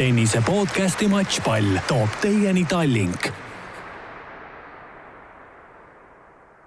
tennise 0.00 0.40
podcasti 0.46 1.08
Matšpall 1.12 1.76
toob 1.88 2.08
teieni 2.22 2.62
Tallink. 2.64 3.26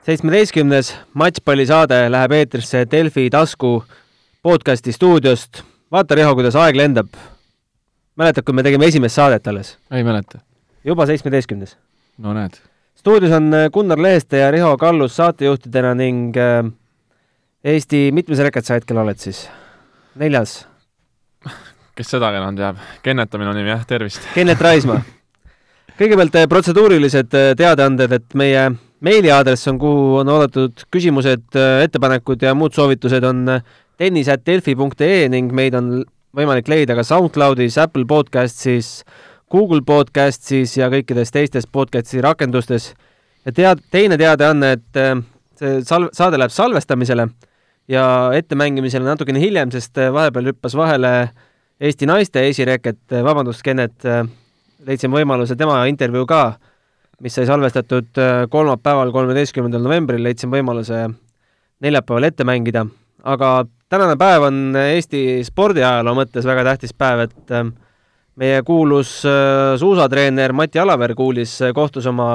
seitsmeteistkümnes 0.06 0.92
Matšpallisaade 1.14 2.12
läheb 2.12 2.36
eetrisse 2.38 2.84
Delfi 2.92 3.30
tasku 3.34 3.84
podcasti 4.44 4.92
stuudiost. 4.94 5.64
vaata, 5.92 6.16
Riho, 6.16 6.36
kuidas 6.36 6.56
aeg 6.56 6.78
lendab. 6.78 7.08
mäletad, 8.16 8.46
kui 8.46 8.54
me 8.54 8.64
tegime 8.64 8.86
esimest 8.86 9.16
saadet 9.16 9.48
alles? 9.48 9.78
ei 9.92 10.04
mäleta. 10.04 10.40
juba 10.86 11.06
seitsmeteistkümnes. 11.06 11.78
no 12.18 12.34
näed. 12.34 12.60
stuudios 12.96 13.32
on 13.32 13.50
Gunnar 13.74 14.02
Leheste 14.02 14.38
ja 14.38 14.52
Riho 14.52 14.78
Kallus 14.78 15.16
saatejuhtidena 15.16 15.96
ning 15.96 16.38
äh, 16.38 16.72
Eesti 17.64 18.12
mitmes 18.12 18.40
rekord 18.40 18.66
sa 18.66 18.78
hetkel 18.78 18.98
oled 18.98 19.18
siis? 19.18 19.50
neljas? 20.16 20.68
Kes 21.98 22.10
seda 22.16 22.32
enam 22.34 22.56
teab, 22.58 22.80
Kennet 23.06 23.36
on 23.36 23.44
minu 23.44 23.54
nimi, 23.54 23.70
jah, 23.70 23.84
tervist! 23.86 24.24
Kennet 24.34 24.62
Raismaa. 24.62 25.02
kõigepealt 26.00 26.40
äh, 26.40 26.48
protseduurilised 26.50 27.36
äh, 27.38 27.52
teadaanded, 27.58 28.16
et 28.18 28.34
meie 28.40 28.64
meiliaadress 29.06 29.70
on, 29.70 29.78
kuhu 29.82 30.18
on 30.24 30.32
oodatud 30.34 30.88
küsimused, 30.94 31.46
äh, 31.60 31.84
ettepanekud 31.86 32.42
ja 32.42 32.56
muud 32.58 32.74
soovitused, 32.74 33.28
on 33.30 33.60
tennis.delfi.ee 34.02 35.30
ning 35.30 35.54
meid 35.54 35.78
on 35.78 35.94
võimalik 36.34 36.72
leida 36.72 36.98
ka 36.98 37.06
SoundCloudis, 37.06 37.78
Apple 37.84 38.08
Podcastis, 38.10 39.04
Google 39.54 39.86
Podcastis 39.86 40.74
ja 40.80 40.90
kõikides 40.90 41.30
teistes 41.30 41.70
podcasti 41.70 42.26
rakendustes. 42.26 42.96
ja 43.46 43.54
tead, 43.54 43.86
teine 43.94 44.18
teadaanne, 44.18 44.72
et 44.80 45.02
see 45.62 45.82
sal-, 45.86 46.10
saade 46.10 46.42
läheb 46.42 46.52
salvestamisele 46.52 47.30
ja 47.88 48.06
ettemängimisele 48.34 49.06
natukene 49.06 49.40
hiljem, 49.44 49.70
sest 49.70 50.00
vahepeal 50.16 50.56
hüppas 50.56 50.74
vahele 50.74 51.14
Eesti 51.84 52.08
naiste 52.08 52.46
esireket, 52.48 53.02
vabandust, 53.26 53.60
Kennet, 53.66 54.06
leidsime 54.88 55.18
võimaluse 55.18 55.58
tema 55.60 55.82
intervjuu 55.90 56.24
ka, 56.30 56.54
mis 57.20 57.36
sai 57.36 57.44
salvestatud 57.50 58.22
kolmapäeval, 58.52 59.12
kolmeteistkümnendal 59.12 59.84
novembril, 59.84 60.24
leidsime 60.24 60.62
võimaluse 60.62 61.02
neljapäeval 61.84 62.30
ette 62.30 62.46
mängida, 62.48 62.86
aga 63.28 63.50
tänane 63.92 64.16
päev 64.20 64.46
on 64.48 64.62
Eesti 64.80 65.42
spordiajaloo 65.44 66.16
mõttes 66.22 66.48
väga 66.48 66.64
tähtis 66.70 66.96
päev, 66.96 67.26
et 67.28 67.52
meie 68.40 68.64
kuulus 68.64 69.18
suusatreener 69.84 70.56
Mati 70.56 70.80
Alaver 70.80 71.12
kuulis, 71.20 71.58
kohtus 71.76 72.08
oma 72.08 72.30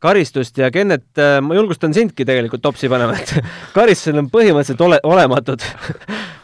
karistust 0.00 0.56
ja 0.56 0.72
Kennet, 0.72 1.10
ma 1.44 1.60
julgustan 1.60 1.92
sindki 1.92 2.24
tegelikult 2.24 2.64
topsi 2.64 2.88
panema, 2.88 3.20
et 3.20 3.36
karistused 3.76 4.24
on 4.24 4.32
põhimõtteliselt 4.32 4.88
ole, 4.88 5.02
olematud. 5.04 5.68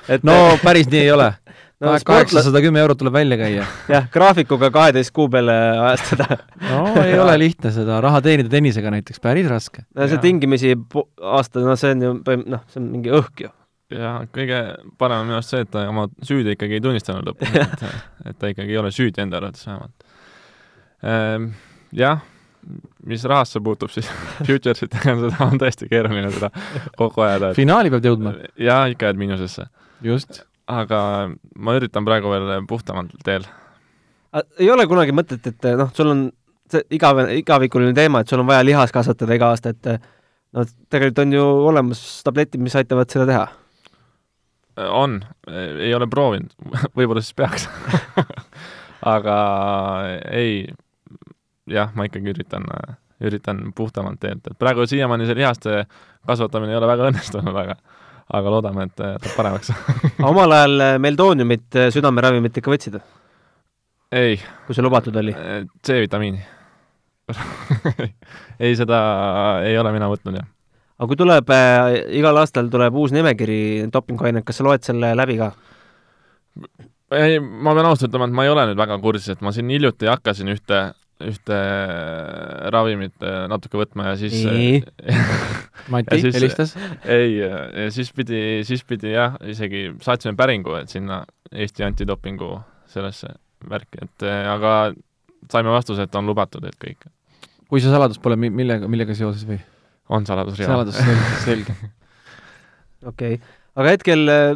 Et 0.06 0.22
no 0.22 0.55
päris 0.62 0.86
nii 0.86 1.00
ei 1.02 1.08
ole 1.11 1.33
no, 1.82 1.92
kaheksasada 2.08 2.62
kümme 2.64 2.80
eurot 2.82 2.98
tuleb 3.00 3.16
välja 3.16 3.38
käia. 3.41 3.66
jah, 3.94 4.08
graafikuga 4.12 4.70
kaheteist 4.74 5.12
kuu 5.16 5.28
peale 5.32 5.55
ajastada 5.88 6.38
no 6.70 7.02
ei 7.02 7.18
ole 7.20 7.36
lihtne 7.42 7.72
seda 7.74 8.00
raha 8.05 8.22
teenida 8.24 8.52
tennisega 8.52 8.92
näiteks, 8.94 9.20
päris 9.24 9.48
raske. 9.50 9.84
no 9.96 10.08
see 10.10 10.22
tingimisi 10.22 10.74
aasta, 11.20 11.64
noh, 11.64 11.78
see 11.80 11.94
on 11.96 12.06
ju, 12.06 12.16
noh, 12.46 12.64
see 12.72 12.83
on 12.83 12.91
mingi 12.94 13.12
õhk 13.20 13.46
ju. 13.46 13.52
ja 13.96 14.14
kõige 14.34 14.62
parem 14.98 15.24
on 15.24 15.30
minu 15.30 15.41
arust 15.41 15.55
see, 15.55 15.66
et 15.66 15.72
ta 15.72 15.86
oma 15.91 16.08
süüdi 16.27 16.56
ikkagi 16.56 16.78
ei 16.78 16.84
tunnistanud 16.84 17.28
lõpuni 17.28 17.62
et, 17.66 17.84
et 18.33 18.40
ta 18.40 18.55
ikkagi 18.55 18.72
ei 18.74 18.80
ole 18.83 18.94
süüdi 18.94 19.24
enda 19.27 19.40
arvates 19.42 19.68
vähemalt 19.68 20.08
ehm,. 21.05 21.52
jah 21.96 22.24
mis 23.06 23.22
rahasse 23.24 23.61
puutub, 23.62 23.92
siis 23.94 24.08
futuresitega 24.46 25.12
on 25.12 25.20
seda, 25.27 25.46
on 25.46 25.61
tõesti 25.61 25.86
keeruline 25.90 26.33
seda 26.34 26.50
kokku 26.98 27.22
ajada 27.22 27.52
et.... 27.52 27.58
finaali 27.61 27.92
peab 27.94 28.08
jõudma. 28.08 28.33
jaa, 28.58 28.86
ikka 28.90 29.11
jääd 29.11 29.20
miinusesse. 29.20 29.68
just. 30.02 30.42
Aga 30.67 31.00
ma 31.56 31.77
üritan 31.78 32.06
praegu 32.06 32.33
veel 32.33 32.67
puhtamal 32.69 33.09
teel. 33.25 33.47
ei 34.59 34.70
ole 34.70 34.86
kunagi 34.91 35.14
mõtet, 35.14 35.47
et 35.47 35.69
noh, 35.78 35.92
sul 35.95 36.11
on 36.12 36.27
see 36.70 36.83
igavene, 36.98 37.36
igavikuline 37.41 37.95
teema, 37.96 38.20
et 38.20 38.30
sul 38.30 38.42
on 38.42 38.48
vaja 38.48 38.64
lihas 38.67 38.92
kasvatada 38.95 39.36
iga 39.39 39.52
aasta, 39.55 39.73
et 39.73 40.02
no 40.57 40.64
tegelikult 40.90 41.23
on 41.23 41.36
ju 41.36 41.45
olemas 41.70 42.02
tabletid, 42.27 42.63
mis 42.63 42.77
aitavad 42.79 43.11
seda 43.13 43.27
teha. 43.30 43.46
on, 44.90 45.20
ei 45.48 45.95
ole 45.95 46.08
proovinud. 46.11 46.52
Võib-olla 46.98 47.23
siis 47.24 47.36
peaks. 47.36 47.69
Aga 49.17 49.36
ei. 50.35 50.67
Jah, 51.70 51.90
ma 51.98 52.07
ikkagi 52.07 52.30
üritan, 52.30 52.67
üritan 53.24 53.63
puhtamalt 53.74 54.20
teelt, 54.23 54.45
et 54.46 54.58
praegu 54.58 54.85
siiamaani 54.86 55.27
see 55.27 55.39
lihaste 55.39 55.80
kasvatamine 56.27 56.74
ei 56.74 56.79
ole 56.79 56.90
väga 56.90 57.08
õnnestunud, 57.11 57.57
aga 57.58 57.74
aga 58.35 58.51
loodame, 58.51 58.89
et 58.89 59.05
läheb 59.05 59.31
paremaks 59.37 59.70
omal 60.31 60.57
ajal 60.57 60.85
Meldooniumit, 61.03 61.69
südameravimit 61.95 62.59
ikka 62.59 62.73
võtsid? 62.73 62.98
ei. 64.17 64.37
kui 64.67 64.77
see 64.77 64.85
lubatud 64.85 65.17
oli? 65.23 65.35
C-vitamiini 65.87 66.42
ei, 68.63 68.75
seda 68.79 68.98
ei 69.67 69.79
ole 69.79 69.92
mina 69.95 70.11
võtnud, 70.11 70.39
jah. 70.39 70.47
aga 70.98 71.09
kui 71.11 71.19
tuleb 71.19 71.51
äh,, 71.55 72.03
igal 72.19 72.39
aastal 72.42 72.70
tuleb 72.73 72.95
uus 72.98 73.14
nimekiri 73.14 73.89
dopinguaineid, 73.92 74.47
kas 74.47 74.61
sa 74.61 74.67
loed 74.67 74.87
selle 74.87 75.11
läbi 75.19 75.39
ka? 75.41 75.51
ei, 77.14 77.41
ma 77.41 77.75
pean 77.75 77.91
ausalt 77.91 78.11
ütlema, 78.11 78.31
et 78.31 78.39
ma 78.39 78.47
ei 78.47 78.53
ole 78.55 78.69
nüüd 78.70 78.79
väga 78.79 78.98
kursis, 79.03 79.35
et 79.35 79.43
ma 79.45 79.55
siin 79.55 79.70
hiljuti 79.75 80.11
hakkasin 80.11 80.55
ühte 80.55 80.83
ühte 81.24 81.58
ravimit 82.74 83.24
äh, 83.24 83.46
natuke 83.48 83.78
võtma 83.80 84.10
ja 84.10 84.16
siis 84.20 84.36
nii 84.44 84.82
Mati 85.92 86.18
helistas? 86.20 86.74
ei, 87.08 87.38
ja 87.40 87.88
siis 87.94 88.10
pidi, 88.16 88.40
siis 88.68 88.84
pidi 88.84 89.14
jah, 89.14 89.38
isegi 89.48 89.88
saatsime 90.04 90.36
päringu, 90.36 90.74
et 90.77 90.92
sinna 90.92 91.22
Eesti 91.52 91.86
antidopingu 91.86 92.50
sellesse 92.92 93.32
värki, 93.70 94.02
et 94.04 94.27
äh, 94.28 94.44
aga 94.52 94.77
saime 95.52 95.72
vastuse, 95.72 96.04
et 96.04 96.20
on 96.20 96.28
lubatud, 96.28 96.64
et 96.68 96.77
kõik. 96.82 97.08
kui 97.70 97.80
see 97.80 97.92
saladus 97.92 98.20
pole, 98.22 98.36
millega, 98.36 98.88
millega 98.90 99.16
seoses 99.16 99.46
või? 99.48 99.60
on 100.12 100.27
saladus, 100.28 100.60
jaa. 100.60 100.68
saladus, 100.70 101.00
selge, 101.00 101.34
selge. 101.48 101.77
okei 103.06 103.38
okay., 103.38 103.54
aga 103.77 103.96
hetkel 103.96 104.28
äh, 104.33 104.46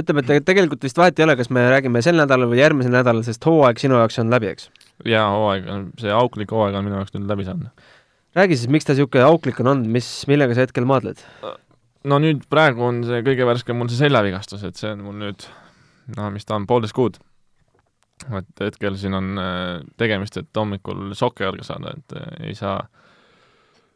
ütleme, 0.00 0.26
et 0.26 0.46
tegelikult 0.46 0.82
vist 0.86 0.98
vahet 0.98 1.18
ei 1.18 1.26
ole, 1.28 1.38
kas 1.38 1.50
me 1.54 1.64
räägime 1.70 2.02
sel 2.04 2.18
nädalal 2.18 2.50
või 2.50 2.60
järgmisel 2.62 2.94
nädalal, 2.94 3.22
sest 3.26 3.44
hooaeg 3.46 3.80
sinu 3.82 3.98
jaoks 4.00 4.18
on 4.22 4.32
läbi, 4.32 4.50
eks? 4.54 4.70
Jaa, 5.08 5.26
hooaeg 5.34 5.72
on, 5.72 5.88
see 6.00 6.12
auklik 6.14 6.52
hooaeg 6.54 6.76
on 6.78 6.86
minu 6.86 7.00
jaoks 7.00 7.14
nüüd 7.16 7.30
läbi 7.30 7.46
saanud. 7.48 7.88
räägi 8.36 8.60
siis, 8.60 8.70
miks 8.72 8.86
ta 8.88 8.96
niisugune 8.96 9.26
auklik 9.26 9.60
on 9.62 9.72
olnud, 9.74 9.90
mis, 9.98 10.08
millega 10.30 10.56
sa 10.56 10.66
hetkel 10.66 10.88
maadled? 10.88 11.22
no 12.10 12.20
nüüd 12.22 12.46
praegu 12.52 12.84
on 12.86 13.02
see 13.06 13.24
kõige 13.26 13.48
värskem 13.48 13.78
mul 13.80 13.90
see 13.92 14.04
seljavigastus, 14.04 14.64
et 14.66 14.78
see 14.80 14.92
on 14.94 15.04
mul 15.06 15.18
nüüd 15.24 15.48
noh, 16.16 16.30
mis 16.34 16.46
ta 16.46 16.56
on, 16.58 16.68
poolteist 16.70 16.96
kuud. 16.96 17.18
et 18.36 18.60
hetkel 18.60 18.96
siin 19.00 19.16
on 19.16 19.40
äh, 19.40 19.80
tegemist, 20.00 20.36
et 20.36 20.56
hommikul 20.56 21.14
sokke 21.16 21.46
jalga 21.46 21.64
saada, 21.64 21.94
et 21.96 22.16
äh, 22.18 22.50
ei 22.50 22.56
saa, 22.58 22.82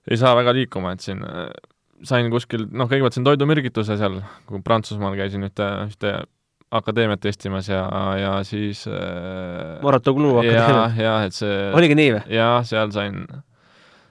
ei 0.09 0.16
saa 0.20 0.32
väga 0.38 0.54
liikuma, 0.56 0.94
et 0.94 1.04
siin 1.04 1.20
äh, 1.28 1.50
sain 2.09 2.31
kuskil, 2.32 2.66
noh, 2.72 2.88
kõigepealt 2.88 3.16
sain 3.16 3.26
toidumürgituse 3.26 3.98
seal, 4.00 4.22
kui 4.48 4.62
Prantsusmaal 4.64 5.16
käisin 5.19 5.44
ühte, 5.47 5.69
ühte 5.91 6.14
akadeemiat 6.75 7.23
testimas 7.23 7.69
ja, 7.71 7.83
ja 8.19 8.33
siis 8.47 8.85
äh, 8.91 9.79
Maratoglu 9.85 10.37
akadeemia? 10.43 10.89
jah, 10.99 11.27
et 11.29 11.37
see 11.37 11.55
oligi 11.77 11.99
nii 11.99 12.15
või? 12.17 12.23
jah, 12.35 12.59
seal 12.67 12.93
sain, 12.95 13.23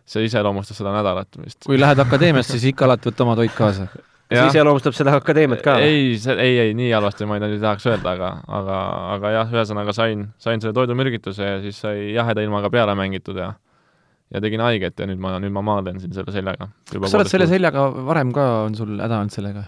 see 0.09 0.25
iseloomustas 0.29 0.79
seda 0.79 0.95
nädalat 0.95 1.39
vist. 1.41 1.61
kui 1.67 1.79
lähed 1.79 2.01
akadeemiasse, 2.03 2.55
siis 2.57 2.71
ikka 2.73 2.87
alati 2.89 3.11
võta 3.11 3.27
oma 3.27 3.37
toit 3.39 3.55
kaasa? 3.57 3.89
see 4.33 4.45
iseloomustab 4.53 4.95
seda 4.97 5.17
akadeemiat 5.19 5.63
ka? 5.65 5.75
ei, 5.83 6.15
see, 6.21 6.37
ei, 6.39 6.57
ei, 6.67 6.77
nii 6.77 6.93
halvasti 6.95 7.27
ma 7.29 7.37
ei 7.39 7.59
tahaks 7.59 7.89
öelda, 7.91 8.15
aga, 8.15 8.31
aga, 8.61 8.79
aga 9.17 9.35
jah, 9.37 9.53
ühesõnaga 9.59 9.95
sain, 9.95 10.29
sain 10.41 10.63
selle 10.63 10.75
toidumürgituse 10.77 11.51
ja 11.51 11.61
siis 11.63 11.83
sai 11.83 12.13
jaheda 12.15 12.45
ilmaga 12.45 12.71
peale 12.73 12.95
mängitud 12.99 13.39
ja 13.39 13.53
ja 14.33 14.41
tegin 14.41 14.63
haiget 14.65 14.97
ja 14.99 15.07
nüüd 15.09 15.21
ma, 15.21 15.35
nüüd 15.41 15.53
ma 15.53 15.61
maadlen 15.65 15.99
siin 16.01 16.13
selle 16.15 16.33
seljaga. 16.33 16.71
kas 16.89 17.11
sa 17.11 17.19
oled 17.19 17.29
selle 17.29 17.47
seljaga 17.49 17.85
varem 18.07 18.33
ka, 18.33 18.49
on 18.67 18.77
sul 18.77 18.95
häda 18.97 19.19
olnud 19.21 19.35
sellega? 19.35 19.67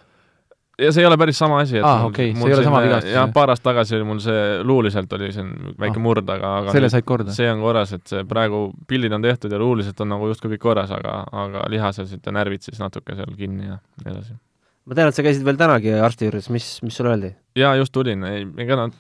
Ja 0.80 0.92
see 0.92 1.04
ei 1.04 1.08
ole 1.08 1.18
päris 1.20 1.38
sama 1.40 1.60
asi. 1.64 1.80
aa, 1.80 2.06
okei, 2.10 2.34
see 2.36 2.50
ei 2.50 2.56
ole 2.58 2.64
sama 2.66 2.82
vigastus? 2.84 3.14
jah, 3.14 3.28
paar 3.34 3.52
aastat 3.54 3.70
tagasi 3.70 3.96
oli 3.98 4.08
mul 4.10 4.20
see 4.24 4.42
luuliselt 4.64 5.14
oli 5.18 5.32
siin 5.36 5.52
väike 5.80 6.00
ah, 6.00 6.04
murd, 6.04 6.30
aga, 6.36 6.52
aga 6.62 6.76
selle 6.76 6.90
said 6.92 7.08
korda? 7.08 7.36
see 7.36 7.48
on 7.52 7.64
korras, 7.64 7.94
et 7.96 8.06
see 8.12 8.26
praegu 8.30 8.66
pildid 8.90 9.16
on 9.16 9.26
tehtud 9.26 9.56
ja 9.56 9.62
luuliselt 9.62 10.04
on 10.04 10.12
nagu 10.16 10.30
justkui 10.32 10.56
kõik 10.56 10.66
korras, 10.68 10.92
aga, 10.96 11.22
aga 11.46 11.66
lihased 11.72 12.16
ja 12.18 12.36
närvid 12.36 12.66
siis 12.66 12.82
natuke 12.84 13.18
seal 13.18 13.34
kinni 13.40 13.70
ja 13.70 13.80
nii 14.04 14.14
edasi. 14.14 14.38
ma 14.86 15.00
tean, 15.00 15.12
et 15.12 15.18
sa 15.20 15.26
käisid 15.26 15.48
veel 15.48 15.60
tänagi 15.60 15.96
arsti 16.10 16.30
juures, 16.30 16.52
mis, 16.54 16.70
mis 16.86 17.00
sulle 17.00 17.16
öeldi? 17.16 17.34
jaa, 17.60 17.76
just 17.80 17.96
tulin, 17.96 18.28
ei, 18.28 18.46
ega 18.66 18.80
nad, 18.84 18.96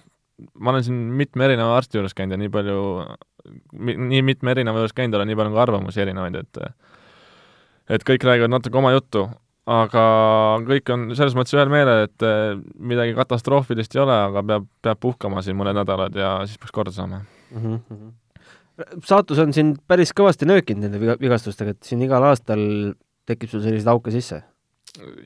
ma 0.55 0.75
olen 0.75 0.88
siin 0.88 1.05
mitme 1.19 1.50
erineva 1.50 1.75
arsti 1.77 2.00
juures 2.00 2.15
käinud 2.15 2.38
ja 2.38 2.44
nii 2.45 2.53
palju, 2.55 2.81
nii 4.09 4.25
mitme 4.25 4.55
erineva 4.55 4.83
juures 4.83 4.95
käinud 4.95 5.19
olen, 5.19 5.31
nii 5.31 5.39
palju 5.41 5.51
on 5.51 5.59
ka 5.59 5.65
arvamusi 5.67 6.05
erinevaid, 6.07 6.44
et 6.45 6.63
et 7.95 8.01
kõik 8.01 8.23
räägivad 8.25 8.50
natuke 8.50 8.79
oma 8.79 8.95
juttu, 8.95 9.27
aga 9.65 10.03
kõik 10.67 10.91
on 10.94 11.07
selles 11.17 11.35
mõttes 11.38 11.56
ühel 11.57 11.71
meelel, 11.73 12.06
et 12.06 12.25
eh, 12.25 12.57
midagi 12.77 13.15
katastroofilist 13.17 13.95
ei 13.97 14.03
ole, 14.03 14.17
aga 14.29 14.44
peab, 14.45 14.67
peab 14.85 15.01
puhkama 15.01 15.41
siin 15.45 15.57
mõned 15.57 15.77
nädalad 15.79 16.15
ja 16.19 16.38
siis 16.45 16.62
peaks 16.62 16.75
korda 16.75 16.94
saama 16.94 17.23
mm. 17.23 17.79
-hmm. 17.89 18.12
saatus 19.03 19.41
on 19.41 19.53
sind 19.53 19.81
päris 19.88 20.13
kõvasti 20.13 20.45
nöökinud 20.50 20.85
nende 20.85 21.17
vigastustega, 21.21 21.73
et 21.73 21.83
siin 21.83 22.03
igal 22.06 22.23
aastal 22.23 22.94
tekib 23.25 23.50
sul 23.50 23.63
selliseid 23.65 23.89
auke 23.89 24.13
sisse? 24.13 24.44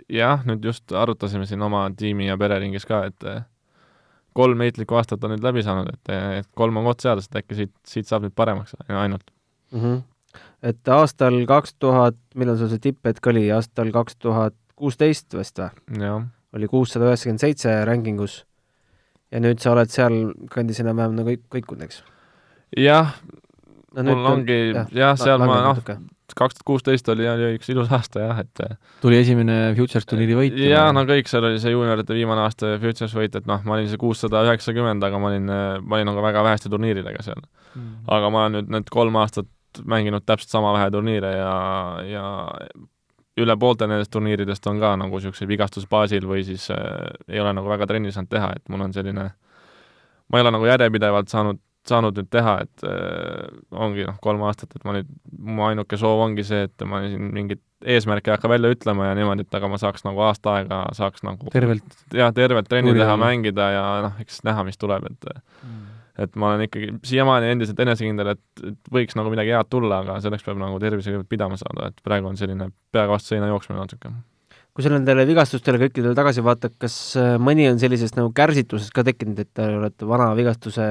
jah, 0.09 0.45
nüüd 0.47 0.63
just 0.65 0.91
arutasime 0.91 1.45
siin 1.45 1.61
oma 1.61 1.89
tiimi 1.97 2.29
ja 2.29 2.37
pereringis 2.37 2.87
ka, 2.89 3.03
et 3.11 3.27
kolm 4.33 4.63
heitlikku 4.63 4.95
aastat 4.95 5.23
on 5.23 5.35
nüüd 5.35 5.43
läbi 5.43 5.63
saanud, 5.65 5.89
et, 5.93 6.13
et 6.39 6.47
kolm 6.57 6.79
on 6.79 6.87
koht 6.89 7.03
seadus, 7.05 7.27
et 7.29 7.41
äkki 7.41 7.57
siit, 7.57 7.73
siit 7.87 8.07
saab 8.07 8.25
nüüd 8.25 8.35
paremaks 8.35 8.75
ainult 8.87 9.25
mm. 9.71 9.79
-hmm. 9.79 10.01
Et 10.63 10.91
aastal 10.93 11.37
kaks 11.49 11.75
tuhat, 11.79 12.17
millal 12.35 12.59
sul 12.59 12.71
see 12.71 12.83
tipphetk 12.89 13.31
oli, 13.31 13.47
aastal 13.55 13.91
kaks 13.95 14.19
tuhat 14.19 14.55
kuusteist 14.79 15.35
vist 15.37 15.59
või? 15.59 16.03
jah. 16.03 16.29
oli 16.55 16.69
kuussada 16.71 17.09
üheksakümmend 17.09 17.43
seitse 17.43 17.73
rankingus 17.87 18.43
ja 19.33 19.41
nüüd 19.43 19.61
sa 19.63 19.73
oled 19.75 19.91
seal 19.93 20.21
kandis 20.51 20.81
enam-vähem 20.83 21.17
nagu 21.19 21.35
kõikunud, 21.53 21.85
eks? 21.87 22.01
jah 22.77 23.13
no, 23.95 24.05
mul 24.05 24.31
ongi 24.35 24.61
jah 24.71 24.95
ja,, 24.95 25.11
seal 25.19 25.41
ma 25.43 25.59
noh, 25.65 25.83
kaks 26.29 26.57
tuhat 26.57 26.65
kuusteist 26.67 27.09
oli, 27.11 27.25
oli 27.29 27.53
üks 27.57 27.71
ilus 27.73 27.91
aasta 27.93 28.23
jah, 28.23 28.41
et 28.43 28.63
tuli 29.03 29.19
esimene 29.19 29.73
Futures 29.77 30.07
turniiri 30.09 30.37
võit. 30.37 30.57
jaa, 30.61 30.89
no 30.95 31.05
kõik, 31.09 31.29
seal 31.31 31.47
oli 31.49 31.61
see 31.61 31.73
juuniorite 31.73 32.17
viimane 32.17 32.45
aasta 32.45 32.75
Futures 32.81 33.15
võit, 33.17 33.37
et 33.39 33.47
noh, 33.49 33.63
ma 33.65 33.77
olin 33.77 33.89
see 33.91 34.01
kuussada 34.01 34.43
üheksakümmend, 34.47 35.05
aga 35.05 35.21
ma 35.21 35.31
olin, 35.31 35.53
ma 35.83 35.99
olin 35.99 36.11
nagu 36.11 36.25
väga 36.25 36.45
väheste 36.45 36.71
turniiridega 36.71 37.25
seal 37.25 37.41
mm.. 37.41 38.03
aga 38.17 38.33
ma 38.33 38.45
olen 38.45 38.59
nüüd 38.59 38.75
need 38.77 38.93
kolm 38.93 39.17
aastat 39.21 39.49
mänginud 39.85 40.25
täpselt 40.25 40.53
sama 40.53 40.73
vähe 40.75 40.89
turniire 40.91 41.31
ja, 41.35 41.53
ja 42.07 42.25
üle 43.39 43.55
poolte 43.59 43.87
nendest 43.87 44.11
turniiridest 44.11 44.67
on 44.67 44.81
ka 44.81 44.95
nagu 44.99 45.19
niisuguse 45.19 45.47
vigastusbaasil 45.47 46.27
või 46.27 46.43
siis 46.47 46.69
äh, 46.75 47.09
ei 47.29 47.39
ole 47.39 47.53
nagu 47.55 47.71
väga 47.71 47.87
trenni 47.89 48.11
saanud 48.11 48.31
teha, 48.31 48.51
et 48.57 48.69
mul 48.69 48.87
on 48.87 48.93
selline, 48.95 49.29
ma 50.29 50.39
ei 50.39 50.45
ole 50.45 50.55
nagu 50.57 50.69
järjepidevalt 50.69 51.31
saanud 51.31 51.61
saanud 51.87 52.17
nüüd 52.19 52.29
teha, 52.33 52.55
et 52.65 52.85
äh, 52.87 53.47
ongi 53.71 54.05
noh, 54.07 54.17
kolm 54.23 54.43
aastat, 54.47 54.73
et 54.75 54.85
ma 54.87 54.95
nüüd, 54.97 55.09
mu 55.39 55.65
ainuke 55.69 55.99
soov 55.99 56.23
ongi 56.25 56.45
see, 56.47 56.67
et 56.67 56.85
ma 56.87 57.01
siin 57.05 57.29
mingit 57.35 57.61
eesmärke 57.79 58.31
ei 58.31 58.35
hakka 58.35 58.51
välja 58.51 58.71
ütlema 58.73 59.07
ja 59.09 59.15
niimoodi, 59.17 59.45
et 59.47 59.55
aga 59.55 59.69
ma 59.71 59.79
saaks 59.81 60.03
nagu 60.07 60.19
aasta 60.27 60.57
aega, 60.57 60.81
saaks 60.97 61.23
nagu 61.25 61.51
tervelt, 61.53 61.95
jah, 62.15 62.33
tervelt 62.35 62.67
trenni 62.69 62.93
teha, 62.97 63.15
mängida 63.19 63.69
ja 63.75 63.85
noh, 64.07 64.19
eks 64.23 64.41
näha, 64.47 64.65
mis 64.67 64.79
tuleb, 64.81 65.07
et 65.07 65.29
mm. 65.31 65.85
Et 66.19 66.35
ma 66.39 66.53
olen 66.53 66.65
ikkagi 66.67 66.91
siiamaani 67.11 67.53
endiselt 67.53 67.79
enesekindel, 67.85 68.33
et, 68.35 68.65
et 68.71 68.91
võiks 68.93 69.17
nagu 69.19 69.31
midagi 69.33 69.55
head 69.55 69.69
tulla, 69.71 70.01
aga 70.03 70.19
selleks 70.23 70.45
peab 70.45 70.59
nagu 70.61 70.81
tervise 70.81 71.11
kõigepealt 71.11 71.31
pidama 71.31 71.59
saada, 71.59 71.91
et 71.93 72.03
praegu 72.05 72.29
on 72.31 72.39
selline 72.39 72.71
peaga 72.93 73.15
vastu 73.15 73.35
seina 73.35 73.49
jooksmine 73.51 73.79
natuke 73.79 74.11
kui 74.79 74.85
sa 74.85 74.91
nendele 74.93 75.25
vigastustele 75.27 75.79
kõikidele 75.81 76.15
tagasi 76.15 76.43
vaatad, 76.45 76.71
kas 76.79 76.93
äh, 77.19 77.33
mõni 77.41 77.65
on 77.67 77.81
sellisest 77.81 78.15
nagu 78.15 78.29
kärsitusest 78.31 78.93
ka 78.95 79.03
tekkinud, 79.03 79.41
et 79.43 79.49
te 79.51 79.65
olete 79.75 80.07
vana 80.07 80.29
vigastuse 80.37 80.85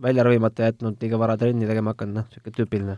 välja 0.00 0.24
ravimata 0.24 0.70
jätnud, 0.70 0.96
liiga 1.02 1.20
vara 1.20 1.36
trenni 1.36 1.68
tegema 1.68 1.92
hakanud, 1.92 2.22
noh, 2.22 2.30
niisugune 2.30 2.56
tüüpiline? 2.56 2.96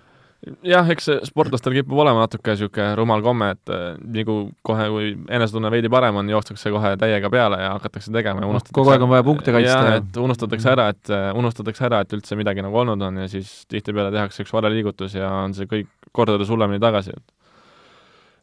Jah, 0.67 0.89
eks 0.93 1.09
sportlastel 1.27 1.75
kipub 1.77 1.99
olema 2.03 2.25
natuke 2.25 2.55
niisugune 2.55 2.89
rumal 2.99 3.23
komme, 3.25 3.51
et 3.57 3.73
äh, 3.73 3.85
nagu 4.19 4.37
kohe, 4.67 4.89
kui 4.93 5.13
enesetunne 5.39 5.71
veidi 5.75 5.91
parem 5.93 6.21
on, 6.23 6.31
joostakse 6.31 6.73
kohe 6.75 6.93
täiega 7.01 7.31
peale 7.33 7.61
ja 7.63 7.73
hakatakse 7.75 8.15
tegema 8.15 8.45
ja 8.45 8.51
unustatakse 8.51 8.77
kogu 8.79 8.95
aeg 8.95 9.07
on 9.07 9.13
vaja 9.13 9.27
punkte 9.27 9.55
kaitsta. 9.57 9.97
et 10.01 10.21
unustatakse 10.23 10.73
ära, 10.73 10.89
et 10.95 11.13
äh, 11.13 11.29
unustatakse 11.39 11.89
ära, 11.89 12.03
et 12.05 12.17
üldse 12.17 12.39
midagi 12.39 12.65
nagu 12.65 12.83
olnud 12.83 13.03
on 13.09 13.23
ja 13.25 13.31
siis 13.31 13.53
tihtipeale 13.71 14.15
tehakse 14.15 14.47
üks 14.47 14.55
vale 14.55 14.73
liigutus 14.75 15.17
ja 15.19 15.31
on 15.43 15.57
see 15.57 15.71
kõik 15.71 15.91
kordades 16.17 16.51
hullemini 16.53 16.83
tagasi, 16.83 17.17
et 17.17 17.36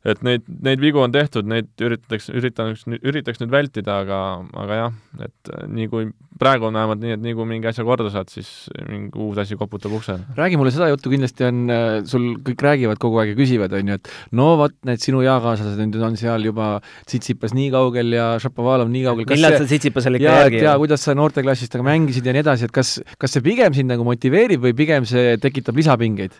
et 0.04 0.20
neid, 0.26 0.44
neid 0.64 0.82
vigu 0.84 1.00
on 1.00 1.14
tehtud, 1.14 1.48
neid 1.48 1.70
üritatakse, 1.80 2.34
üritaks, 2.36 2.84
üritaks 3.00 3.40
nüüd 3.40 3.54
vältida, 3.54 4.02
aga, 4.04 4.20
aga 4.60 4.80
jah, 4.80 4.98
et 5.24 5.52
äh, 5.54 5.64
nii 5.72 5.88
kui 5.92 6.10
praegu 6.40 6.68
on 6.68 6.76
vähemalt 6.76 7.00
nii, 7.00 7.16
et 7.16 7.24
nii 7.24 7.36
kui 7.38 7.48
mingi 7.48 7.70
asja 7.70 7.86
korda 7.88 8.12
saad, 8.12 8.28
siis 8.34 8.50
mingi 8.90 9.16
uus 9.24 9.40
asi 9.40 9.56
koputab 9.60 9.96
uksele. 9.96 10.26
räägi 10.36 10.60
mulle 10.60 10.74
seda 10.76 10.90
juttu, 10.92 11.12
kindlasti 11.14 11.48
on, 11.48 11.64
äh, 11.72 11.96
sul 12.10 12.28
kõik 12.44 12.68
räägivad 12.68 13.00
kogu 13.00 13.22
aeg 13.22 13.32
ja 13.32 13.40
küsivad, 13.40 13.76
on 13.80 13.94
ju, 13.94 14.00
et 14.02 14.14
no 14.36 14.50
vot, 14.60 14.76
need 14.90 15.04
sinu 15.04 15.24
eakaaslased 15.24 15.80
nüüd 15.80 16.00
on 16.04 16.20
seal 16.20 16.52
juba 16.52 16.74
Tsitsipas 17.08 17.56
nii 17.56 17.72
kaugel 17.72 18.16
ja 18.18 18.30
Šapovalov 18.44 18.92
nii 18.92 19.08
kaugel. 19.08 19.30
millal 19.32 19.56
sa 19.56 19.68
Tsitsipasele 19.70 20.20
ikka 20.20 20.40
järgi 20.44 20.60
jääd? 20.60 20.68
jaa, 20.68 20.80
kuidas 20.84 21.08
sa 21.08 21.16
noorteklassist 21.16 21.80
aga 21.80 21.88
mängisid 21.94 22.28
ja 22.28 22.36
nii 22.36 22.44
edasi, 22.44 22.68
et 22.68 22.76
kas, 22.76 22.98
kas 23.22 23.38
see 23.38 23.46
pigem 23.46 23.76
sind 23.78 23.94
nagu 23.94 24.04
motiveerib 24.08 24.68
või 24.68 24.76
pigem 24.76 25.08
see 25.08 25.38
tekitab 25.40 25.80
lisapingeid? 25.80 26.36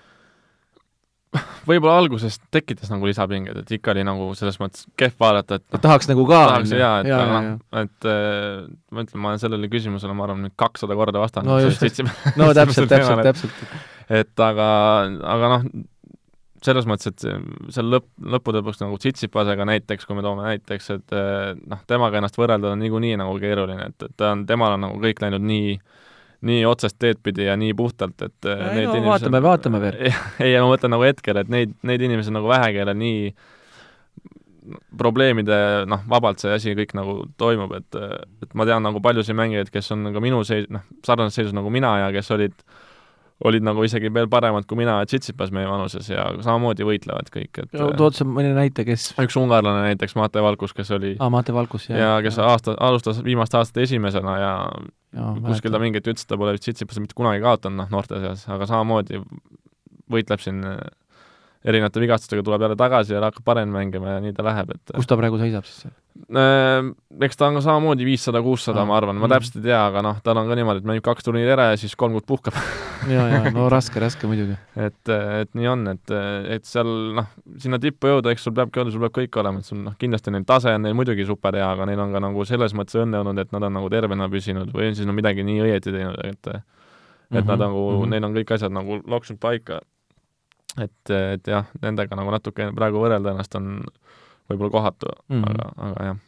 võib-olla 1.70 1.96
alguses 2.02 2.38
tekitas 2.54 2.92
nagu 2.92 3.08
lisapingeid, 3.08 3.64
et 3.64 3.72
ikka 3.78 3.94
oli 3.94 4.04
nagu 4.08 4.30
selles 4.38 4.60
mõttes 4.62 4.86
kehv 5.00 5.16
vaadata, 5.22 5.60
et 5.60 5.82
tahaks 5.84 6.10
nagu 6.12 6.26
ka 6.30 6.42
tahaks 6.50 6.74
jaa, 6.76 6.94
et 7.04 7.10
ja, 7.12 7.22
noh, 7.30 7.48
et 7.84 8.10
äh, 8.10 8.66
ma 8.94 9.06
ütlen, 9.06 9.24
ma 9.24 9.32
olen 9.32 9.42
sellele 9.42 9.72
küsimusele, 9.72 10.16
ma 10.18 10.28
arvan, 10.28 10.44
nüüd 10.48 10.58
kakssada 10.60 10.98
korda 11.00 11.24
vastanud. 11.24 11.52
no 11.52 11.58
just, 11.64 12.04
no 12.40 12.52
täpselt, 12.58 12.92
täpselt, 12.94 13.26
täpselt. 13.30 13.66
et 14.22 14.46
aga, 14.46 14.68
aga 15.36 15.52
noh, 15.56 15.66
selles 16.64 16.88
mõttes, 16.88 17.12
et 17.12 17.74
seal 17.76 17.90
lõpp, 17.92 18.08
lõppude 18.36 18.62
lõpuks 18.62 18.80
nagu 18.80 18.96
Tsitsipasega 19.02 19.66
näiteks, 19.68 20.08
kui 20.08 20.16
me 20.16 20.24
toome 20.24 20.46
näiteks, 20.48 20.94
et 20.96 21.18
äh, 21.18 21.52
noh, 21.60 21.84
temaga 21.90 22.22
ennast 22.22 22.40
võrrelda 22.40 22.72
on 22.72 22.84
niikuinii 22.84 23.18
nagu 23.20 23.36
keeruline, 23.42 23.92
et, 23.92 24.08
et 24.08 24.16
ta 24.20 24.32
on, 24.36 24.48
temal 24.50 24.78
on 24.78 24.88
nagu 24.88 25.02
kõik 25.04 25.20
läinud 25.26 25.44
nii 25.44 25.76
äh, 25.76 26.03
nii 26.44 26.64
otsest 26.68 26.98
teed 27.02 27.20
pidi 27.24 27.48
ja 27.48 27.56
nii 27.60 27.74
puhtalt, 27.78 28.20
et 28.26 28.48
ja, 28.50 28.70
need 28.76 28.90
no, 28.90 28.96
inimesed 29.00 29.10
vaatame, 29.10 29.42
vaatame 29.46 29.82
veel. 29.84 30.00
ei, 30.44 30.56
ma 30.60 30.70
mõtlen 30.70 30.94
nagu 30.96 31.06
hetkel, 31.08 31.40
et 31.42 31.52
neid, 31.52 31.76
neid 31.88 32.04
inimesi 32.04 32.34
on 32.34 32.40
nagu 32.42 32.52
vähe, 32.52 32.72
kellel 32.76 32.98
nii 33.00 33.34
probleemide, 34.98 35.58
noh, 35.92 36.04
vabalt 36.10 36.40
see 36.44 36.54
asi 36.56 36.76
kõik 36.78 36.94
nagu 36.96 37.18
toimub, 37.40 37.74
et 37.80 37.98
et 38.00 38.56
ma 38.56 38.68
tean 38.68 38.84
nagu 38.86 39.02
paljusid 39.04 39.36
mängijaid, 39.36 39.72
kes 39.74 39.92
on 39.96 40.06
nagu 40.08 40.24
minu 40.24 40.44
seis-, 40.48 40.70
noh, 40.72 40.86
sarnases 41.06 41.40
seisus 41.40 41.56
nagu 41.56 41.72
mina 41.74 41.96
ja 42.06 42.12
kes 42.16 42.32
olid 42.36 42.56
olid 43.44 43.66
nagu 43.66 43.84
isegi 43.86 44.12
veel 44.14 44.30
paremad 44.32 44.68
kui 44.70 44.80
mina 44.80 44.96
Tsitsipas 45.08 45.52
meie 45.56 45.68
vanuses 45.68 46.08
ja 46.12 46.26
samamoodi 46.46 46.88
võitlevad 46.88 47.30
kõik, 47.34 47.64
et 47.64 47.76
tood 48.00 48.18
sa 48.18 48.28
mõne 48.28 48.54
näite, 48.56 48.86
kes 48.88 49.12
üks 49.22 49.38
ungarlane 49.40 49.90
näiteks, 49.90 50.16
Mate 50.20 50.44
Valkus, 50.44 50.76
kes 50.78 50.92
oli 50.96 51.16
aa, 51.20 51.30
Mate 51.34 51.56
Valkus, 51.56 51.90
jah. 51.92 52.00
ja 52.00 52.12
kes 52.26 52.40
aasta, 52.44 52.78
alustas 52.80 53.24
viimaste 53.26 53.60
aastate 53.60 53.88
esimesena 53.88 54.38
ja 54.40 54.54
kuskil 55.44 55.74
ta 55.74 55.82
mingit 55.84 56.08
ütles, 56.08 56.28
ta 56.28 56.40
pole 56.40 56.56
Tsitsipas 56.58 57.02
mitte 57.04 57.18
kunagi 57.18 57.44
kaotanud, 57.44 57.84
noh, 57.84 57.92
noorte 57.94 58.22
seas, 58.24 58.48
aga 58.52 58.70
samamoodi 58.70 59.22
võitleb 60.14 60.44
siin 60.44 60.64
erinevate 61.64 62.02
vigastustega, 62.04 62.44
tuleb 62.44 62.64
jälle 62.66 62.78
tagasi 62.80 63.16
ja 63.16 63.22
hakkab 63.24 63.46
paremini 63.48 63.78
mängima 63.78 64.16
ja 64.16 64.24
nii 64.24 64.34
ta 64.36 64.46
läheb, 64.46 64.74
et 64.76 64.96
kus 64.96 65.08
ta 65.08 65.18
praegu 65.20 65.40
seisab 65.40 65.68
siis 65.68 65.86
seal? 65.86 65.94
Äh, 66.38 66.90
eks 67.26 67.40
ta 67.40 67.48
on 67.48 67.58
ka 67.58 67.64
samamoodi 67.66 68.06
viissada, 68.06 68.42
kuussada, 68.46 68.84
ma 68.86 68.98
arvan, 69.00 69.18
ma 69.18 69.26
mm. 69.26 69.34
täpselt 69.34 69.58
ei 69.62 69.70
tea, 69.70 69.80
aga 69.80 70.04
noh, 70.06 70.20
tal 70.26 70.38
on 70.42 70.52
ka 70.52 70.58
niimoodi, 70.60 70.84
et 70.84 70.90
mängib 70.92 71.06
kaks 71.08 71.26
turniiri 71.26 71.56
ära 71.56 71.70
ja 71.72 71.80
siis 71.80 71.96
kolm 72.00 72.18
kuud 72.18 72.28
puhkab 72.30 72.58
ja, 73.14 73.26
ja 73.32 73.54
no 73.56 73.70
raske, 73.72 74.02
raske 74.04 74.30
muidugi. 74.30 74.58
et, 74.76 75.14
et 75.14 75.54
nii 75.58 75.72
on, 75.72 75.88
et, 75.96 76.16
et 76.58 76.68
seal 76.68 76.92
noh, 77.20 77.32
sinna 77.64 77.80
tippu 77.82 78.12
jõuda, 78.12 78.36
eks 78.36 78.46
sul 78.48 78.56
peabki 78.60 78.84
olema, 78.84 78.94
sul 78.94 79.08
peab 79.08 79.18
kõik 79.22 79.42
olema, 79.42 79.64
et 79.64 79.72
sul 79.72 79.82
noh, 79.88 79.98
kindlasti 80.00 80.36
neil 80.36 80.46
tase 80.50 80.76
on 80.76 80.86
neil 80.86 81.00
muidugi 81.00 81.26
super 81.30 81.58
hea, 81.58 81.72
aga 81.72 81.88
neil 81.90 82.04
on 82.04 82.14
ka 82.14 82.24
nagu 82.28 82.46
selles 82.50 82.76
mõttes 82.78 83.00
õnne 83.00 83.24
olnud, 83.24 83.40
et 83.40 83.56
nad 83.56 83.70
on 83.70 83.80
nagu 83.80 83.92
tervena 83.94 84.30
püsinud 84.32 84.76
või 84.76 84.92
siis 84.94 85.08
on 85.08 85.16
midagi 85.18 85.48
nii 85.48 85.66
õieti 85.66 85.96
teinud, 85.96 86.20
et 86.28 86.54
et 87.34 87.40
mm 87.40 87.48
-hmm, 87.48 87.50
nad 87.50 87.60
nagu 87.60 87.92
mm, 87.92 88.04
-hmm. 88.04 88.10
neil 88.10 88.24
on 88.24 88.34
kõik 88.36 88.54
asjad 88.54 88.72
nagu 88.72 89.02
loksunud 89.08 89.40
paika. 89.40 89.80
Et, 90.82 91.14
et 91.14 91.50
jah, 91.50 91.68
nendega 91.84 92.18
nagu 92.18 92.34
natuke 92.34 92.70
praegu 92.76 93.02
võrrelda 93.04 93.34
ennast 93.34 93.58
on 93.60 93.82
võib-olla 94.50 94.74
kohatu 94.74 95.10
mm, 95.10 95.42
-hmm. 95.42 95.50
aga, 95.52 95.90
aga 95.90 96.06
jah. 96.10 96.22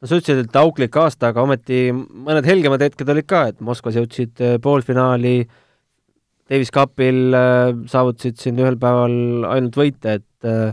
no 0.00 0.10
sa 0.10 0.20
ütlesid, 0.20 0.44
et 0.46 0.60
auklik 0.62 0.96
aasta, 0.96 1.32
aga 1.32 1.44
ometi 1.44 1.82
mõned 1.92 2.48
helgemad 2.48 2.84
hetked 2.84 3.08
olid 3.14 3.28
ka, 3.28 3.46
et 3.52 3.60
Moskvas 3.60 3.98
jõudsid 4.00 4.42
äh, 4.42 4.58
poolfinaali, 4.62 5.48
Davis 6.50 6.72
Cupil 6.74 7.34
äh, 7.36 7.72
saavutasid 7.86 8.40
siin 8.40 8.60
ühel 8.60 8.78
päeval 8.80 9.48
ainult 9.52 9.76
võite, 9.78 10.20
et 10.20 10.48
äh, 10.48 10.72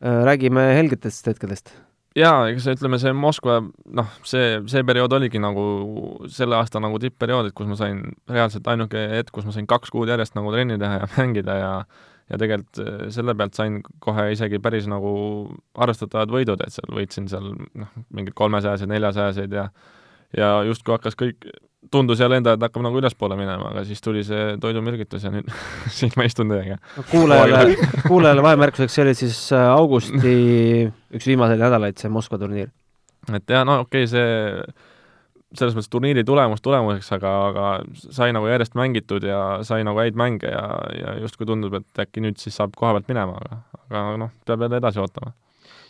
äh 0.00 0.20
räägime 0.24 0.70
helgetest 0.76 1.26
hetkedest 1.26 1.74
jaa, 2.16 2.48
eks 2.50 2.66
ütleme, 2.72 2.98
see 3.00 3.12
Moskva, 3.14 3.60
noh, 3.96 4.14
see, 4.26 4.58
see 4.70 4.82
periood 4.86 5.12
oligi 5.14 5.40
nagu 5.42 5.64
selle 6.32 6.58
aasta 6.58 6.82
nagu 6.82 6.98
tippperiood, 7.02 7.50
et 7.50 7.56
kus 7.56 7.68
ma 7.70 7.78
sain 7.78 8.02
reaalselt 8.30 8.66
ainuke 8.70 9.02
hetk, 9.14 9.32
kus 9.34 9.46
ma 9.46 9.54
sain 9.54 9.68
kaks 9.70 9.92
kuud 9.94 10.10
järjest 10.10 10.34
nagu 10.38 10.52
trenni 10.54 10.78
teha 10.80 11.02
ja 11.02 11.10
mängida 11.16 11.58
ja 11.60 11.72
ja 12.30 12.38
tegelikult 12.38 12.82
äh, 12.82 13.06
selle 13.14 13.34
pealt 13.38 13.58
sain 13.58 13.80
kohe 14.02 14.30
isegi 14.34 14.60
päris 14.62 14.86
nagu 14.90 15.12
arvestatavad 15.74 16.32
võidud, 16.32 16.62
et 16.64 16.74
seal 16.74 16.94
võitsin 16.94 17.26
seal 17.30 17.50
noh, 17.54 17.96
mingeid 18.14 18.36
kolmesajaseid, 18.38 18.92
neljasajaseid 18.92 19.58
ja 19.58 19.70
ja 20.36 20.50
justkui 20.62 20.94
hakkas 20.94 21.16
kõik, 21.18 21.48
tundus 21.90 22.20
jälle 22.20 22.38
enda, 22.38 22.54
et 22.54 22.62
hakkab 22.62 22.84
nagu 22.84 23.00
ülespoole 23.00 23.34
minema, 23.38 23.72
aga 23.72 23.82
siis 23.88 24.02
tuli 24.04 24.22
see 24.26 24.54
toidumürgitus 24.62 25.24
ja 25.26 25.32
nüüd 25.34 25.48
siin 25.96 26.12
ma 26.18 26.26
istun 26.28 26.52
teiega. 26.52 26.78
kuulajale, 27.10 27.74
kuulajale 28.10 28.44
vahemärkuseks, 28.46 28.94
see 28.94 29.06
oli 29.06 29.16
siis 29.18 29.40
äh, 29.56 29.66
augusti 29.72 30.36
üks 31.16 31.26
viimaseid 31.26 31.62
nädalaid, 31.62 31.98
see 31.98 32.12
Moskva 32.12 32.38
turniir? 32.42 32.70
et 33.34 33.50
jah, 33.50 33.66
no 33.66 33.82
okei 33.86 34.06
okay,, 34.06 34.12
see 34.12 34.88
selles 35.56 35.74
mõttes 35.74 35.90
turniiri 35.90 36.24
tulemus 36.26 36.62
tulemuseks, 36.62 37.10
aga, 37.16 37.32
aga 37.50 37.68
sai 37.98 38.30
nagu 38.36 38.46
järjest 38.50 38.76
mängitud 38.78 39.24
ja 39.26 39.40
sai 39.66 39.84
nagu 39.86 39.98
häid 39.98 40.18
mänge 40.18 40.50
ja, 40.52 40.64
ja 40.94 41.16
justkui 41.24 41.48
tundub, 41.48 41.74
et 41.80 42.02
äkki 42.04 42.22
nüüd 42.24 42.38
siis 42.42 42.56
saab 42.58 42.76
koha 42.78 42.94
pealt 42.96 43.10
minema, 43.10 43.40
aga, 43.40 43.60
aga 43.90 44.16
noh, 44.24 44.34
peab 44.46 44.66
jälle 44.66 44.78
edasi 44.82 45.02
ootama. 45.02 45.34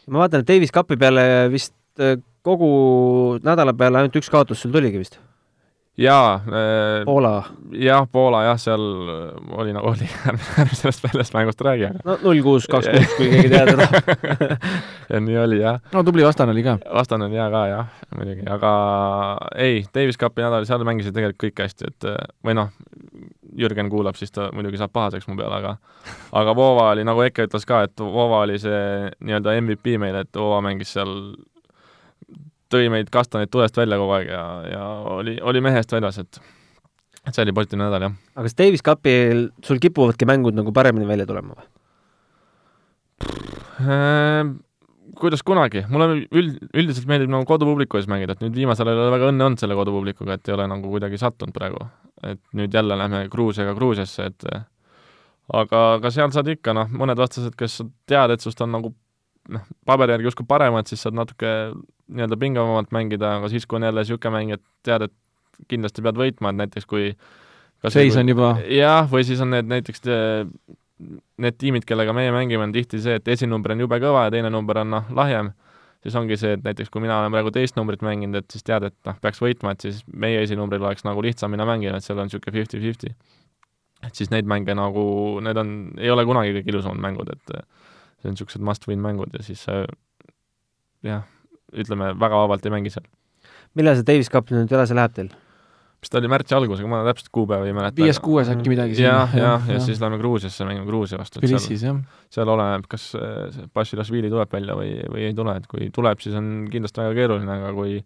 ma 0.09 0.25
vaatan, 0.25 0.45
et 0.45 0.49
Davis 0.49 0.73
Cupi 0.75 0.97
peale 1.01 1.25
vist 1.53 1.75
äh, 2.01 2.17
kogu 2.47 2.71
nädala 3.45 3.77
peale 3.77 4.01
ainult 4.01 4.17
üks 4.17 4.33
kaotus 4.33 4.65
sul 4.65 4.73
tuligi 4.73 5.03
vist? 5.03 5.21
Jaa 5.99 6.35
äh,, 6.35 7.05
Poola, 7.05 7.43
jah, 7.73 8.07
Poola 8.13 8.45
jah, 8.45 8.59
seal 8.61 8.85
oli 9.51 9.73
nagu 9.75 9.91
oli, 9.91 10.09
ärme 10.31 10.77
sellest 10.77 11.05
väljast 11.05 11.35
mängust 11.35 11.61
räägi, 11.67 11.89
aga 11.91 12.05
no 12.05 12.17
null 12.23 12.43
kuus 12.45 12.69
kakskümmend, 12.71 13.17
kui 13.17 13.31
keegi 13.33 13.51
teada 13.53 13.77
tahab. 13.81 14.55
ja 15.13 15.21
nii 15.27 15.39
oli 15.45 15.61
jah. 15.61 15.81
no 15.93 16.05
tubli 16.07 16.25
vastane 16.25 16.55
oli 16.55 16.65
ka. 16.67 16.79
vastane 16.95 17.27
on 17.29 17.37
hea 17.37 17.51
ka 17.53 17.67
jah, 17.73 17.91
muidugi, 18.17 18.47
aga 18.51 18.73
ei, 19.57 19.85
Davis 19.95 20.21
Cupi 20.21 20.47
nädal, 20.47 20.69
seal 20.69 20.87
mängisid 20.87 21.17
tegelikult 21.17 21.43
kõik 21.45 21.65
hästi, 21.67 21.93
et 21.93 22.11
või 22.47 22.57
noh, 22.59 22.73
Jürgen 23.59 23.91
kuulab, 23.91 24.15
siis 24.15 24.31
ta 24.33 24.49
muidugi 24.55 24.79
saab 24.79 24.93
pahaseks 24.95 25.27
mu 25.29 25.37
peale, 25.39 25.59
aga 25.59 25.77
aga 26.39 26.55
Vova 26.57 26.91
oli, 26.95 27.05
nagu 27.07 27.23
Eke 27.25 27.49
ütles 27.49 27.67
ka, 27.67 27.83
et 27.89 28.01
Vova 28.01 28.45
oli 28.45 28.59
see 28.63 29.11
nii-öelda 29.27 29.57
MVP 29.61 29.97
meil, 30.01 30.21
et 30.23 30.39
Vova 30.39 30.61
mängis 30.65 30.95
seal, 30.95 31.35
tõi 32.71 32.89
meid 32.93 33.11
kastaneid 33.13 33.51
tulest 33.53 33.77
välja 33.77 33.99
kogu 34.01 34.17
aeg 34.19 34.31
ja, 34.33 34.45
ja 34.71 34.87
oli, 35.19 35.37
oli 35.43 35.63
mehest 35.65 35.93
väljas, 35.93 36.21
et 36.23 36.41
et 37.27 37.37
see 37.37 37.45
oli 37.45 37.55
positiivne 37.57 37.87
nädal, 37.87 38.09
jah. 38.09 38.17
aga 38.35 38.47
kas 38.49 38.57
Davis 38.57 38.85
Cupil 38.87 39.47
sul 39.67 39.83
kipuvadki 39.83 40.29
mängud 40.29 40.57
nagu 40.57 40.73
paremini 40.77 41.09
välja 41.09 41.29
tulema 41.29 41.59
või? 41.59 41.69
Ehm, 43.81 44.55
kuidas 45.21 45.43
kunagi, 45.47 45.83
mulle 45.93 46.23
üld, 46.25 46.57
üldiselt 46.73 47.09
meeldib 47.11 47.33
nagu 47.33 47.45
kodupubliku 47.49 48.01
ees 48.01 48.09
mängida, 48.11 48.37
et 48.37 48.45
nüüd 48.45 48.57
viimasel 48.57 48.89
ajal 48.89 49.03
ei 49.03 49.05
ole 49.05 49.15
väga 49.15 49.29
õnne 49.33 49.47
olnud 49.47 49.63
selle 49.63 49.77
kodupublikuga, 49.77 50.39
et 50.39 50.49
ei 50.49 50.57
ole 50.57 50.67
nagu 50.71 50.93
kuidagi 50.95 51.21
sattunud 51.21 51.57
praegu. 51.57 51.89
et 52.21 52.41
nüüd 52.53 52.75
jälle 52.75 52.97
lähme 53.01 53.23
Gruusiaga 53.33 53.73
Gruusiasse, 53.75 54.27
et 54.29 54.45
aga, 55.55 55.79
aga 55.95 56.11
seal 56.13 56.33
saad 56.35 56.51
ikka 56.53 56.75
noh, 56.77 56.91
mõned 56.93 57.17
vastased, 57.17 57.55
kes 57.57 57.79
sa 57.81 57.87
tead, 58.09 58.35
et 58.35 58.45
sinust 58.45 58.61
on 58.61 58.75
nagu 58.77 58.93
noh, 59.49 59.65
paberi 59.89 60.13
järgi 60.17 60.29
justkui 60.29 60.49
paremad, 60.49 60.89
siis 60.91 61.01
saad 61.07 61.17
natuke 61.17 61.73
nii-öelda 62.11 62.39
pingevamalt 62.41 62.93
mängida, 62.95 63.37
aga 63.39 63.51
siis, 63.53 63.67
kui 63.67 63.79
on 63.79 63.87
jälle 63.89 64.05
niisugune 64.05 64.35
mäng, 64.37 64.55
et 64.57 64.65
tead, 64.87 65.07
et 65.09 65.69
kindlasti 65.71 66.05
pead 66.05 66.19
võitma, 66.19 66.53
et 66.53 66.61
näiteks 66.65 66.89
kui 66.91 67.13
kas 67.83 67.97
seis 67.97 68.17
on 68.21 68.29
juba, 68.29 68.55
jah, 68.69 69.09
või 69.11 69.25
siis 69.29 69.41
on 69.45 69.53
need 69.55 69.69
näiteks 69.71 70.05
te- 70.05 70.45
need 71.41 71.57
tiimid, 71.61 71.87
kellega 71.89 72.13
meie 72.17 72.33
mängime, 72.35 72.67
on 72.67 72.75
tihti 72.75 73.01
see, 73.01 73.17
et 73.21 73.29
esinumber 73.33 73.75
on 73.75 73.85
jube 73.87 73.99
kõva 74.03 74.27
ja 74.27 74.35
teine 74.35 74.51
number 74.53 74.83
on 74.83 74.91
noh, 74.97 75.13
lahjem, 75.17 75.53
siis 76.05 76.17
ongi 76.21 76.37
see, 76.41 76.55
et 76.59 76.65
näiteks 76.65 76.93
kui 76.93 77.03
mina 77.05 77.19
olen 77.21 77.33
praegu 77.33 77.53
teist 77.55 77.79
numbrit 77.79 78.05
mänginud, 78.05 78.43
et 78.43 78.53
siis 78.53 78.65
tead, 78.67 78.89
et 78.91 78.97
noh, 79.09 79.17
peaks 79.23 79.41
võitma, 79.43 79.75
et 79.75 79.87
siis 79.87 80.03
meie 80.13 80.43
esinumbril 80.45 80.85
oleks 80.85 81.07
nagu 81.09 81.25
lihtsam 81.25 81.53
minna 81.53 81.69
mängima, 81.69 81.97
et 81.97 82.07
seal 82.07 82.21
on 82.21 82.29
niisugune 82.29 82.57
fifty-fifty. 82.59 83.15
et 84.07 84.17
siis 84.17 84.31
neid 84.33 84.49
mänge 84.49 84.75
nagu, 84.77 85.03
need 85.45 85.57
on, 85.61 85.75
ei 86.01 86.13
ole 86.13 86.25
kunagi 86.29 86.55
kõige 86.57 86.73
ilusamad 86.73 87.01
mängud, 87.05 87.33
et 87.33 87.57
eh, 87.57 87.67
see 88.21 88.31
on 88.31 88.37
niisugused 88.37 88.65
must-win 88.65 89.01
mängud 89.05 89.37
ja 89.37 89.45
siis 89.45 89.67
eh, 89.73 89.85
jah, 91.05 91.25
ütleme, 91.73 92.15
väga 92.21 92.43
vabalt 92.45 92.67
ei 92.67 92.75
mängi 92.75 92.93
seal. 92.95 93.07
millal 93.79 93.99
see 93.99 94.09
Davis 94.09 94.33
Cup 94.33 94.51
nüüd 94.55 94.71
edasi 94.71 94.97
läheb 94.99 95.15
teil? 95.17 95.31
mis 96.01 96.09
ta 96.09 96.17
oli 96.17 96.31
märtsi 96.33 96.57
algusega, 96.57 96.89
ma 96.89 97.03
täpselt 97.05 97.29
kuupäeva 97.35 97.67
ei 97.69 97.75
mäleta. 97.77 98.01
viies-kuues 98.01 98.49
äkki 98.55 98.73
midagi 98.73 98.97
jah, 99.03 99.35
jah, 99.37 99.69
ja 99.69 99.81
siis 99.85 100.01
läheme 100.01 100.17
Gruusiasse, 100.23 100.65
mängime 100.65 100.89
Gruusia 100.89 101.21
vastu. 101.21 101.43
Tbilisis 101.43 101.85
jah. 101.85 102.01
seal 102.33 102.49
oleneb, 102.49 102.89
kas 102.91 103.11
äh, 103.19 103.51
see 103.53 103.69
Bašilašvili 103.77 104.33
tuleb 104.33 104.53
välja 104.57 104.77
või, 104.79 104.95
või 105.13 105.29
ei 105.29 105.37
tule, 105.37 105.59
et 105.61 105.69
kui 105.71 105.91
tuleb, 105.95 106.23
siis 106.25 106.37
on 106.41 106.71
kindlasti 106.73 107.05
väga 107.05 107.17
keeruline, 107.19 107.57
aga 107.61 107.73
kui 107.77 108.01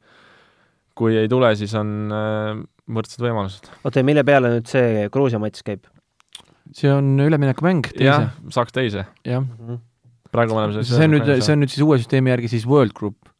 kui 0.99 1.17
ei 1.19 1.31
tule, 1.31 1.51
siis 1.59 1.75
on 1.79 1.91
äh, 2.15 2.63
võrdsed 2.95 3.23
võimalused. 3.25 3.71
oota, 3.83 4.01
ja 4.01 4.07
mille 4.07 4.25
peale 4.27 4.53
nüüd 4.57 4.71
see 4.71 5.09
Gruusia 5.15 5.41
matš 5.43 5.65
käib? 5.67 5.87
see 6.75 6.91
on 6.91 7.15
üleminekumäng 7.21 7.93
jah 8.01 8.27
teise,, 8.27 8.55
saaks 8.57 8.75
teise. 8.75 9.07
jah. 9.27 9.47
praegu 10.35 10.57
me 10.57 10.65
oleme 10.65 10.83
see 10.83 11.07
on 11.07 11.15
nüüd, 11.15 11.31
see 11.39 11.55
on 11.55 11.63
nüüd 11.63 11.75
siis 11.75 11.87
uue 11.87 12.01
süsteemi 12.03 12.35
järgi 12.35 12.51
siis 12.57 12.67
World 12.67 12.95
Group, 12.97 13.31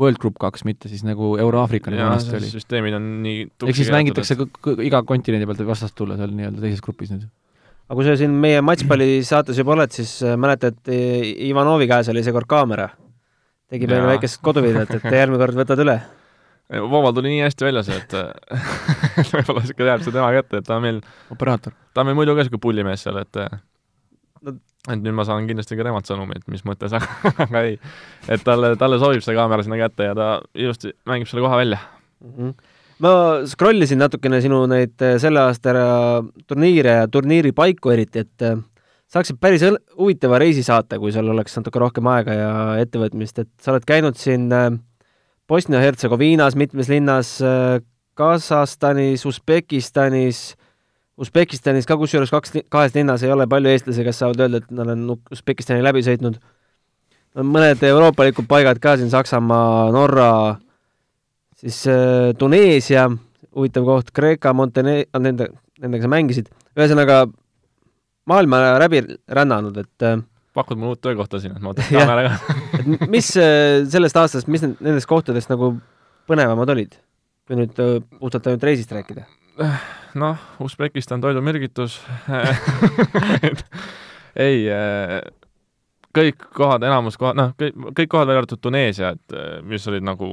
World 0.00 0.18
Group 0.20 0.36
kaks, 0.40 0.64
mitte 0.68 0.90
siis 0.92 1.00
nagu 1.06 1.30
Euro-Aafrika 1.40 1.88
nagu 1.92 2.04
vanasti 2.10 2.36
oli. 2.36 2.50
süsteemid 2.52 2.96
on 2.98 3.04
nii 3.24 3.46
ehk 3.64 3.78
siis 3.78 3.88
mängitakse 3.94 4.36
iga 4.84 5.00
kontinendi 5.08 5.48
pealt 5.48 5.62
vastast 5.68 5.96
tulla 5.96 6.18
seal 6.20 6.34
nii-öelda 6.36 6.60
teises 6.66 6.82
grupis 6.84 7.14
nüüd. 7.14 7.24
aga 7.86 7.96
kui 7.96 8.04
sa 8.04 8.16
siin 8.20 8.34
meie 8.42 8.60
matšpalli 8.66 9.22
saates 9.24 9.56
juba 9.62 9.72
oled, 9.76 9.94
siis 9.96 10.18
äh, 10.26 10.36
mäletad, 10.40 10.76
Ivanovi 11.48 11.88
käes 11.88 12.10
oli 12.12 12.24
seekord 12.26 12.48
kaamera. 12.50 12.90
tegi 13.72 13.88
meile 13.88 14.06
väikest 14.12 14.42
koduvideot, 14.44 14.92
et 14.98 15.08
järgmine 15.10 15.40
kord 15.40 15.56
võtad 15.62 15.80
üle. 15.86 15.96
Voval 16.90 17.14
tuli 17.14 17.30
nii 17.32 17.44
hästi 17.46 17.64
välja 17.64 17.82
see, 17.86 17.96
et 17.96 18.12
et 18.20 19.32
võib-olla 19.34 19.62
niisugune 19.62 19.88
jääb 19.94 20.04
see 20.04 20.12
tema 20.12 20.28
kätte, 20.34 20.60
et 20.60 20.66
ta 20.66 20.76
on 20.76 20.84
meil, 20.84 21.00
operaator. 21.32 21.72
ta 21.94 22.02
on 22.02 22.10
meil 22.10 22.18
muidu 22.20 22.34
ka 22.34 22.42
niisugune 22.44 22.62
pullimees 22.68 23.06
seal, 23.06 23.22
et 23.22 23.42
No- 24.44 24.52
et 24.86 25.02
nüüd 25.02 25.16
ma 25.16 25.24
saan 25.26 25.48
kindlasti 25.48 25.78
ka 25.78 25.86
temalt 25.86 26.08
sõnumi, 26.08 26.38
et 26.38 26.46
mis 26.52 26.62
mõttes, 26.66 26.94
aga 27.44 27.64
ei. 27.66 27.76
et 28.30 28.44
talle, 28.46 28.74
talle 28.80 29.00
sobib 29.02 29.24
see 29.24 29.36
kaamera 29.36 29.64
sinna 29.66 29.78
kätte 29.80 30.08
ja 30.10 30.16
ta 30.16 30.30
ilusti 30.54 30.94
mängib 31.08 31.30
selle 31.30 31.44
koha 31.46 31.60
välja. 31.62 31.82
Mhm. 32.24 32.54
ma 33.04 33.10
scroll 33.44 33.84
isin 33.84 34.00
natukene 34.00 34.40
sinu 34.40 34.62
neid 34.70 35.02
äh, 35.04 35.18
selle 35.20 35.42
aasta 35.44 35.74
turniire 36.48 36.94
ja 37.02 37.08
turniiripaiku 37.12 37.92
eriti, 37.92 38.24
et 38.24 38.46
äh, 38.46 38.56
saaksid 39.12 39.40
päris 39.40 39.64
huvitava 39.98 40.40
reisi 40.40 40.64
saata, 40.66 41.00
kui 41.02 41.12
sul 41.12 41.28
oleks 41.34 41.58
natuke 41.58 41.82
rohkem 41.82 42.08
aega 42.14 42.36
ja 42.36 42.52
ettevõtmist, 42.80 43.42
et 43.42 43.52
sa 43.60 43.74
oled 43.74 43.84
käinud 43.88 44.16
siin 44.20 44.48
äh, 44.54 44.70
Bosnia-Hertsegoviinas 45.46 46.56
mitmes 46.58 46.88
linnas, 46.90 47.36
Kasahstanis, 48.18 49.22
Usbekistanis, 49.28 50.56
Usbekistanis 51.16 51.86
ka 51.88 51.96
kusjuures 51.96 52.32
kaks, 52.32 52.52
kahes 52.68 52.92
linnas 52.92 53.22
ei 53.24 53.32
ole 53.32 53.46
palju 53.48 53.70
eestlasi, 53.72 54.04
kes 54.04 54.18
saavad 54.20 54.42
öelda, 54.44 54.60
et 54.60 54.74
nad 54.76 54.90
on 54.92 55.14
Usbekistani 55.32 55.84
läbi 55.84 56.04
sõitnud. 56.04 56.36
mõned 57.36 57.82
euroopalikud 57.84 58.46
paigad 58.48 58.78
ka 58.80 58.96
siin, 58.96 59.10
Saksamaa, 59.12 59.90
Norra, 59.92 60.58
siis 61.56 61.82
äh, 61.88 62.32
Tuneesia, 62.38 63.08
huvitav 63.56 63.84
koht, 63.88 64.12
Kreeka, 64.12 64.52
Montene-, 64.56 65.04
nende, 65.20 65.50
nendega 65.80 66.04
sa 66.04 66.12
mängisid, 66.12 66.48
ühesõnaga 66.76 67.24
maailma 68.28 68.62
läbi 68.82 69.02
rännanud, 69.28 69.76
et 69.80 70.06
äh, 70.06 70.20
pakud 70.56 70.80
mulle 70.80 70.96
uut 70.96 71.04
töökohta 71.04 71.40
siin, 71.40 71.56
et 71.56 71.64
ma 71.64 71.72
võtan 71.72 71.90
kaamera 71.96 72.28
ka. 72.28 72.56
et 72.80 73.08
mis 73.12 73.32
äh, 73.40 73.84
sellest 73.92 74.20
aastast, 74.20 74.52
mis 74.52 74.64
nendest 74.64 75.08
kohtadest 75.10 75.52
nagu 75.52 75.74
põnevamad 76.28 76.76
olid? 76.76 76.96
kui 77.46 77.60
nüüd 77.60 77.78
äh, 77.78 78.00
puhtalt 78.18 78.48
ainult 78.50 78.64
reisist 78.66 78.92
rääkida. 78.92 79.22
noh, 80.18 80.40
Usbekistan 80.64 81.20
toidumürgitus 81.24 82.00
ei, 84.46 84.66
kõik 86.16 86.46
kohad, 86.56 86.84
enamus 86.86 87.18
kohad, 87.20 87.38
noh, 87.38 87.52
kõik, 87.60 87.76
kõik 87.96 88.12
kohad 88.12 88.30
välja 88.30 88.44
arvatud 88.44 88.62
Tuneesia, 88.62 89.12
et 89.16 89.36
eh, 89.36 89.58
mis 89.66 89.86
olid 89.90 90.06
nagu, 90.06 90.32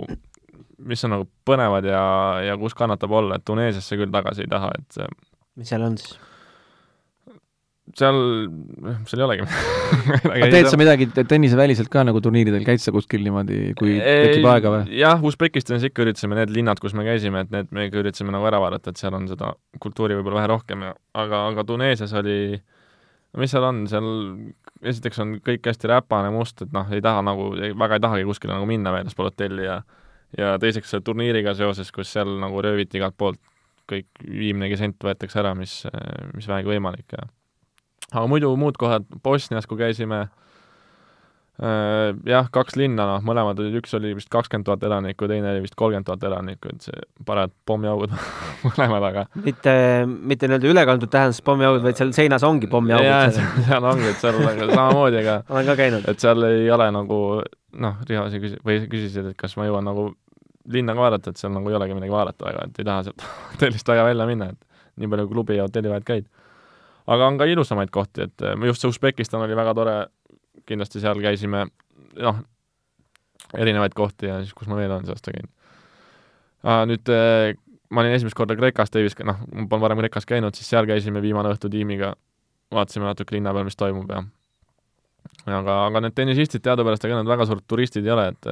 mis 0.84 1.04
on 1.08 1.16
nagu 1.18 1.28
põnevad 1.48 1.88
ja, 1.88 2.04
ja 2.48 2.58
kus 2.60 2.76
kannatab 2.78 3.12
olla, 3.20 3.40
et 3.40 3.46
Tuneesiasse 3.48 4.00
küll 4.00 4.14
tagasi 4.14 4.46
ei 4.46 4.52
taha, 4.52 4.72
et 4.80 5.04
eh, 5.04 5.18
mis 5.60 5.74
seal 5.74 5.86
on 5.86 5.98
siis? 6.00 6.16
seal, 7.98 8.20
seal 9.10 9.22
ei 9.22 9.26
olegi 9.26 9.48
aga 10.34 10.50
teed 10.54 10.70
sa 10.72 10.80
midagi 10.80 11.08
te- 11.14 11.26
tenniseväliselt 11.30 11.92
ka 11.94 12.06
nagu 12.08 12.22
turniiridel, 12.24 12.64
käid 12.68 12.84
sa 12.84 12.94
kuskil 12.96 13.24
niimoodi, 13.26 13.74
kui 13.80 13.98
tekib 14.00 14.48
aega 14.54 14.72
või? 14.74 15.00
jah, 15.00 15.24
Usbekistanis 15.24 15.88
ikka 15.90 16.06
üritasime 16.06 16.38
need 16.40 16.54
linnad, 16.56 16.82
kus 16.84 16.96
me 16.98 17.06
käisime, 17.08 17.44
et 17.44 17.52
need 17.54 17.74
me 17.76 17.90
ikka 17.90 18.02
üritasime 18.04 18.34
nagu 18.36 18.48
ära 18.50 18.62
vaadata, 18.64 18.94
et 18.94 19.02
seal 19.02 19.16
on 19.18 19.28
seda 19.32 19.52
kultuuri 19.84 20.18
võib-olla 20.20 20.42
vähe 20.42 20.54
rohkem 20.54 20.88
ja 20.88 20.94
aga, 21.26 21.48
aga 21.52 21.68
Tuneesias 21.68 22.16
oli 22.20 22.38
mis 23.42 23.52
seal 23.52 23.66
on, 23.66 23.84
seal 23.90 24.08
esiteks 24.86 25.22
on 25.24 25.38
kõik 25.44 25.66
hästi 25.68 25.90
räpane 25.90 26.32
must, 26.34 26.64
et 26.66 26.74
noh, 26.76 26.90
ei 26.94 27.02
taha 27.04 27.24
nagu, 27.26 27.52
väga 27.58 28.00
ei 28.00 28.04
tahagi 28.04 28.28
kuskile 28.30 28.56
nagu 28.56 28.68
minna 28.70 28.94
väljaspool 28.96 29.32
hotelli 29.32 29.68
ja 29.68 29.82
ja 30.38 30.56
teiseks 30.58 30.90
selle 30.90 31.06
turniiriga 31.06 31.54
seoses, 31.54 31.92
kus 31.94 32.10
seal 32.14 32.32
nagu 32.42 32.62
rööviti 32.66 32.98
igalt 32.98 33.14
poolt 33.18 33.42
kõik 33.90 34.24
viimnegi 34.24 34.80
sent 34.80 35.04
võetakse 35.04 35.42
ära, 35.42 35.52
mis, 35.58 35.84
mis 36.34 36.48
vähegi 36.50 36.72
võimalik 36.72 37.14
ja 37.14 37.28
aga 38.14 38.30
muidu 38.32 38.54
muud 38.60 38.80
kohad, 38.80 39.06
Bosnias, 39.24 39.68
kui 39.70 39.80
käisime 39.80 40.20
äh, 40.24 42.14
jah, 42.30 42.50
kaks 42.54 42.78
linna, 42.80 43.06
noh, 43.10 43.24
mõlemad 43.26 43.60
olid, 43.64 43.80
üks 43.82 43.94
oli 43.98 44.14
vist 44.18 44.32
kakskümmend 44.34 44.68
tuhat 44.68 44.86
elanikku, 44.88 45.30
teine 45.32 45.52
oli 45.54 45.64
vist 45.66 45.78
kolmkümmend 45.80 46.08
tuhat 46.10 46.24
elanikku, 46.30 46.74
et 46.74 46.88
see 46.90 47.04
parajad 47.28 47.54
pommiaugud 47.70 48.16
mõlemad, 48.68 49.10
aga 49.10 49.26
mitte, 49.46 49.74
mitte 50.08 50.50
nii-öelda 50.50 50.72
ülekantud 50.72 51.12
tähendus 51.14 51.44
pommiaugud, 51.46 51.84
vaid 51.86 52.00
seal 52.00 52.14
seinas 52.16 52.46
ongi 52.48 52.70
jaa, 52.70 52.76
pommiaugud. 52.78 53.42
seal 53.68 53.92
ongi, 53.92 54.10
et 54.12 54.24
seal 54.24 54.40
aga 54.42 54.72
samamoodi, 54.72 55.22
aga 55.26 55.42
olen 55.50 55.70
ka 55.72 55.78
käinud. 55.84 56.10
et 56.10 56.26
seal 56.26 56.50
ei 56.52 56.72
ole 56.74 56.90
nagu 56.96 57.20
noh, 57.74 58.04
Riho 58.10 58.28
sa 58.30 58.42
küsi-, 58.42 58.60
või 58.66 58.84
küsisid, 58.90 59.32
et 59.32 59.40
kas 59.40 59.58
ma 59.58 59.68
jõuan 59.68 59.86
nagu 59.88 60.12
linna 60.72 60.96
ka 60.96 61.06
vaadata, 61.06 61.34
et 61.34 61.42
seal 61.42 61.54
nagu 61.54 61.70
ei 61.70 61.78
olegi 61.78 61.98
midagi 61.98 62.14
vaadata 62.14 62.48
väga, 62.48 62.68
et 62.70 62.80
ei 62.80 62.88
taha 62.88 63.08
sealt 63.08 63.26
hotellist 63.54 63.90
väga 63.90 64.08
välja 64.10 64.28
minna, 64.30 64.50
et 64.54 65.02
nii 65.02 65.12
palju 65.12 65.30
klubi 65.32 65.58
ja 65.58 65.68
hotelli 65.68 65.92
vahet 65.92 66.08
käid. 66.08 66.30
Aga 67.08 67.28
on 67.28 67.40
ka 67.40 67.48
ilusamaid 67.50 67.92
kohti, 67.94 68.28
et 68.28 68.46
eh, 68.46 68.68
just 68.70 68.84
see 68.84 68.92
Usbekistan 68.92 69.44
oli 69.44 69.58
väga 69.58 69.74
tore, 69.78 69.96
kindlasti 70.70 71.02
seal 71.04 71.20
käisime 71.24 71.66
noh, 72.22 72.44
erinevaid 73.58 73.96
kohti 73.98 74.30
ja 74.30 74.40
siis 74.42 74.54
kus 74.56 74.70
ma 74.72 74.80
veel 74.80 74.92
olen 74.92 75.08
see 75.08 75.16
aasta 75.16 75.34
käinud. 75.36 75.52
Nüüd 76.90 77.12
eh, 77.12 77.56
ma 77.94 78.04
olin 78.04 78.16
esimest 78.16 78.38
korda 78.38 78.56
Kreekas 78.58 78.94
Davis, 78.94 79.18
noh, 79.20 79.42
ma 79.52 79.68
polnud 79.68 79.88
varem 79.88 80.04
Kreekas 80.04 80.30
käinud, 80.30 80.56
siis 80.58 80.70
seal 80.70 80.88
käisime 80.90 81.22
viimane 81.24 81.52
õhtu 81.54 81.72
tiimiga, 81.72 82.14
vaatasime 82.74 83.10
natuke 83.10 83.36
linna 83.36 83.54
peal, 83.54 83.68
mis 83.68 83.78
toimub 83.78 84.10
ja 84.14 84.24
aga, 85.46 85.80
aga 85.88 86.04
need 86.06 86.16
tennisistid 86.16 86.64
teadupärast, 86.64 87.06
ega 87.08 87.20
nad 87.20 87.30
väga 87.30 87.48
suured 87.50 87.66
turistid 87.68 88.08
ei 88.08 88.16
ole, 88.16 88.30
et 88.34 88.50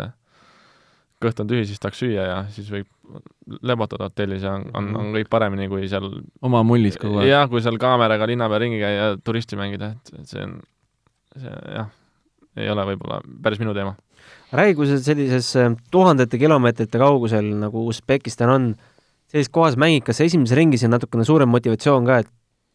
kõht 1.22 1.40
on 1.44 1.50
tühi, 1.50 1.66
siis 1.70 1.82
tahaks 1.82 2.02
süüa 2.02 2.26
ja 2.26 2.38
siis 2.54 2.70
võib 2.72 2.90
lebotada 3.68 4.08
hotellis 4.08 4.46
ja 4.46 4.56
on, 4.58 4.68
on, 4.78 4.90
on 5.00 5.10
kõik 5.16 5.30
paremini 5.32 5.68
kui 5.72 5.88
seal 5.92 6.08
oma 6.46 6.62
mullis 6.68 6.98
kogu 7.00 7.22
aeg. 7.22 7.32
jah, 7.32 7.48
kui 7.52 7.64
seal 7.64 7.80
kaameraga 7.82 8.28
linna 8.30 8.48
peal 8.52 8.64
ringi 8.66 8.80
käia 8.82 9.02
ja 9.02 9.18
turisti 9.20 9.60
mängida, 9.60 9.94
et 10.16 10.32
see 10.32 10.46
on, 10.46 10.56
see 11.40 11.58
jah, 11.76 11.92
ei 12.60 12.72
ole 12.72 12.88
võib-olla 12.92 13.20
päris 13.44 13.62
minu 13.62 13.76
teema. 13.78 13.96
räägi, 14.56 14.78
kui 14.80 14.90
sa 14.90 15.00
sellises 15.04 15.52
äh, 15.60 15.74
tuhandete 15.92 16.40
kilomeetrite 16.42 17.02
kaugusel 17.02 17.52
nagu 17.62 17.86
Usbekistan 17.92 18.54
on, 18.56 18.70
sellises 19.32 19.52
kohas 19.54 19.78
mängid, 19.80 20.06
kas 20.08 20.24
esimeses 20.24 20.58
ringis 20.58 20.86
on 20.88 20.96
natukene 20.96 21.28
suurem 21.28 21.52
motivatsioon 21.52 22.08
ka, 22.08 22.22
et 22.24 22.32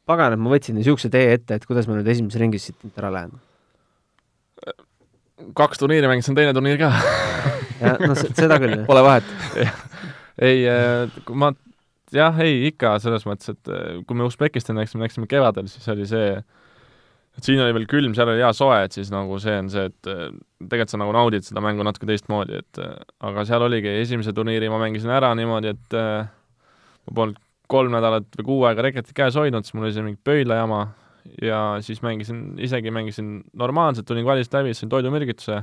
pagan, 0.07 0.37
et 0.37 0.43
ma 0.43 0.53
võtsin 0.53 0.79
niisuguse 0.79 1.11
tee 1.13 1.33
ette, 1.35 1.59
et 1.59 1.67
kuidas 1.69 1.89
ma 1.89 1.99
nüüd 1.99 2.09
esimeses 2.13 2.41
ringis 2.43 2.71
siit 2.71 3.01
ära 3.01 3.13
lähen? 3.15 3.37
kaks 5.57 5.79
turniiri 5.79 6.09
mängisin, 6.09 6.37
teine 6.37 6.55
turniir 6.57 6.79
ka. 6.81 6.93
noh, 7.83 8.17
seda 8.17 8.59
küll, 8.63 8.75
jah. 8.79 8.87
Pole 8.89 9.05
vahet. 9.07 9.31
ei, 10.49 10.67
kui 11.27 11.39
ma, 11.41 11.53
jah, 12.15 12.37
ei 12.43 12.67
ikka 12.71 12.97
selles 13.03 13.27
mõttes, 13.27 13.55
et 13.55 13.73
eh, 13.73 14.03
kui 14.07 14.19
me 14.19 14.27
Usbekistani 14.27 14.83
läksime, 14.83 15.07
läksime 15.07 15.29
kevadel, 15.31 15.69
siis 15.71 15.87
oli 15.93 16.07
see, 16.09 16.35
et 17.37 17.49
siin 17.49 17.63
oli 17.63 17.75
veel 17.77 17.89
külm, 17.91 18.15
seal 18.17 18.31
oli 18.33 18.45
hea 18.45 18.53
soe, 18.57 18.79
et 18.87 18.97
siis 18.97 19.11
nagu 19.15 19.41
see 19.43 19.57
on 19.63 19.71
see, 19.73 19.89
et 19.91 20.13
eh, 20.13 20.29
tegelikult 20.63 20.95
sa 20.95 21.01
nagu 21.03 21.17
naudid 21.17 21.47
seda 21.47 21.65
mängu 21.65 21.87
natuke 21.87 22.09
teistmoodi, 22.09 22.63
et 22.63 22.83
aga 23.27 23.47
seal 23.49 23.67
oligi, 23.67 23.93
esimese 24.05 24.35
turniiri 24.37 24.71
ma 24.73 24.81
mängisin 24.83 25.13
ära 25.15 25.33
niimoodi, 25.39 25.75
et 25.75 25.99
ma 25.99 27.17
polnud 27.19 27.43
kolm 27.67 27.91
nädalat 27.97 28.29
või 28.39 28.47
kuu 28.47 28.61
aega 28.69 28.85
reketit 28.87 29.17
käes 29.17 29.35
hoidnud, 29.35 29.67
siis 29.67 29.75
mul 29.75 29.89
oli 29.89 29.97
see 29.97 30.05
mingi 30.07 30.21
pöidlajama 30.23 30.85
ja 31.43 31.61
siis 31.85 32.03
mängisin, 32.05 32.43
isegi 32.63 32.93
mängisin 32.95 33.41
normaalselt, 33.57 34.07
tulin 34.09 34.27
kvalist 34.27 34.55
läbi, 34.55 34.75
sain 34.77 34.93
toidumürgituse 34.93 35.63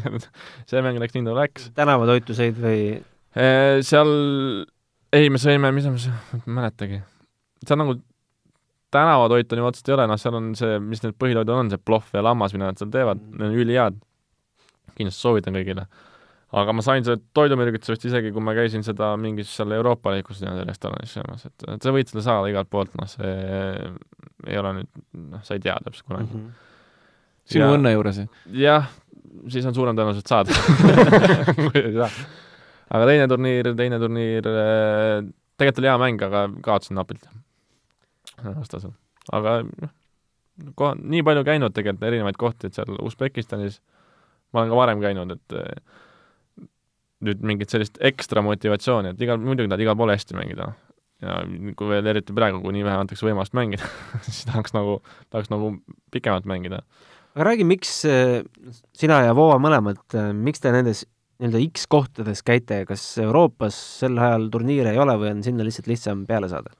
see 0.70 0.84
mäng 0.84 1.00
läks 1.02 1.16
nii, 1.16 1.26
nagu 1.26 1.38
läks. 1.38 1.68
tänavatoitu 1.76 2.36
sõid 2.36 2.58
või? 2.62 2.80
Eh, 3.34 3.82
seal, 3.86 4.10
ei, 5.14 5.30
me 5.32 5.40
sõime, 5.42 5.70
mis 5.74 5.86
me, 5.90 5.98
ma 5.98 6.40
ei 6.40 6.58
mäletagi. 6.60 7.00
seal 7.66 7.80
nagu 7.80 7.98
tänavatoit 8.94 9.52
on 9.52 9.58
ju 9.62 9.66
otseselt 9.66 9.90
ei 9.90 9.96
ole, 9.96 10.06
noh, 10.10 10.20
seal 10.20 10.38
on 10.38 10.50
see, 10.58 10.78
mis 10.82 11.02
need 11.02 11.16
põhitoidud 11.18 11.54
on, 11.54 11.70
see 11.72 11.82
plohv 11.82 12.14
ja 12.14 12.22
lammas, 12.24 12.54
mida 12.54 12.70
nad 12.70 12.80
seal 12.80 12.92
teevad, 12.94 13.22
need 13.32 13.48
on 13.48 13.62
ülihead. 13.64 14.02
kindlasti 14.94 15.24
soovitan 15.24 15.56
kõigile. 15.58 15.88
Aga 16.54 16.74
ma 16.76 16.82
sain 16.86 17.04
selle 17.06 17.20
toidumürgitusest 17.36 18.04
isegi, 18.10 18.30
kui 18.34 18.42
ma 18.44 18.54
käisin 18.56 18.84
seda 18.86 19.12
mingis 19.20 19.50
seal 19.56 19.72
Euroopa 19.74 20.12
lõikus 20.14 20.42
niimoodi 20.42 20.66
restoranis 20.68 21.14
söömas, 21.16 21.46
et, 21.48 21.64
et 21.74 21.82
sa 21.82 21.92
võid 21.94 22.10
seda 22.10 22.22
saada 22.26 22.50
igalt 22.52 22.70
poolt, 22.70 22.92
noh, 23.00 23.08
see 23.10 23.32
ei 24.46 24.58
ole 24.60 24.74
nüüd, 24.80 24.90
noh, 25.32 25.42
sa 25.46 25.56
ei 25.56 25.62
tea 25.64 25.74
täpselt 25.84 26.06
kunagi. 26.10 26.30
Mhm. 26.30 26.52
sinu 27.50 27.64
Ja- 27.66 27.72
õnne 27.78 27.94
juures. 27.94 28.20
jah, 28.60 28.90
siis 29.52 29.66
on 29.66 29.74
suurem 29.76 29.96
tõenäosus, 29.98 30.22
et 30.24 30.30
saad. 30.30 30.52
kui 31.58 31.80
ei 31.82 31.94
saa. 31.96 32.10
aga 32.94 33.08
teine 33.10 33.26
turniir, 33.32 33.72
teine 33.76 33.98
turniir, 34.02 34.46
tegelikult 35.58 35.82
oli 35.82 35.90
hea 35.90 35.98
mäng, 36.04 36.22
aga 36.28 36.46
kaotasin 36.62 36.98
napilt 37.00 37.26
vastasel. 38.44 38.94
aga 39.32 39.58
noh, 39.64 39.92
koha, 40.78 40.94
nii 41.00 41.24
palju 41.26 41.42
käinud 41.46 41.74
tegelikult 41.74 42.06
erinevaid 42.12 42.38
kohti, 42.38 42.68
et 42.70 42.78
seal 42.78 42.94
Usbekistanis 43.02 43.80
ma 44.54 44.62
olen 44.62 44.70
ka 44.70 44.78
varem 44.78 45.00
käinud, 45.02 45.34
et 45.34 45.56
eh, 45.58 46.02
nüüd 47.24 47.44
mingit 47.46 47.72
sellist 47.72 47.96
ekstra 48.04 48.42
motivatsiooni, 48.44 49.14
et 49.14 49.24
igal, 49.24 49.40
muidugi 49.42 49.70
tahad 49.70 49.84
igal 49.84 49.96
pool 49.98 50.12
hästi 50.14 50.36
mängida. 50.38 50.72
ja 51.24 51.40
kui 51.78 51.88
veel 51.88 52.06
eriti 52.10 52.34
praegu, 52.36 52.60
kui 52.60 52.74
nii 52.76 52.84
vähe 52.84 53.00
antakse 53.00 53.24
võimalust 53.26 53.54
mängida, 53.56 53.86
siis 54.26 54.44
tahaks 54.50 54.76
nagu, 54.76 55.00
tahaks 55.32 55.52
nagu 55.52 55.76
pikemalt 56.12 56.48
mängida 56.50 56.84
aga 57.34 57.48
räägi, 57.48 57.66
miks 57.66 58.04
äh, 58.06 58.44
sina 58.94 59.24
ja 59.26 59.34
Voova 59.34 59.58
mõlemad, 59.62 60.02
miks 60.38 60.62
te 60.62 60.70
nendes 60.74 61.02
nii-öelda 61.42 61.62
X 61.66 61.88
kohtades 61.90 62.44
käite, 62.46 62.84
kas 62.88 63.02
Euroopas 63.22 63.76
sel 64.00 64.18
ajal 64.22 64.48
turniire 64.54 64.94
ei 64.94 65.00
ole 65.02 65.16
või 65.18 65.32
on 65.32 65.42
sinna 65.46 65.66
lihtsalt 65.66 65.90
lihtsam 65.90 66.22
peale 66.28 66.50
saada? 66.52 66.74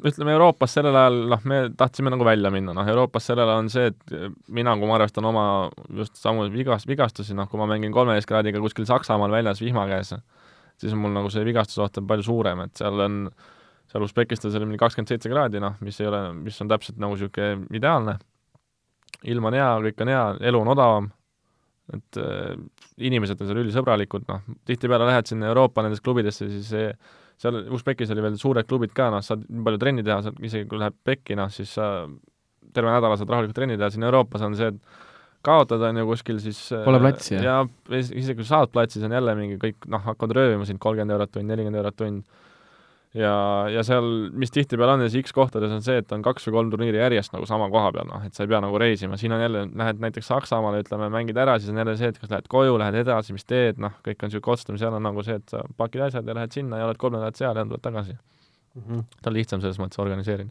Ütleme 0.00 0.32
Euroopas 0.32 0.72
sellel 0.76 0.96
ajal, 0.96 1.16
noh, 1.28 1.42
me 1.48 1.58
tahtsime 1.76 2.12
nagu 2.12 2.24
välja 2.24 2.50
minna, 2.52 2.72
noh, 2.76 2.88
Euroopas 2.88 3.26
sellel 3.28 3.48
ajal 3.48 3.64
on 3.64 3.70
see, 3.72 3.90
et 3.90 4.14
mina, 4.48 4.72
kui 4.80 4.88
ma 4.88 4.96
arvestan 4.96 5.26
oma 5.28 5.44
just 5.98 6.16
samu 6.20 6.46
vigas-, 6.54 6.86
vigastusi, 6.88 7.36
noh, 7.36 7.48
kui 7.50 7.60
ma 7.60 7.66
mängin 7.68 7.92
kolmeteist 7.92 8.28
kraadiga 8.30 8.62
kuskil 8.64 8.88
Saksamaal 8.88 9.34
väljas 9.34 9.60
vihma 9.60 9.84
käes, 9.90 10.14
siis 10.80 10.96
mul 10.96 11.12
nagu 11.16 11.28
see 11.32 11.44
vigastusoht 11.44 12.00
on 12.00 12.08
palju 12.08 12.24
suurem, 12.30 12.64
et 12.64 12.80
seal 12.80 13.04
on, 13.04 13.20
seal 13.92 14.06
Usbekistanis 14.06 14.56
oli 14.56 14.70
mingi 14.70 14.80
kakskümmend 14.80 15.12
seitse 15.12 15.32
kraadi, 15.32 15.60
noh, 15.60 15.76
mis 15.84 16.00
ei 16.00 16.08
ole, 16.08 16.24
mis 16.38 16.60
on 16.64 16.72
täpselt 16.72 17.00
nagu 17.02 17.18
niisugune 17.18 17.68
ideaalne. 17.76 18.18
ilm 19.28 19.44
on 19.44 19.54
hea, 19.58 19.70
kõik 19.84 19.98
on 20.00 20.14
hea, 20.14 20.26
elu 20.48 20.60
on 20.64 20.68
odavam, 20.72 21.10
et 21.92 22.20
äh, 22.22 22.54
inimesed 23.10 23.40
on 23.40 23.50
seal 23.50 23.64
ülisõbralikud, 23.66 24.24
noh, 24.30 24.46
tihtipeale 24.64 25.08
lähed 25.10 25.28
sinna 25.28 25.50
Euroopa 25.50 25.84
nendesse 25.84 26.04
klubidesse, 26.06 26.48
siis 26.48 26.70
see 26.72 26.92
seal 27.40 27.60
Usbekis 27.72 28.10
oli 28.12 28.24
veel 28.24 28.34
suured 28.40 28.66
klubid 28.68 28.92
ka, 28.96 29.08
noh, 29.14 29.22
saad 29.24 29.46
nii 29.48 29.64
palju 29.66 29.80
trenni 29.80 30.04
teha, 30.06 30.18
saad 30.26 30.40
isegi 30.44 30.68
kui 30.68 30.80
läheb 30.82 30.96
pekki, 31.08 31.36
noh, 31.38 31.48
siis 31.52 31.72
sa 31.78 31.86
terve 32.74 32.92
nädala 32.92 33.16
saad 33.18 33.30
rahulikult 33.32 33.56
trenni 33.56 33.78
teha, 33.80 33.88
siin 33.94 34.04
Euroopas 34.06 34.44
on 34.46 34.56
see, 34.58 34.68
et 34.74 35.08
kaotada 35.46 35.88
on 35.88 35.96
ju 36.02 36.04
kuskil 36.10 36.38
siis 36.42 36.58
Pole 36.84 37.00
platsi, 37.00 37.38
jah? 37.38 37.64
ja 37.64 37.96
is- 37.98 38.12
isegi 38.12 38.42
kui 38.42 38.48
saad 38.48 38.68
platsi, 38.74 38.98
siis 38.98 39.08
on 39.08 39.16
jälle 39.16 39.34
mingi 39.38 39.56
kõik, 39.62 39.88
noh, 39.88 40.02
hakkavad 40.04 40.36
röövima 40.36 40.68
sind 40.68 40.82
kolmkümmend 40.84 41.16
eurot 41.16 41.32
tund, 41.32 41.48
nelikümmend 41.48 41.80
eurot 41.80 41.96
tund. 41.96 42.22
ja, 43.16 43.32
ja 43.72 43.82
seal, 43.86 44.06
mis 44.38 44.52
tihtipeale 44.54 44.94
on 44.94 45.02
nendes 45.02 45.16
X 45.18 45.34
kohtades, 45.34 45.72
on 45.74 45.82
see, 45.84 45.98
et 46.02 46.12
on 46.14 46.22
kaks 46.22 46.46
või 46.46 46.56
kolm 46.56 46.70
turniiri 46.74 47.00
järjest 47.00 47.34
nagu 47.34 47.48
sama 47.48 47.66
koha 47.72 47.90
peal, 47.96 48.06
noh, 48.10 48.22
et 48.26 48.36
sa 48.36 48.44
ei 48.44 48.52
pea 48.52 48.60
nagu 48.62 48.78
reisima, 48.80 49.18
siin 49.20 49.34
on 49.34 49.42
jälle, 49.42 49.64
lähed 49.80 50.02
näiteks 50.04 50.30
Saksamaale, 50.30 50.84
ütleme, 50.84 51.10
mängid 51.12 51.40
ära, 51.40 51.56
siis 51.58 51.72
on 51.74 51.80
jälle 51.82 51.96
see, 51.98 52.12
et 52.12 52.20
kas 52.20 52.30
lähed 52.30 52.46
koju, 52.52 52.78
lähed 52.80 53.00
edasi, 53.02 53.34
mis 53.34 53.46
teed, 53.48 53.82
noh, 53.82 53.96
kõik 54.06 54.22
on 54.22 54.30
niisugune 54.30 54.54
otsustamine, 54.54 54.82
seal 54.84 54.98
on 55.00 55.06
nagu 55.08 55.26
see, 55.26 55.40
et 55.42 55.56
sa 55.56 55.64
pakid 55.80 56.06
asjad 56.06 56.30
ja 56.30 56.38
lähed 56.38 56.54
sinna 56.54 56.80
ja 56.80 56.86
oled 56.86 57.02
kolm 57.02 57.18
nädalat 57.18 57.40
seal 57.40 57.58
ja 57.58 57.66
tuled 57.66 57.84
tagasi. 57.84 58.16
ta 58.70 59.30
on 59.32 59.34
lihtsam 59.34 59.60
selles 59.60 59.80
mõttes 59.82 59.98
organiseerida. 59.98 60.50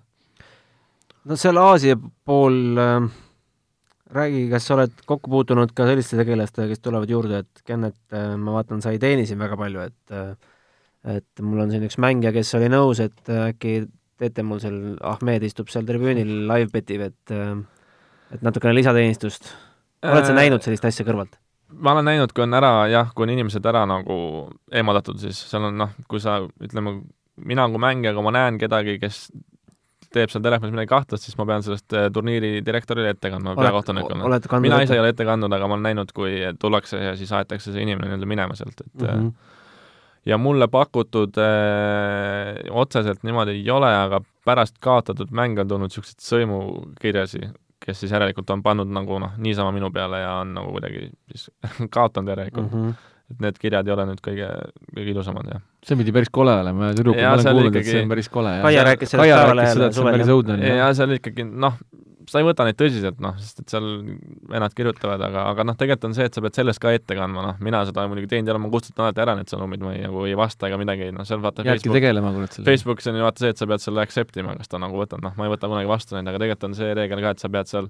no 1.25 1.39
seal 1.39 1.57
Aasia 1.57 1.95
pool 2.27 2.75
äh,, 2.75 3.07
räägi, 4.11 4.49
kas 4.51 4.67
sa 4.67 4.75
oled 4.75 4.99
kokku 5.07 5.31
puutunud 5.31 5.71
ka 5.71 5.87
selliste 5.87 6.19
tegelastega, 6.19 6.67
kes 6.67 6.83
tulevad 6.83 7.09
juurde, 7.09 7.45
et 7.45 7.63
Kennet 7.63 7.95
äh,, 8.11 8.35
ma 8.35 8.59
vaatan, 8.59 8.83
sa 8.83 8.91
ei 8.91 8.99
teeni 8.99 9.23
siin 9.29 9.39
väga 9.39 9.55
palju, 9.55 9.87
et 9.87 10.11
äh, 10.11 10.33
et 11.07 11.41
mul 11.41 11.63
on 11.63 11.71
siin 11.71 11.85
üks 11.87 11.99
mängija, 12.01 12.33
kes 12.35 12.53
oli 12.59 12.69
nõus, 12.71 13.01
et 13.03 13.31
äh, 13.31 13.49
äkki 13.53 13.75
teete 14.19 14.43
mul 14.43 14.59
seal, 14.59 14.79
Ahmed 15.07 15.45
istub 15.47 15.69
seal 15.71 15.85
tribüünil, 15.87 16.31
live 16.49 16.71
betib, 16.73 17.05
et 17.07 17.35
äh, 17.35 17.53
et 18.33 18.41
natukene 18.45 18.75
lisateenistust. 18.77 19.53
oled 20.05 20.27
sa 20.27 20.35
näinud 20.35 20.65
sellist 20.65 20.85
asja 20.85 21.05
kõrvalt? 21.07 21.39
ma 21.69 21.93
olen 21.93 22.07
näinud, 22.09 22.33
kui 22.33 22.43
on 22.43 22.57
ära 22.57 22.87
jah, 22.89 23.11
kui 23.15 23.27
on 23.27 23.35
inimesed 23.35 23.65
ära 23.69 23.85
nagu 23.89 24.15
eemaldatud, 24.73 25.19
siis 25.21 25.37
seal 25.51 25.69
on 25.69 25.77
noh, 25.83 25.93
kui 26.09 26.21
sa 26.23 26.39
ütleme, 26.41 26.95
mina 27.45 27.67
kui 27.69 27.81
mängija, 27.81 28.15
kui 28.17 28.25
ma 28.25 28.33
näen 28.33 28.57
kedagi, 28.61 28.97
kes 29.01 29.27
teeb 30.09 30.31
seal 30.33 30.41
telefonis 30.41 30.73
midagi 30.73 30.89
kahtlast, 30.89 31.27
siis 31.27 31.37
ma 31.37 31.45
pean 31.45 31.61
sellest 31.65 31.93
turniiri 32.15 32.63
direktorile 32.65 33.13
ette 33.13 33.29
kandma, 33.29 33.53
peakohtunikule. 33.59 34.39
mina 34.65 34.81
ise 34.81 34.97
ei 34.97 35.03
ole 35.03 35.13
ette 35.13 35.27
kandnud, 35.27 35.53
aga 35.53 35.69
ma 35.69 35.77
olen 35.77 35.85
näinud, 35.91 36.13
kui 36.17 36.39
tullakse 36.59 37.01
ja 37.03 37.13
siis 37.19 37.31
aetakse 37.37 37.73
see 37.75 37.85
inimene 37.85 38.09
nii-öelda 38.09 38.29
minema 38.29 38.57
sealt, 38.57 38.81
et 38.81 39.03
mm. 39.03 39.07
-hmm. 39.07 39.57
Ja 40.25 40.37
mulle 40.37 40.67
pakutud 40.67 41.37
äh, 41.37 42.59
otseselt 42.69 43.23
niimoodi 43.23 43.57
ei 43.59 43.69
ole, 43.71 43.89
aga 43.95 44.21
pärast 44.45 44.79
kaotatud 44.83 45.31
mänge 45.35 45.63
on 45.63 45.71
tulnud 45.71 45.91
niisuguseid 45.91 46.23
sõimukirjasi, 46.25 47.51
kes 47.79 48.03
siis 48.03 48.11
järelikult 48.13 48.49
on 48.53 48.63
pannud 48.65 48.89
nagu 48.91 49.19
noh, 49.21 49.37
niisama 49.41 49.71
minu 49.75 49.91
peale 49.95 50.23
ja 50.23 50.39
on 50.41 50.53
nagu 50.57 50.73
kuidagi 50.75 51.07
siis 51.31 51.49
kaotanud 51.95 52.33
järelikult 52.33 52.71
mm, 52.71 52.89
-hmm. 52.89 53.13
et 53.31 53.45
need 53.45 53.61
kirjad 53.61 53.87
ei 53.87 53.95
ole 53.95 54.07
nüüd 54.11 54.23
kõige, 54.25 54.49
kõige 54.95 55.15
ilusamad, 55.15 55.53
jah. 55.53 55.63
see 55.85 55.99
pidi 55.99 56.15
päris 56.15 56.33
kole 56.33 56.55
olema 56.61 56.91
ja 56.91 56.99
tüdrukud, 56.99 57.21
Jaa, 57.21 57.35
ma 57.35 57.41
olen 57.41 57.55
kuulnud, 57.55 57.75
et 57.75 57.81
ikkagi- 57.81 57.95
see 57.95 58.03
on 58.03 58.15
päris 58.15 58.29
kole. 58.29 58.57
Kaia 58.67 58.83
rääkis 58.91 59.15
sellest 59.15 59.81
et 59.81 59.87
on 59.87 59.93
suvel, 60.01 60.13
päris 60.17 60.27
jah. 60.27 60.35
õudne. 60.35 60.75
ja 60.83 60.93
seal 60.93 61.17
ikkagi 61.19 61.47
noh, 61.47 61.79
sa 62.31 62.39
ei 62.41 62.45
võta 62.47 62.65
neid 62.67 62.77
tõsiselt, 62.79 63.17
noh, 63.23 63.35
sest 63.41 63.59
et 63.63 63.73
seal 63.73 63.87
vennad 64.49 64.73
kirjutavad, 64.77 65.21
aga, 65.25 65.45
aga 65.51 65.65
noh, 65.67 65.77
tegelikult 65.79 66.09
on 66.09 66.15
see, 66.17 66.27
et 66.29 66.37
sa 66.37 66.43
pead 66.45 66.55
sellest 66.59 66.81
ka 66.83 66.91
ette 66.95 67.17
kandma, 67.17 67.43
noh, 67.47 67.57
mina 67.65 67.81
seda 67.89 68.05
muidugi 68.11 68.29
teinud 68.31 68.47
ei 68.51 68.55
ole, 68.55 68.61
ma 68.65 68.71
kustutan 68.73 69.07
alati 69.07 69.23
ära 69.25 69.35
need 69.39 69.51
sõnumid, 69.51 69.83
ma 69.85 69.93
ei 69.97 70.05
nagu 70.05 70.23
ei 70.29 70.37
vasta 70.39 70.69
ega 70.69 70.77
midagi, 70.81 71.09
noh, 71.15 71.25
seal 71.27 71.41
vaata 71.43 71.65
jäädki 71.67 71.91
tegelema 71.97 72.31
kurat 72.35 72.55
selle. 72.57 72.65
Facebookis 72.69 73.09
on 73.11 73.19
ju 73.19 73.27
vaata 73.27 73.45
see, 73.45 73.53
et 73.55 73.61
sa 73.61 73.67
pead 73.73 73.83
selle 73.85 74.01
accept 74.05 74.37
ima, 74.41 74.55
kas 74.59 74.71
ta 74.71 74.79
nagu 74.81 74.97
võtab, 75.01 75.21
noh, 75.25 75.35
ma 75.37 75.49
ei 75.49 75.53
võta 75.55 75.69
kunagi 75.71 75.89
vastu 75.89 76.15
neid, 76.17 76.27
aga 76.29 76.41
tegelikult 76.41 76.69
on 76.69 76.79
see 76.79 76.93
reegel 76.97 77.21
ka, 77.25 77.35
et 77.35 77.39
sa 77.45 77.49
pead 77.49 77.71
seal 77.71 77.89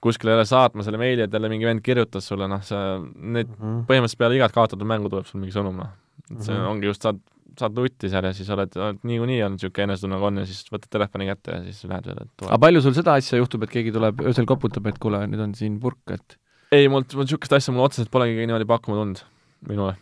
kuskile 0.00 0.30
jälle 0.36 0.44
saatma 0.46 0.84
selle 0.86 0.98
meili, 1.00 1.24
et 1.26 1.32
jälle 1.34 1.48
mingi 1.50 1.66
vend 1.66 1.82
kirjutas 1.82 2.28
sulle, 2.30 2.46
noh, 2.50 2.60
sa, 2.62 3.00
need 3.18 3.48
põhimõtteliselt 3.58 4.20
peale 4.20 4.36
igat 4.38 4.54
kaotatud 4.54 4.86
mängu 4.86 5.10
tuleb 5.10 5.26
sul 5.26 5.40
mingi 5.42 5.56
sõnum, 5.56 5.74
noh. 5.82 5.90
et 6.30 6.42
see 6.44 6.54
Mhm. 6.54 6.66
ongi 6.70 6.86
just, 6.86 7.02
saad, 7.02 7.18
saad 7.60 7.76
lutti 7.78 8.08
seal 8.12 8.24
ja 8.28 8.32
siis 8.36 8.48
oled, 8.54 8.74
oled 8.78 8.98
niikuinii 9.08 9.40
on 9.46 9.56
niisugune 9.56 9.86
enesetunne 9.88 10.16
nagu 10.16 10.26
on 10.30 10.40
ja 10.42 10.46
siis 10.48 10.64
võtad 10.72 10.90
telefoni 10.94 11.26
kätte 11.30 11.56
ja 11.56 11.62
siis 11.66 11.84
lähed 11.90 12.06
veel, 12.10 12.20
et 12.24 12.44
aga 12.48 12.58
palju 12.66 12.82
sul 12.84 12.94
seda 12.96 13.14
asja 13.20 13.40
juhtub, 13.40 13.64
et 13.66 13.72
keegi 13.74 13.92
tuleb 13.94 14.20
öösel 14.26 14.46
koputab, 14.48 14.86
et 14.90 14.98
kuule, 15.02 15.22
nüüd 15.30 15.42
on 15.44 15.54
siin 15.58 15.78
purk, 15.82 16.02
et 16.14 16.38
ei, 16.72 16.88
mul, 16.92 17.06
mul 17.14 17.24
niisugust 17.28 17.54
asja 17.56 17.72
mul 17.74 17.86
otseselt 17.88 18.10
polegi 18.12 18.36
keegi 18.36 18.50
niimoodi 18.50 18.68
pakkuma 18.68 18.98
tulnud 19.00 19.22
minule. 19.68 19.94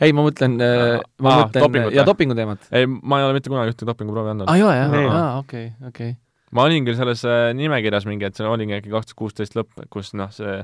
ei, 0.00 0.12
ma 0.14 0.22
mõtlen, 0.26 0.56
ma 0.60 1.30
Aa, 1.34 1.44
mõtlen 1.46 1.64
dopingut 1.64 1.94
ja 1.96 2.04
dopingu 2.06 2.34
teemat. 2.38 2.66
ei, 2.72 2.86
ma 2.86 3.20
ei 3.20 3.28
ole 3.28 3.36
mitte 3.38 3.50
kunagi 3.52 3.72
ühtegi 3.74 3.88
dopinguproovi 3.88 4.32
andnud 4.34 4.50
aa, 4.50 4.56
ei 4.58 4.64
ole 4.66 4.76
jah 4.76 4.94
aa, 5.16 5.38
okei, 5.40 5.70
okei. 5.88 6.12
ma 6.52 6.66
olin 6.68 6.86
küll 6.86 6.98
selles 6.98 7.24
äh, 7.26 7.50
nimekirjas 7.56 8.06
mingi, 8.10 8.26
et 8.28 8.38
see 8.38 8.46
olingi 8.46 8.76
äkki 8.78 8.90
kaks 8.92 9.10
tuhat 9.12 9.18
kuusteist 9.22 9.56
lõpp, 9.58 9.86
kus 9.90 10.12
noh, 10.18 10.30
see 10.34 10.60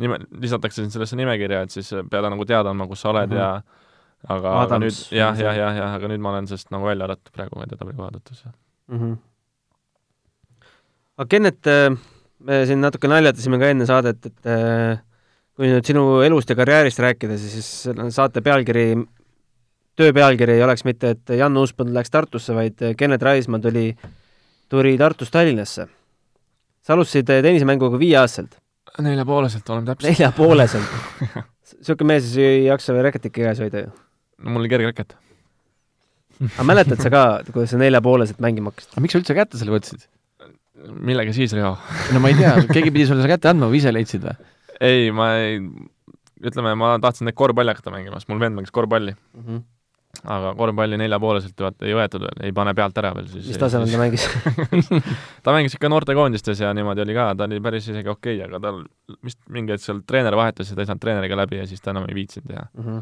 nime, 0.00 0.18
lisatakse 0.40 0.80
sind 0.84 0.92
sellesse 0.94 1.16
nimekirja, 1.20 1.64
et 1.66 1.74
siis 1.74 1.90
pead 2.10 2.28
nagu 2.32 2.44
teada 2.48 2.72
andma, 2.72 2.86
kus 2.88 3.02
sa 3.04 3.10
oled 3.12 3.32
Mhm. 3.32 3.38
ja 3.40 3.62
aga, 4.28 4.54
aga 4.62 4.78
nüüd 4.82 4.98
jah, 5.14 5.36
jah, 5.38 5.56
jah, 5.56 5.76
jah, 5.78 5.94
aga 5.98 6.10
nüüd 6.12 6.22
ma 6.22 6.32
olen 6.34 6.48
sellest 6.50 6.72
nagu 6.74 6.86
välja 6.88 7.08
arvatud 7.08 7.34
praegu 7.34 7.62
edetabeli 7.66 7.98
koha 7.98 8.10
tõttu. 8.16 8.36
mm. 8.88 8.98
-hmm. 8.98 9.16
aga 11.18 11.28
Kennet, 11.28 11.72
me 12.42 12.60
siin 12.66 12.80
natuke 12.80 13.10
naljatasime 13.10 13.58
ka 13.58 13.72
enne 13.72 13.86
saadet, 13.86 14.26
et 14.26 14.46
äh, 14.46 15.00
kui 15.56 15.68
nüüd 15.70 15.86
sinu 15.86 16.22
elust 16.26 16.50
ja 16.50 16.56
karjäärist 16.56 17.02
rääkida, 17.02 17.38
siis 17.38 17.88
saate 18.14 18.40
pealkiri, 18.40 18.86
töö 19.96 20.12
pealkiri 20.12 20.56
ei 20.58 20.64
oleks 20.64 20.84
mitte, 20.88 21.16
et 21.16 21.36
Jan 21.38 21.56
Uuspõld 21.56 21.92
läks 21.92 22.10
Tartusse, 22.10 22.54
vaid 22.56 22.80
Kennet 22.96 23.22
Raismaa 23.22 23.60
tuli, 23.60 23.92
tuli 24.68 24.96
Tartust 24.98 25.32
Tallinnasse. 25.32 25.88
sa 26.82 26.94
alustasid 26.94 27.26
tennisemänguga 27.26 27.98
viieaastaselt, 27.98 28.56
neljapooleselt 29.00 29.68
oleme 29.70 29.86
täpselt. 29.86 30.10
neljapooleselt. 30.10 30.88
niisugune 31.78 32.08
mees 32.12 32.32
ei 32.36 32.64
jaksa 32.64 32.94
veel 32.96 33.08
reketit 33.08 33.32
käes 33.32 33.60
hoida 33.62 33.86
ju. 33.86 33.92
No 34.42 34.54
mul 34.54 34.64
oli 34.64 34.72
kerge 34.72 34.90
reket. 34.90 35.14
aga 36.52 36.66
mäletad 36.66 37.02
sa 37.02 37.12
ka, 37.12 37.22
kuidas 37.52 37.74
sa 37.74 37.80
neljapooleselt 37.80 38.42
mängima 38.44 38.72
hakkasid? 38.72 38.94
aga 38.94 39.04
miks 39.04 39.16
sa 39.16 39.22
üldse 39.22 39.38
kätte 39.38 39.60
selle 39.60 39.74
võtsid? 39.74 40.08
millega 40.82 41.34
siis, 41.36 41.54
Riho? 41.56 41.74
no 42.14 42.22
ma 42.22 42.32
ei 42.32 42.38
tea, 42.38 42.56
keegi 42.70 42.90
pidi 42.90 43.06
sulle 43.08 43.22
selle 43.22 43.34
kätte 43.36 43.52
andma 43.52 43.70
või 43.70 43.82
ise 43.82 43.92
leidsid 43.94 44.24
või? 44.26 44.38
ei, 44.82 45.10
ma 45.14 45.34
ei, 45.38 45.60
ütleme, 46.42 46.74
ma 46.78 46.96
tahtsin 47.02 47.28
neid 47.28 47.38
korvpalli 47.38 47.74
hakata 47.74 47.92
mängima, 47.94 48.18
sest 48.18 48.32
mul 48.32 48.42
vend 48.42 48.58
mängis 48.58 48.74
korvpalli, 48.74 49.14
aga 50.22 50.52
korvpalli 50.58 50.98
neljapooleselt 51.00 51.62
vaata 51.64 51.86
ei 51.88 51.94
võetud 51.96 52.26
veel, 52.26 52.42
ei 52.48 52.54
pane 52.56 52.74
pealt 52.76 52.98
ära 53.00 53.12
veel 53.16 53.30
siis. 53.30 53.46
mis 53.52 53.60
tasemel 53.60 53.88
ta 53.92 54.00
mängis? 54.00 54.26
ta 55.44 55.54
mängis 55.54 55.78
ikka 55.78 55.90
noortekoondistes 55.92 56.60
ja 56.64 56.72
niimoodi 56.76 57.04
oli 57.06 57.16
ka, 57.16 57.30
ta 57.38 57.48
oli 57.48 57.62
päris 57.64 57.88
isegi 57.88 58.12
okei 58.12 58.40
okay,, 58.40 58.50
aga 58.50 58.60
tal 58.66 58.82
vist 59.24 59.40
mingi 59.54 59.74
hetk 59.74 59.86
seal 59.86 60.02
treener 60.08 60.36
vahetus 60.38 60.72
ja 60.72 60.76
ta 60.76 60.84
ei 60.84 60.90
saanud 60.90 61.04
treeneriga 61.04 61.38
läbi 61.44 61.62
ja 61.62 61.68
siis 61.70 61.80
ta 61.84 61.94
enam 61.94 62.08
ei 62.10 62.18
viitsinud 62.18 62.50
teha. 62.50 63.00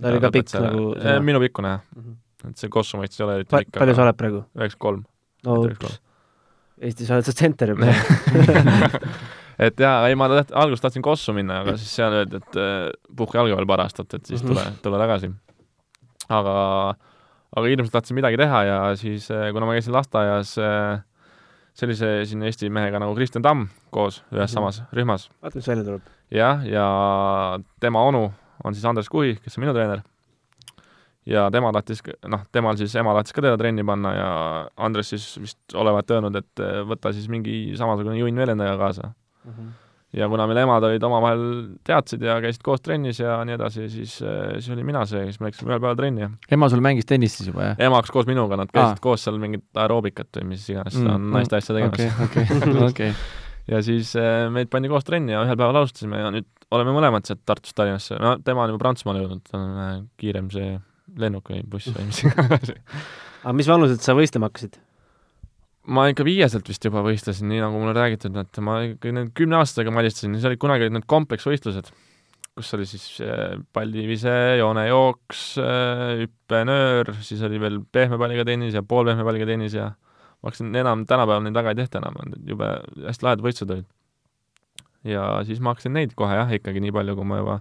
Ta 0.00 0.08
oli 0.12 0.20
ka 0.20 0.30
pikk 0.34 0.52
nagu 0.60 0.84
sina. 0.98 1.20
minu 1.20 1.40
pikkune 1.40 1.68
jah, 1.74 1.80
Mhm. 1.96 2.16
et 2.50 2.56
see 2.58 2.68
Kosovo 2.70 3.02
mõistes 3.02 3.20
ei 3.20 3.24
ole 3.26 3.38
ütleme 3.44 3.64
ikka 3.66 3.80
palju 3.80 3.94
sa 3.94 4.02
oled 4.06 4.16
praegu? 4.20 4.44
üheksakümmend 4.56 4.78
kolm. 4.84 5.04
no 5.44 5.56
kolm. 5.62 5.96
Eestis 6.80 7.10
oled 7.10 7.26
sa 7.26 7.32
tsenter 7.34 7.72
juba. 7.74 7.90
et 9.66 9.80
jaa, 9.82 10.06
ei 10.08 10.14
ma 10.14 10.28
taht-, 10.30 10.52
alguses 10.54 10.80
tahtsin 10.84 11.02
Kossu 11.02 11.32
minna, 11.34 11.60
aga 11.64 11.74
siis 11.80 11.90
seal 11.98 12.12
öeldi, 12.20 12.38
et 12.38 12.56
äh, 12.60 12.90
puhka 13.18 13.40
jalga 13.40 13.56
veel 13.58 13.66
paar 13.66 13.82
aastat, 13.82 14.14
et 14.14 14.26
siis 14.30 14.42
tule, 14.46 14.62
tule 14.84 15.00
tagasi. 15.00 15.32
aga, 16.28 16.54
aga 17.56 17.66
hirmsalt 17.66 17.92
tahtsin 17.98 18.14
midagi 18.18 18.36
teha 18.38 18.62
ja 18.68 18.78
siis, 19.00 19.26
kuna 19.54 19.66
ma 19.66 19.74
käisin 19.78 19.94
lasteaias 19.96 20.54
äh, 20.62 21.00
sellise 21.78 22.10
siin 22.28 22.42
Eesti 22.46 22.68
mehega 22.70 22.98
nagu 23.02 23.14
Kristjan 23.16 23.42
Tamm 23.42 23.66
koos 23.94 24.22
ühes 24.32 24.46
Mhm. 24.50 24.54
samas 24.54 24.82
rühmas, 24.94 25.28
vaata, 25.42 25.56
mis 25.58 25.66
välja 25.68 25.84
tuleb. 25.86 26.02
jah, 26.30 26.62
ja 26.66 27.58
tema 27.80 28.02
onu 28.06 28.28
on 28.64 28.74
siis 28.74 28.84
Andres 28.88 29.08
Kuhi, 29.12 29.36
kes 29.42 29.58
on 29.58 29.64
minu 29.66 29.74
treener. 29.76 30.04
ja 31.28 31.48
tema 31.52 31.72
tahtis, 31.76 32.00
noh, 32.26 32.46
temal 32.52 32.76
siis 32.80 32.94
ema 32.96 33.12
tahtis 33.18 33.34
ka 33.36 33.42
teda 33.44 33.58
trenni 33.60 33.84
panna 33.84 34.14
ja 34.16 34.30
Andres 34.76 35.10
siis 35.12 35.26
vist 35.42 35.74
olevat 35.76 36.10
öelnud, 36.10 36.36
et 36.40 36.62
eh, 36.64 36.78
võta 36.88 37.12
siis 37.12 37.28
mingi 37.28 37.74
samasugune 37.76 38.16
junn 38.18 38.36
velendaja 38.40 38.78
kaasa. 38.80 39.12
ja 40.12 40.28
kuna 40.28 40.46
meil 40.48 40.62
emad 40.62 40.84
olid 40.88 41.02
omavahel 41.04 41.42
teadsid 41.84 42.22
ja 42.24 42.38
käisid 42.40 42.62
koos 42.64 42.80
trennis 42.80 43.18
ja 43.20 43.34
nii 43.44 43.54
edasi, 43.58 43.88
siis, 43.92 44.14
siis 44.22 44.70
olin 44.72 44.86
mina 44.88 45.02
see, 45.06 45.26
kes 45.28 45.36
me 45.40 45.50
läksime 45.50 45.74
ühel 45.74 45.82
päeval 45.82 45.98
trenni 46.00 46.30
ema 46.56 46.68
sul 46.72 46.80
mängis 46.80 47.04
tennist 47.08 47.42
siis 47.42 47.50
juba, 47.50 47.66
jah? 47.70 47.82
ema 47.88 48.00
hakkas 48.00 48.14
koos 48.14 48.26
minuga, 48.30 48.56
nad 48.56 48.72
käisid 48.72 48.96
Aa. 48.96 49.02
koos 49.04 49.26
seal 49.26 49.36
mingit 49.42 49.66
aeroobikat 49.76 50.40
või 50.40 50.54
mis 50.54 50.64
iganes 50.72 50.96
Mm, 50.96 51.04
mm, 51.04 51.28
on 51.28 51.36
naiste 51.36 51.60
asja 51.60 51.76
tegemas 51.76 52.00
okei, 52.24 52.46
okei, 52.48 52.86
okei. 52.88 53.12
ja 53.74 53.82
siis 53.84 54.14
äh, 54.16 54.48
meid 54.52 54.72
pandi 54.72 54.88
koos 54.88 55.04
trenni 55.04 55.36
ja 55.36 55.44
ühel 55.44 55.60
päeval 55.60 55.82
alustasime 55.82 56.24
ja 56.24 56.32
nüüd 56.32 56.48
oleme 56.74 56.92
mõlemad 56.96 57.28
sealt 57.28 57.44
Tartust 57.48 57.76
Tallinnasse, 57.78 58.18
no 58.20 58.36
tema 58.44 58.64
on 58.64 58.72
juba 58.72 58.82
Prantsusmaale 58.82 59.22
jõudnud, 59.22 59.44
ta 59.48 59.60
on 59.60 59.80
äh, 59.84 59.94
kiirem 60.20 60.50
see 60.52 60.74
lennuk 61.18 61.48
või 61.52 61.62
buss 61.68 61.92
või 61.94 62.08
mis 62.10 62.20
iganes. 62.24 62.74
aga 63.44 63.54
mis 63.56 63.70
vanuselt 63.70 64.04
sa 64.04 64.16
võistlema 64.18 64.50
hakkasid? 64.50 64.76
ma 65.88 66.04
ikka 66.10 66.26
viieselt 66.26 66.66
vist 66.68 66.84
juba 66.84 67.00
võistlesin, 67.06 67.48
nii 67.48 67.62
nagu 67.64 67.78
mulle 67.80 67.94
räägitud, 67.96 68.34
et 68.36 68.58
ma 68.60 68.82
ikka 68.90 69.12
need 69.16 69.32
kümne 69.38 69.56
aastasega 69.62 69.94
madistasin, 69.94 70.34
siis 70.36 70.44
olid 70.44 70.60
kunagi 70.60 70.90
need 70.92 71.06
kompleksvõistlused, 71.08 71.88
kus 72.58 72.74
oli 72.76 72.84
siis 72.90 73.06
äh, 73.24 73.56
pallivise, 73.72 74.34
joonejooks, 74.60 75.46
hüppenöör, 76.20 77.14
siis 77.24 77.40
oli 77.48 77.62
veel 77.62 77.80
pehme 77.94 78.20
palliga 78.20 78.44
tennis 78.48 78.76
ja 78.76 78.84
poolpehme 78.84 79.24
palliga 79.24 79.48
tennis 79.48 79.78
ja 79.78 79.94
ma 79.94 80.50
hakkasin 80.50 80.76
enam, 80.76 81.06
tänapäeval 81.08 81.46
neid 81.46 81.56
väga 81.56 81.72
ei 81.72 81.80
tehta 81.80 82.02
enam, 82.02 82.36
jube 82.46 82.68
hästi 83.06 83.24
lahedad 83.24 83.48
võistlused 83.48 83.78
olid. 83.78 83.88
Ja 85.06 85.26
siis 85.46 85.60
ma 85.62 85.74
hakkasin 85.74 85.94
neid 85.94 86.14
kohe 86.18 86.34
jah, 86.34 86.50
ikkagi 86.58 86.82
nii 86.82 86.94
palju, 86.94 87.16
kui 87.18 87.28
ma 87.28 87.40
juba, 87.42 87.58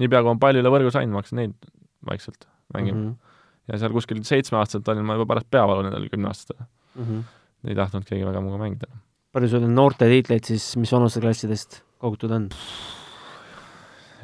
niipea 0.00 0.22
kui 0.24 0.34
ma 0.34 0.42
palli 0.42 0.62
üle 0.62 0.72
võrgu 0.72 0.92
sain, 0.94 1.10
ma 1.12 1.22
hakkasin 1.22 1.42
neid 1.42 1.70
vaikselt 2.08 2.48
mängima 2.74 2.98
mm. 2.98 3.08
-hmm. 3.10 3.72
ja 3.72 3.78
seal 3.82 3.92
kuskil 3.92 4.22
seitsmeaastaselt 4.24 4.88
olin 4.88 5.04
ma 5.04 5.18
juba 5.18 5.28
pärast 5.34 5.50
peavalu 5.50 5.84
nendel 5.86 6.08
kümneaastastel. 6.12 6.64
Mhm. 6.94 7.20
ei 7.68 7.74
tahtnud 7.74 8.04
keegi 8.06 8.26
väga 8.26 8.40
minuga 8.40 8.58
mängida. 8.64 8.86
palju 9.32 9.48
sul 9.48 9.66
noorte 9.68 10.08
tiitleid 10.08 10.44
siis, 10.44 10.76
mis 10.76 10.92
vanusteklassidest 10.92 11.82
kogutud 11.98 12.30
on? 12.30 12.48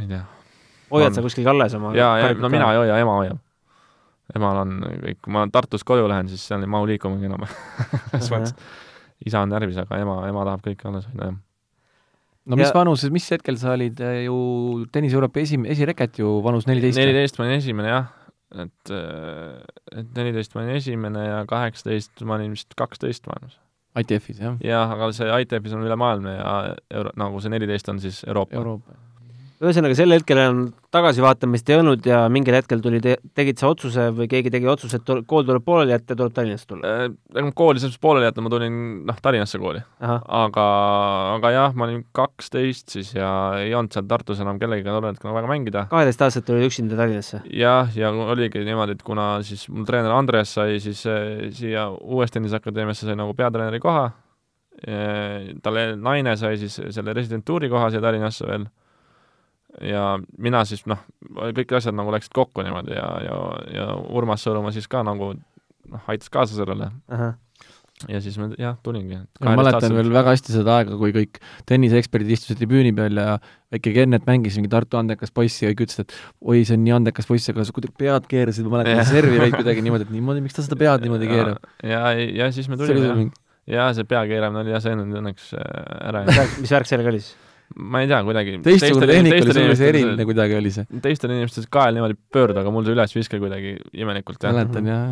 ei 0.00 0.06
tea. 0.06 0.24
hoiad 0.90 1.08
On. 1.08 1.14
sa 1.14 1.22
kuskil 1.22 1.48
alles 1.48 1.74
oma 1.74 1.94
jaa, 1.94 2.18
ja 2.18 2.34
no 2.34 2.48
mina 2.48 2.72
ei 2.72 2.78
hoia, 2.78 2.98
ema 2.98 3.16
hoiab. 3.20 3.38
emal 4.36 4.56
on 4.56 4.78
kõik, 5.06 5.18
kui 5.22 5.32
ma 5.32 5.46
Tartust 5.52 5.84
koju 5.84 6.08
lähen, 6.08 6.28
siis 6.28 6.46
seal 6.48 6.62
ei 6.64 6.70
mahu 6.70 6.86
liikumagi 6.86 7.28
enam. 7.28 7.44
isa 9.26 9.40
on 9.40 9.52
närvis, 9.52 9.76
aga 9.78 9.98
ema, 10.00 10.22
ema 10.28 10.44
tahab 10.48 10.64
kõike 10.64 10.88
alles 10.88 11.06
hoida, 11.10 11.28
jah. 11.32 11.42
No 12.46 12.56
mis 12.60 12.68
Ja- 12.68 12.74
vanuses, 12.76 13.10
mis 13.14 13.26
hetkel 13.32 13.56
sa 13.60 13.72
olid 13.76 14.00
äh, 14.04 14.24
ju 14.26 14.36
Tennis 14.92 15.14
Euroopa 15.16 15.40
esim-, 15.40 15.66
esireket 15.70 16.18
ju 16.20 16.38
vanus 16.44 16.66
neliteist? 16.68 16.98
neliteist 17.00 17.38
ma 17.40 17.46
olin 17.48 17.58
esimene 17.58 17.88
jah, 17.92 18.10
et, 18.64 18.94
et 19.98 20.10
neliteist 20.18 20.54
ma 20.54 20.62
olin 20.64 20.76
esimene 20.78 21.24
ja 21.26 21.38
kaheksateist 21.50 22.24
ma 22.28 22.36
olin 22.38 22.52
vist 22.56 22.74
kaksteist 22.78 23.26
maailmas. 23.30 23.56
ITF-is 23.98 24.40
jah? 24.42 24.56
jah, 24.64 24.90
aga 24.96 25.08
see 25.14 25.30
ITF-is 25.44 25.74
on 25.76 25.84
ülemaailmne 25.86 26.36
ja 26.36 26.54
euro-, 26.98 27.14
nagu 27.20 27.40
see 27.42 27.52
neliteist 27.54 27.88
on 27.92 28.00
siis 28.02 28.24
Euroopa. 28.26 28.56
Euroopa. 28.58 28.96
ühesõnaga, 29.62 29.94
sel 29.96 30.14
hetkel 30.14 30.38
on 30.40 30.62
tagasivaatamist 30.94 31.68
ei 31.70 31.76
olnud 31.78 32.06
ja 32.08 32.24
mingil 32.32 32.56
hetkel 32.56 32.80
tuli 32.82 33.00
te-, 33.02 33.16
tegid 33.38 33.60
sa 33.60 33.70
otsuse 33.70 34.08
või 34.14 34.26
keegi 34.30 34.50
tegi 34.54 34.68
otsuse, 34.70 34.98
et 34.98 35.12
kool 35.30 35.46
tuleb 35.46 35.64
pooleli 35.66 35.94
jätta, 35.94 36.16
tuleb 36.18 36.34
Tallinnasse 36.34 36.68
tulla? 36.70 36.90
Äh, 36.90 37.14
ega 37.34 37.44
ma 37.46 37.54
kooli 37.56 37.82
selles 37.82 37.94
mõttes 37.94 38.02
pooleli 38.02 38.28
jätta, 38.28 38.44
ma 38.44 38.52
tulin 38.52 38.80
noh, 39.08 39.20
Tallinnasse 39.22 39.60
kooli. 39.62 39.82
aga, 40.00 40.66
aga 41.36 41.54
jah, 41.54 41.78
ma 41.78 41.88
olin 41.88 42.02
kaksteist 42.16 42.96
siis 42.96 43.14
ja 43.14 43.30
ei 43.62 43.74
olnud 43.74 43.94
seal 43.94 44.08
Tartus 44.10 44.42
enam 44.42 44.58
kellegagi 44.62 44.90
tollel 44.90 45.14
hetkel 45.14 45.38
väga 45.38 45.50
mängida. 45.50 45.86
kaheteistaastaselt 45.94 46.48
tulid 46.50 46.68
üksinda 46.68 46.98
Tallinnasse? 46.98 47.44
jah, 47.54 47.90
ja 47.98 48.10
oligi 48.10 48.64
niimoodi, 48.66 48.98
et 48.98 49.06
kuna 49.06 49.28
siis 49.46 49.68
mul 49.70 49.86
treener 49.88 50.14
Andres 50.14 50.54
sai 50.58 50.80
siis 50.82 51.06
eh, 51.10 51.50
siia 51.54 51.88
uues 51.94 52.34
tenniseakadeemiasse 52.34 53.06
sai 53.06 53.18
nagu 53.18 53.34
peatreeneri 53.38 53.82
koha, 53.82 54.08
talle 55.64 55.84
naine 55.96 56.34
sai 56.36 56.56
siis 56.60 56.74
selle 56.92 57.14
residentuuri 57.14 57.70
koha 57.72 57.92
siia 57.94 58.02
Tallinnasse 58.02 58.46
veel 58.48 58.66
ja 59.82 60.18
mina 60.38 60.64
siis 60.68 60.84
noh, 60.90 61.00
kõik 61.56 61.72
asjad 61.78 61.96
nagu 61.96 62.12
läksid 62.14 62.34
kokku 62.36 62.64
niimoodi 62.66 62.94
ja, 62.96 63.08
ja, 63.24 63.38
ja 63.74 63.88
Urmas 64.14 64.44
Sõõrumaa 64.46 64.74
siis 64.74 64.86
ka 64.90 65.02
nagu 65.06 65.32
noh, 65.34 66.04
aitas 66.10 66.30
kaasa 66.32 66.56
sellele 66.58 66.90
ahah, 67.12 67.34
ja 68.10 68.20
siis 68.22 68.36
ma 68.40 68.48
jah, 68.58 68.76
tulingi. 68.84 69.20
ma 69.44 69.54
mäletan 69.58 69.94
veel 69.96 70.10
väga 70.14 70.34
hästi 70.34 70.56
seda 70.56 70.80
aega, 70.80 70.98
kui 71.00 71.14
kõik 71.14 71.38
tenniseeksperdid 71.70 72.34
istusid 72.36 72.60
tribüüni 72.60 72.94
peal 72.96 73.20
ja 73.20 73.38
väike 73.74 73.94
Kennet 73.94 74.26
mängis 74.30 74.58
mingi 74.58 74.72
Tartu 74.72 74.98
andekas 75.00 75.34
poiss 75.34 75.62
ja 75.62 75.70
kõik 75.70 75.86
ütlesid, 75.86 76.08
et 76.08 76.18
oi, 76.42 76.64
see 76.66 76.78
on 76.78 76.84
nii 76.86 76.98
andekas 77.00 77.30
poiss, 77.30 77.50
aga 77.50 77.66
sa 77.66 77.76
kuidagi 77.76 77.96
pead 78.04 78.28
keerasid, 78.30 78.68
ma 78.68 78.80
mäletan 78.80 79.06
servi 79.10 79.38
lõid 79.42 79.56
kuidagi 79.58 79.86
niimoodi, 79.86 80.08
et 80.08 80.14
niimoodi, 80.14 80.44
miks 80.44 80.58
ta 80.58 80.66
seda 80.66 80.78
pead 80.80 81.06
niimoodi 81.06 81.30
keerab. 81.30 81.72
ja, 81.86 82.04
ja 82.14 82.52
siis 82.54 82.70
me 82.70 82.80
tulime 82.80 83.08
jah 83.08 83.24
jaa, 83.70 83.88
see 83.96 84.04
pea 84.08 84.24
keeramine 84.28 84.64
oli 84.64 84.74
jah, 84.74 84.82
see 84.84 84.94
õnneks 84.94 85.50
äh, 85.56 85.64
ära 86.10 86.24
mis 86.24 86.34
jäänud. 86.34 86.40
värk, 86.40 86.60
mis 86.64 86.74
värk 86.76 86.90
sellega 86.90 87.12
oli 87.12 87.22
siis? 87.22 87.36
Ma 87.74 88.02
ei 88.02 88.10
tea, 88.10 88.20
kuidagi 88.26 88.58
teistsugune 88.64 89.08
tehnika 89.10 89.40
oli 89.44 89.54
sul 89.56 89.78
see 89.78 89.88
eriline 89.92 90.26
kuidagi 90.28 90.58
oli 90.58 90.72
see. 90.74 90.86
teistel 91.04 91.34
inimestel 91.34 91.66
see 91.66 91.72
kael 91.74 91.96
niimoodi 91.96 92.18
pöörda, 92.34 92.62
aga 92.62 92.74
mul 92.74 92.86
see 92.86 92.94
ülesviske 92.96 93.40
kuidagi 93.42 93.76
imelikult 93.98 94.46
jah. 94.46 94.54
mäletan 94.54 94.90
jah. 94.90 95.04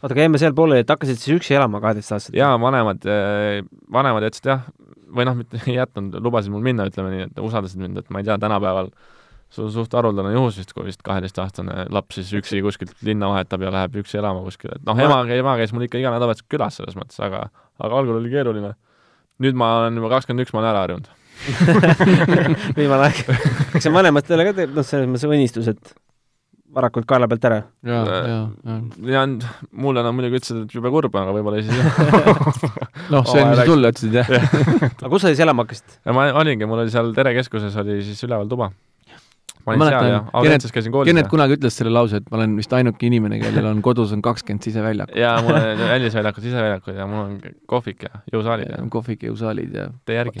oota, 0.00 0.12
aga 0.12 0.26
jäime 0.26 0.42
seal 0.42 0.56
pooleli, 0.58 0.84
et 0.86 0.92
hakkasid 0.92 1.20
siis 1.22 1.38
üksi 1.38 1.56
elama 1.58 1.82
kaheteistaastaselt? 1.84 2.38
jaa, 2.38 2.52
vanemad, 2.62 3.08
vanemad 3.98 4.28
jätsid 4.28 4.50
jah, 4.52 4.66
või 5.12 5.28
noh, 5.28 5.38
mitte 5.38 5.62
ei 5.66 5.78
jätnud, 5.78 6.20
lubasid 6.24 6.54
mul 6.54 6.64
minna, 6.64 6.88
ütleme 6.90 7.14
nii, 7.14 7.30
et 7.30 7.42
usaldasid 7.42 7.82
mind, 7.82 8.02
et 8.02 8.12
ma 8.12 8.22
ei 8.22 8.28
tea, 8.28 8.38
tänapäeval 8.42 8.92
sul 9.52 9.68
suht 9.72 9.92
haruldane 9.92 10.32
juhus 10.32 10.56
vist, 10.58 10.72
kui 10.72 10.86
vist 10.86 11.02
kaheteistaastane 11.04 11.86
laps 11.92 12.16
siis 12.16 12.30
üksi 12.40 12.62
kuskilt 12.64 12.94
linna 13.04 13.28
vahetab 13.28 13.66
ja 13.66 13.72
läheb 13.74 13.98
üksi 14.00 14.16
elama 14.20 14.40
kuskile, 14.46 14.78
et 14.80 14.86
noh, 14.88 14.96
ema, 14.96 15.18
ema 15.36 15.58
käis 15.60 15.74
mul 15.76 15.84
ikka 15.86 16.00
iga 16.00 16.12
nädalavahetus 16.14 16.46
külas 16.48 16.80
selles 16.80 16.96
mõttes, 16.96 17.20
aga 17.20 17.50
aga 17.82 17.98
algul 17.98 18.16
oli 18.20 18.30
keeruline. 18.32 18.72
nüüd 19.42 19.58
ma 19.58 19.74
olen 19.80 19.98
juba 19.98 20.12
kakskümmend 20.14 20.46
üks, 20.46 20.54
ma 20.54 20.62
olen 20.62 20.70
ära 20.70 20.84
harjunud. 20.86 21.10
viimane 22.78 23.08
aeg. 23.08 23.20
eks 23.74 23.84
see 23.86 23.92
vanematele 23.94 24.48
ka 24.48 24.54
teeb, 24.60 24.72
noh, 24.76 24.86
selles 24.86 25.08
mõttes 25.10 25.26
unistus, 25.28 25.68
et 25.72 25.94
varakult 26.72 27.04
kaela 27.08 27.28
pealt 27.28 27.44
ära. 27.48 27.58
Äh, 27.84 27.90
jaa, 27.92 28.20
jaa. 28.32 28.76
ja 29.12 29.24
n- 29.28 29.42
mulle 29.84 30.04
nad 30.04 30.14
muidugi 30.16 30.40
ütlesid, 30.40 30.62
et 30.64 30.76
jube 30.78 30.92
kurb, 30.94 31.16
aga 31.20 31.34
võib-olla 31.36 31.60
siis 31.60 31.76
noh, 33.12 33.26
see 33.28 33.42
on, 33.42 33.52
mis 33.52 33.66
sulle 33.68 33.90
ütlesid, 33.92 34.16
jah. 34.22 34.32
aga 34.94 35.10
kus 35.12 35.26
sa 35.26 35.32
siis 35.34 35.42
elama 35.44 35.66
hakkasid? 35.66 35.98
ja 36.06 36.16
ma 36.16 36.30
olingi, 36.40 36.68
mul 36.70 36.84
oli 36.86 36.94
seal 36.94 37.12
Tere 37.16 37.34
keskuses 37.36 37.76
oli 37.82 38.00
siis 38.06 38.22
üleval 38.24 38.48
tuba. 38.48 38.70
Ma 39.66 39.72
olin 39.72 39.82
seal 39.82 39.92
mäletan, 39.92 40.08
ja 40.10 40.18
Kennet- 40.18 40.38
Audentses 40.40 40.72
käisin 40.74 40.92
koolis 40.94 41.08
Kennet 41.10 41.28
kunagi 41.30 41.56
ütles 41.56 41.76
selle 41.78 41.92
lause, 41.94 42.18
et 42.20 42.30
ma 42.30 42.38
olen 42.38 42.56
vist 42.58 42.72
ainuke 42.76 43.06
inimene, 43.06 43.38
kellel 43.42 43.68
on 43.70 43.82
kodus 43.84 44.12
on 44.16 44.22
kakskümmend 44.24 44.66
siseväljakut. 44.66 45.16
ja 45.18 45.34
mul 45.44 45.58
on 45.58 45.82
välisväljakud, 45.94 46.46
siseväljakud 46.48 46.98
ja 46.98 47.06
mul 47.10 47.22
on 47.24 47.36
kohvik 47.70 48.02
ja 48.08 48.22
jõusaalid 48.34 48.72
ja 48.72 48.80
kohvik 48.96 49.22
ja 49.22 49.32
jõusaalid 49.32 49.78
ja 49.78 49.86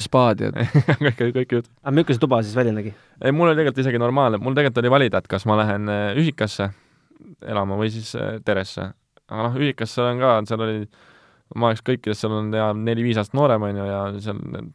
spaad 0.08 0.44
ja 0.46 0.50
kõik, 1.20 1.22
kõik 1.38 1.56
jutud. 1.58 1.70
aga 1.82 1.94
milline 1.94 2.16
see 2.16 2.24
tuba 2.26 2.42
siis 2.42 2.58
välja 2.58 2.74
nägi? 2.76 2.94
ei, 3.22 3.32
mul 3.32 3.52
oli 3.52 3.60
tegelikult 3.60 3.84
isegi 3.84 4.02
normaalne, 4.02 4.42
mul 4.42 4.58
tegelikult 4.58 4.82
oli 4.84 4.94
valida, 4.96 5.22
et 5.22 5.30
kas 5.30 5.46
ma 5.46 5.58
lähen 5.62 5.88
äh, 5.92 6.04
ühikasse 6.18 6.72
elama 7.46 7.78
või 7.78 7.90
siis 7.94 8.14
äh, 8.18 8.36
Teresse. 8.44 8.90
aga 9.30 9.48
noh, 9.48 9.58
ühikasse 9.60 10.02
olen 10.02 10.22
ka, 10.22 10.36
seal 10.50 10.66
oli, 10.66 10.86
ma 11.54 11.70
oleks 11.70 11.84
kõikidest, 11.86 12.24
seal 12.24 12.34
on 12.36 12.52
ja 12.56 12.72
neli-viis 12.74 13.20
aastat 13.20 13.38
noorem, 13.38 13.70
on 13.70 13.82
ju, 13.82 13.86
ja 13.86 14.04
seal 14.18 14.70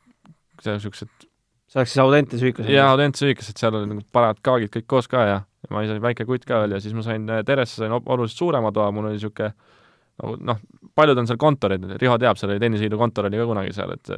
seal 0.64 0.80
siuksed 0.82 1.27
see 1.67 1.82
oleks 1.82 1.93
siis 1.93 2.03
Audentes 2.03 2.43
ühikas? 2.43 2.69
jaa, 2.71 2.89
Audentse 2.93 3.27
ühikas, 3.27 3.51
et 3.51 3.62
seal 3.62 3.75
olid 3.75 3.91
nagu 3.91 4.03
parajad 4.15 4.41
kaagid 4.45 4.73
kõik 4.73 4.89
koos 4.95 5.10
ka 5.12 5.23
ja 5.27 5.39
ma 5.73 5.84
ise 5.84 5.97
väike 6.03 6.27
kutt 6.27 6.45
ka 6.47 6.63
veel 6.63 6.77
ja 6.77 6.84
siis 6.84 6.95
ma 6.95 7.03
sain 7.06 7.27
äh, 7.30 7.43
Teresse 7.47 7.82
sain 7.82 7.95
oluliselt 7.97 8.39
suurema 8.39 8.71
toa, 8.75 8.91
mul 8.95 9.10
oli 9.10 9.17
niisugune 9.17 9.51
noh, 10.47 10.62
paljud 10.97 11.19
on 11.21 11.27
seal 11.30 11.39
kontorid, 11.41 11.84
Riho 12.01 12.17
teab, 12.21 12.39
seal 12.39 12.53
oli 12.53 12.62
tenniseliidu 12.63 12.97
kontor 12.97 13.27
oli 13.30 13.38
ka 13.38 13.45
kunagi 13.49 13.73
seal, 13.75 13.93
et 13.93 14.13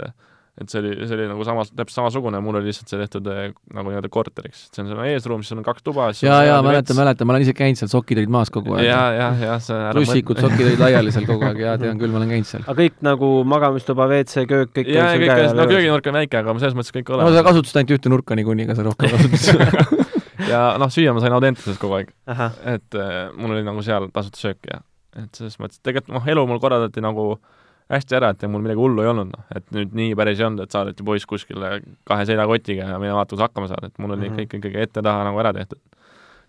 et 0.59 0.71
see 0.71 0.81
oli, 0.81 0.91
see 1.07 1.15
oli 1.15 1.25
nagu 1.29 1.45
samas, 1.47 1.71
täpselt 1.71 2.01
samasugune, 2.01 2.41
mul 2.43 2.59
oli 2.59 2.69
lihtsalt 2.69 2.91
see 2.91 2.99
tehtud 2.99 3.27
eh, 3.31 3.51
nagu 3.75 3.91
nii-öelda 3.91 4.09
korteriks, 4.11 4.65
see 4.73 4.83
on 4.83 4.89
seal 4.91 5.01
eesruum, 5.05 5.43
siis 5.45 5.55
on 5.55 5.63
kaks 5.65 5.85
tuba, 5.85 6.09
siis 6.11 6.27
jaa, 6.27 6.41
jaa, 6.47 6.57
mäletan, 6.65 6.97
mäletan, 6.99 7.29
ma 7.29 7.35
olen 7.35 7.45
ise 7.45 7.55
käinud 7.55 7.79
seal, 7.79 7.91
sokid 7.91 8.19
olid 8.19 8.33
maas 8.33 8.51
kogu 8.53 8.75
aeg. 8.75 8.89
jaa, 8.89 9.05
jah, 9.15 9.43
jah, 9.45 9.61
see 9.63 9.77
ära 9.77 9.93
trussikud, 9.95 10.41
sokid 10.43 10.65
olid 10.65 10.83
laiali 10.83 11.13
seal 11.15 11.27
kogu 11.29 11.47
aeg, 11.47 11.61
jaa, 11.63 11.77
tean 11.81 11.99
küll, 12.01 12.11
ma 12.11 12.19
olen 12.21 12.33
käinud 12.35 12.49
seal. 12.51 12.65
aga 12.65 12.77
kõik 12.81 12.99
nagu 13.07 13.31
magamistuba, 13.55 14.09
WC, 14.11 14.45
köök, 14.51 14.73
kõik 14.75 14.91
jaa, 14.97 15.13
kõik 15.15 15.33
asjad, 15.37 15.55
no 15.59 15.69
kööginurk 15.71 16.11
on 16.11 16.19
väike, 16.19 16.43
aga 16.43 16.57
selles 16.59 16.77
mõttes 16.79 16.95
kõik 16.97 17.07
no 17.13 17.21
sa 17.21 17.29
olemas. 17.29 17.47
kasutasid 17.49 17.81
ainult 17.81 17.95
ühte 17.95 18.13
nurka 18.15 18.39
niikuinii, 18.39 18.67
ega 18.67 18.75
sa 18.75 18.87
rohkem 18.89 19.15
kasutasid. 19.15 20.05
ja 20.51 20.65
noh, 20.81 20.91
süüa 20.91 21.15
ma 21.15 21.23
sain 21.23 21.35
Audentases 21.39 21.79
kogu 21.79 22.01
aeg, 22.01 22.11
et 22.27 22.99
äh, 22.99 23.17
mul 23.39 23.55
oli 23.55 23.63
nagu 23.67 23.85
seal 23.85 24.11
tasuta 24.11 24.43
söök 24.43 24.71
ja 24.73 24.83
et 25.17 25.39
selles 25.39 25.57
mõttes, 25.61 25.79
tegelikult 25.83 26.13
noh, 26.19 26.27
elu 26.29 26.43
mul 26.49 26.61
korraldati 26.61 27.01
nagu 27.03 27.31
hästi 27.89 28.17
ära, 28.19 28.31
et 28.33 28.45
mul 28.51 28.63
midagi 28.63 28.81
hullu 28.81 29.03
ei 29.03 29.09
olnud, 29.11 29.31
noh, 29.33 29.45
et 29.55 29.65
nüüd 29.73 29.93
nii 29.97 30.15
päris 30.17 30.41
ei 30.41 30.47
olnud, 30.47 30.65
et 30.65 30.73
saadeti 30.75 31.05
poiss 31.05 31.27
kuskile 31.29 31.79
kahe 32.07 32.25
seljakotiga 32.29 32.91
ja 32.93 32.97
mine 33.01 33.15
vaata, 33.17 33.33
kus 33.33 33.43
hakkama 33.43 33.69
saad, 33.71 33.89
et 33.89 34.01
mul 34.01 34.13
oli 34.13 34.29
mm 34.29 34.35
-hmm. 34.35 34.59
ikkagi 34.59 34.83
ette-taha 34.85 35.23
nagu 35.29 35.39
ära 35.41 35.53
tehtud. 35.53 35.79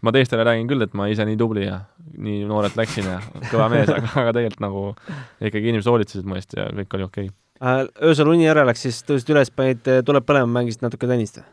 ma 0.03 0.13
teistele 0.13 0.45
räägin 0.45 0.69
küll, 0.69 0.83
et 0.83 0.95
ma 0.95 1.07
ise 1.13 1.25
nii 1.25 1.37
tubli 1.37 1.67
ja 1.67 1.81
nii 2.17 2.45
noorelt 2.49 2.77
läksin 2.77 3.05
ja 3.05 3.19
kõva 3.51 3.69
mees, 3.69 3.89
aga, 3.89 4.09
aga 4.21 4.33
tegelikult 4.33 4.61
nagu 4.61 4.95
ikkagi 5.41 5.69
inimesed 5.69 5.91
hoolitsesid 5.91 6.27
mu 6.27 6.35
eest 6.35 6.57
ja 6.57 6.69
kõik 6.73 6.95
oli 6.97 7.03
okei 7.03 7.27
okay.. 7.27 7.89
öösel 8.09 8.29
uni 8.29 8.49
ära 8.49 8.65
läks, 8.65 8.83
siis 8.83 9.03
tõusid 9.05 9.35
üles, 9.35 9.51
panid 9.51 9.89
eh, 9.89 10.01
tuleb 10.03 10.25
põlema, 10.25 10.47
mängisid 10.47 10.83
natuke 10.83 11.07
tennist 11.07 11.37
või? 11.37 11.45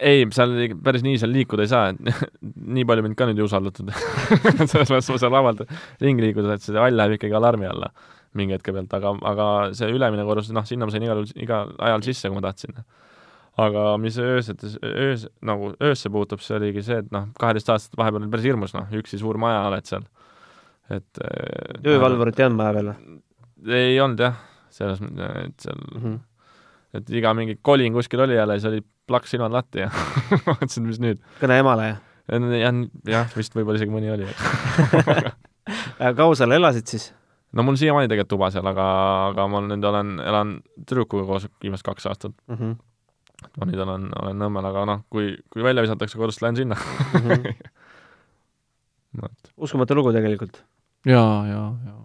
ei, 0.00 0.26
seal 0.30 0.54
päris 0.84 1.02
nii 1.02 1.18
seal 1.18 1.32
liikuda 1.32 1.64
ei 1.64 1.70
saa, 1.72 1.88
et 1.88 1.98
nii 2.76 2.84
palju 2.84 3.02
mind 3.02 3.16
ka 3.18 3.26
nüüd 3.26 3.38
ei 3.38 3.46
usaldatud. 3.46 3.90
selles 4.70 4.90
mõttes 4.90 5.10
ma 5.10 5.18
seal 5.18 5.32
lavalt 5.32 5.64
ringi 6.04 6.26
liikuda, 6.26 6.54
et 6.54 6.62
see 6.62 6.78
hall 6.78 6.96
läheb 6.96 7.16
ikkagi 7.16 7.34
alarmi 7.34 7.66
alla 7.66 7.90
mingi 8.38 8.56
hetke 8.56 8.74
pealt, 8.74 8.94
aga, 8.98 9.12
aga 9.32 9.48
see 9.76 9.90
ülemine 9.94 10.24
korrus, 10.28 10.50
noh, 10.54 10.66
sinna 10.68 10.88
ma 10.88 10.94
sain 10.94 11.04
igal 11.06 11.22
juhul, 11.22 11.34
igal 11.44 11.74
ajal 11.90 12.06
sisse, 12.06 12.30
kui 12.30 12.38
ma 12.38 12.44
tahtsin. 12.48 12.82
aga 13.58 13.84
mis 13.98 14.14
öösetes, 14.22 14.76
öös, 14.86 15.26
nagu 15.42 15.72
öösse 15.82 16.10
puutub, 16.14 16.42
see 16.44 16.56
oligi 16.60 16.84
see, 16.86 17.00
et 17.02 17.08
noh, 17.14 17.26
kaheteist 17.40 17.72
aastat 17.74 17.98
vahepeal 17.98 18.22
oli 18.22 18.30
päris 18.34 18.50
hirmus, 18.50 18.74
noh, 18.76 18.86
üksi 19.00 19.18
suur 19.18 19.40
maja 19.42 19.64
oled 19.70 19.88
seal. 19.88 20.06
et 20.88 21.24
äh, 21.24 21.80
öövalvurit 21.94 22.38
ei 22.38 22.46
olnud 22.46 22.62
vaja 22.62 22.76
veel 22.78 22.92
või 23.66 23.80
ei 23.92 24.00
olnud 24.00 24.22
jah, 24.22 24.38
selles 24.72 25.02
mõttes, 25.02 25.42
et 25.48 25.66
seal 25.66 25.80
mm? 25.80 26.02
-hmm. 26.02 26.18
et 27.00 27.10
iga 27.20 27.34
mingi 27.34 27.58
kolin 27.62 27.92
kuskil 27.92 28.22
oli 28.24 28.38
jälle, 28.38 28.58
siis 28.58 28.70
oli 28.70 28.82
plaks 29.08 29.30
silmad 29.34 29.52
lahti 29.52 29.84
ja 29.84 29.90
mõtlesin, 30.46 30.86
mis 30.86 31.00
nüüd. 31.02 31.22
kõne 31.42 31.58
emale 31.62 31.88
ja? 31.88 31.96
jah, 32.28 32.82
jah, 33.08 33.36
vist 33.36 33.56
võib-olla 33.56 33.80
isegi 33.80 33.92
mõni 33.92 34.12
oli. 34.12 34.28
kaua 36.20 36.36
seal 36.36 36.52
elasid 36.58 36.90
siis? 36.90 37.10
No 37.52 37.62
mul 37.62 37.78
siiamaani 37.80 38.08
tegelikult 38.08 38.34
tuba 38.34 38.50
seal, 38.54 38.66
aga, 38.66 38.86
aga 39.30 39.46
ma 39.48 39.62
nüüd 39.64 39.84
olen, 39.90 40.18
elan 40.20 40.54
tüdrukuga 40.84 41.26
koos 41.28 41.48
viimased 41.62 41.86
kaks 41.86 42.06
aastat. 42.10 42.34
mm. 42.48 42.56
-hmm. 42.56 42.76
ma 43.60 43.70
nüüd 43.70 43.80
olen, 43.86 44.08
olen 44.22 44.38
Nõmmel, 44.42 44.68
aga 44.70 44.84
noh, 44.84 45.00
kui, 45.10 45.36
kui 45.52 45.62
välja 45.62 45.82
visatakse 45.82 46.18
kodust, 46.18 46.42
lähen 46.42 46.56
sinna. 46.56 46.76
Mm 47.14 47.30
-hmm. 47.30 47.54
uskumatu 49.56 49.94
lugu 49.94 50.12
tegelikult. 50.12 50.64
jaa, 51.06 51.46
jaa, 51.46 51.76
jaa. 51.86 52.04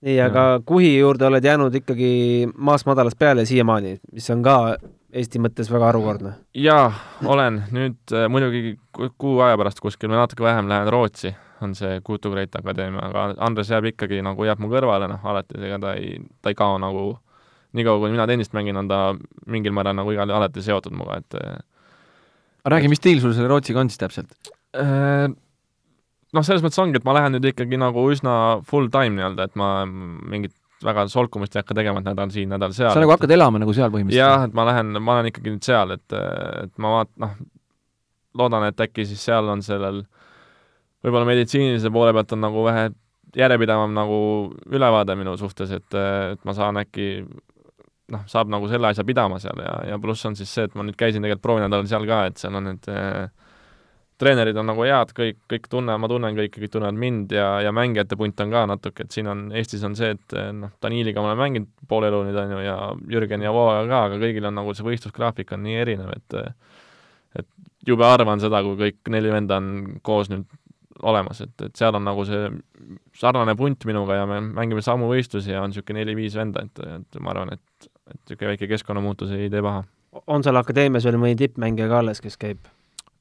nii, 0.00 0.20
aga 0.20 0.60
kuhi 0.66 0.98
juurde 0.98 1.26
oled 1.26 1.44
jäänud 1.44 1.74
ikkagi 1.74 2.48
maast 2.56 2.86
madalast 2.86 3.18
peale 3.18 3.44
siiamaani, 3.44 4.00
mis 4.12 4.30
on 4.30 4.42
ka 4.42 4.76
Eesti 5.10 5.40
mõttes 5.42 5.66
väga 5.72 5.88
harukordne. 5.90 6.32
jaa, 6.54 6.92
olen 7.26 7.64
nüüd 7.74 8.12
äh, 8.14 8.28
muidugi 8.30 8.78
ku- 8.92 9.10
kuu 9.18 9.40
aja 9.40 9.56
pärast 9.58 9.80
kuskil 9.80 10.10
või 10.10 10.20
natuke 10.20 10.44
vähem 10.44 10.68
lähen 10.70 10.92
Rootsi, 10.92 11.34
on 11.64 11.74
see 11.78 12.00
Kutu 12.04 12.32
Great 12.32 12.54
Akadeemia, 12.56 13.08
aga 13.10 13.26
Andres 13.46 13.70
jääb 13.72 13.90
ikkagi 13.92 14.20
nagu, 14.24 14.44
jääb 14.46 14.62
mu 14.62 14.70
kõrvale, 14.72 15.08
noh, 15.10 15.26
alati, 15.32 15.58
ega 15.60 15.80
ta 15.82 15.96
ei, 15.98 16.16
ta 16.42 16.52
ei 16.52 16.58
kao 16.58 16.78
nagu 16.82 17.04
niikaua, 17.76 18.00
kui 18.02 18.14
mina 18.14 18.26
tennist 18.26 18.54
mängin, 18.56 18.78
on 18.80 18.88
ta 18.90 19.00
mingil 19.50 19.74
määral 19.76 19.94
nagu 19.98 20.14
igal, 20.14 20.32
alati 20.34 20.64
seotud 20.64 20.94
minuga, 20.96 21.20
et 21.20 21.38
aga 21.40 22.74
räägi, 22.74 22.90
mis 22.92 23.00
stiil 23.02 23.22
sul 23.22 23.36
selle 23.36 23.50
Rootsiga 23.50 23.82
on 23.82 23.92
siis 23.92 24.00
täpselt? 24.00 24.34
Äh, 24.78 25.28
noh, 25.30 26.46
selles 26.46 26.64
mõttes 26.64 26.80
ongi, 26.82 26.98
et 27.00 27.06
ma 27.06 27.14
lähen 27.16 27.36
nüüd 27.36 27.50
ikkagi 27.52 27.78
nagu 27.80 28.04
üsna 28.12 28.34
full 28.68 28.90
time 28.92 29.16
nii-öelda, 29.18 29.48
et 29.50 29.60
ma 29.60 29.70
mingit 29.86 30.54
väga 30.84 31.06
solkumist 31.12 31.54
ei 31.54 31.60
hakka 31.60 31.76
tegema, 31.76 32.00
et 32.00 32.08
nädal 32.08 32.30
siin, 32.32 32.48
nädal 32.50 32.74
seal. 32.76 32.92
sa 32.94 33.02
nagu 33.02 33.12
hakkad 33.12 33.32
elama 33.36 33.60
nagu 33.60 33.74
seal 33.76 33.88
jah, 33.88 33.94
põhimõtteliselt? 33.94 34.48
et 34.48 34.56
ma 34.56 34.66
lähen, 34.70 34.94
ma 34.96 35.16
olen 35.16 35.30
ikkagi 35.30 35.54
nüüd 35.54 35.66
seal, 35.66 35.96
et, 35.96 36.16
et 36.64 36.72
ma 36.80 36.94
vaat-, 36.96 37.12
noh, 37.20 37.34
loodan, 38.40 38.66
et 38.70 38.80
äkki 38.86 39.04
siis 39.08 39.22
seal 39.28 39.50
on 39.52 39.64
sellel 39.66 40.04
võib-olla 41.04 41.28
meditsiinilise 41.28 41.92
poole 41.94 42.14
pealt 42.16 42.34
on 42.36 42.44
nagu 42.44 42.64
vähe 42.66 42.90
järjepidevam 43.36 43.92
nagu 43.94 44.18
ülevaade 44.70 45.14
minu 45.18 45.36
suhtes, 45.38 45.70
et, 45.70 45.94
et 45.94 46.40
ma 46.44 46.54
saan 46.56 46.80
äkki 46.82 47.10
noh, 48.10 48.24
saab 48.30 48.50
nagu 48.50 48.66
selle 48.70 48.90
asja 48.90 49.06
pidama 49.06 49.38
seal 49.42 49.62
ja, 49.62 49.76
ja 49.92 50.00
pluss 50.02 50.26
on 50.26 50.36
siis 50.38 50.50
see, 50.50 50.66
et 50.66 50.74
ma 50.74 50.86
nüüd 50.86 50.98
käisin 50.98 51.22
tegelikult 51.22 51.46
proovinädalal 51.46 51.86
seal 51.90 52.08
ka, 52.10 52.24
et 52.30 52.42
seal 52.42 52.58
on 52.58 52.66
need 52.72 52.90
äh, 52.90 53.28
treenerid 54.20 54.58
on 54.60 54.68
nagu 54.68 54.84
head, 54.84 55.12
kõik, 55.16 55.38
kõik 55.48 55.68
tunne, 55.72 55.94
ma 56.00 56.08
tunnen 56.10 56.36
kõiki, 56.36 56.60
kõik 56.64 56.72
tunnevad 56.74 56.98
mind 57.00 57.32
ja, 57.34 57.46
ja 57.64 57.72
mängijate 57.74 58.18
punt 58.20 58.40
on 58.44 58.52
ka 58.52 58.64
natuke, 58.68 59.06
et 59.06 59.16
siin 59.16 59.30
on, 59.32 59.46
Eestis 59.56 59.84
on 59.86 59.96
see, 59.98 60.12
et 60.16 60.36
eh, 60.36 60.50
noh, 60.56 60.74
Daniliga 60.82 61.22
ma 61.24 61.32
olen 61.32 61.40
mänginud 61.40 61.70
pool 61.88 62.04
elu 62.08 62.20
nüüd 62.26 62.40
on 62.42 62.54
ju 62.56 62.60
ja 62.66 62.76
Jürgen 63.14 63.46
ja 63.46 63.54
Vooga 63.56 63.80
ka, 63.88 64.02
aga 64.10 64.20
kõigil 64.20 64.48
on 64.50 64.58
nagu 64.60 64.74
see 64.76 64.86
võistlusgraafik 64.86 65.54
on 65.56 65.64
nii 65.64 65.78
erinev, 65.84 66.12
et 66.18 66.40
et 67.40 67.48
jube 67.86 68.04
harva 68.04 68.34
on 68.34 68.42
seda, 68.42 68.60
kui 68.66 68.76
kõik 68.76 69.12
neli 69.14 69.32
venda 69.32 69.60
on 69.62 70.00
koos 70.04 70.28
nüüd 70.32 70.44
olemas, 71.02 71.40
et, 71.44 71.54
et 71.66 71.76
seal 71.76 71.96
on 71.96 72.04
nagu 72.06 72.24
see 72.28 72.48
sarnane 73.16 73.54
punt 73.58 73.86
minuga 73.88 74.20
ja 74.20 74.26
me 74.28 74.40
mängime 74.44 74.82
samu 74.84 75.10
võistlusi 75.10 75.54
ja 75.54 75.62
on 75.64 75.72
niisugune 75.72 76.02
neli-viis 76.02 76.36
venda, 76.38 76.64
et, 76.66 76.82
et 77.00 77.22
ma 77.22 77.34
arvan, 77.34 77.54
et, 77.56 77.88
et 78.10 78.18
niisugune 78.18 78.52
väike 78.54 78.68
keskkonnamuutus 78.70 79.32
ei 79.36 79.50
tee 79.52 79.62
paha. 79.64 79.84
On 80.26 80.42
seal 80.42 80.58
akadeemias 80.58 81.06
veel 81.06 81.20
mõni 81.22 81.38
tippmängija 81.38 81.88
ka 81.90 82.02
alles, 82.02 82.22
kes 82.24 82.38
käib? 82.40 82.68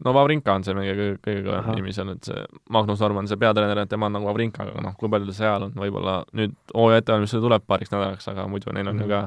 no 0.06 0.14
Vavrinka 0.16 0.54
on 0.56 0.64
see 0.64 0.76
meie 0.78 0.94
kõige, 0.96 1.16
kõige 1.26 1.42
kõvem 1.44 1.74
nimi 1.76 1.94
seal, 1.96 2.14
et 2.14 2.28
see 2.30 2.44
Magnus 2.72 3.02
Norman, 3.04 3.28
see 3.28 3.40
peatreener, 3.40 3.84
et 3.84 3.92
tema 3.92 4.08
on 4.08 4.16
nagu 4.16 4.30
Vavrinka, 4.30 4.68
aga 4.68 4.84
noh, 4.86 4.96
kui 5.00 5.12
palju 5.12 5.28
ta 5.28 5.36
seal 5.36 5.68
on, 5.68 5.74
võib-olla 5.76 6.22
nüüd 6.40 6.56
hooaja 6.74 7.04
ettevalmistusele 7.04 7.44
tuleb 7.46 7.66
paariks 7.68 7.92
nädalaks, 7.92 8.30
aga 8.32 8.48
muidu 8.52 8.72
neil 8.76 8.92
on 8.92 9.04
ju 9.04 9.10
ka 9.12 9.26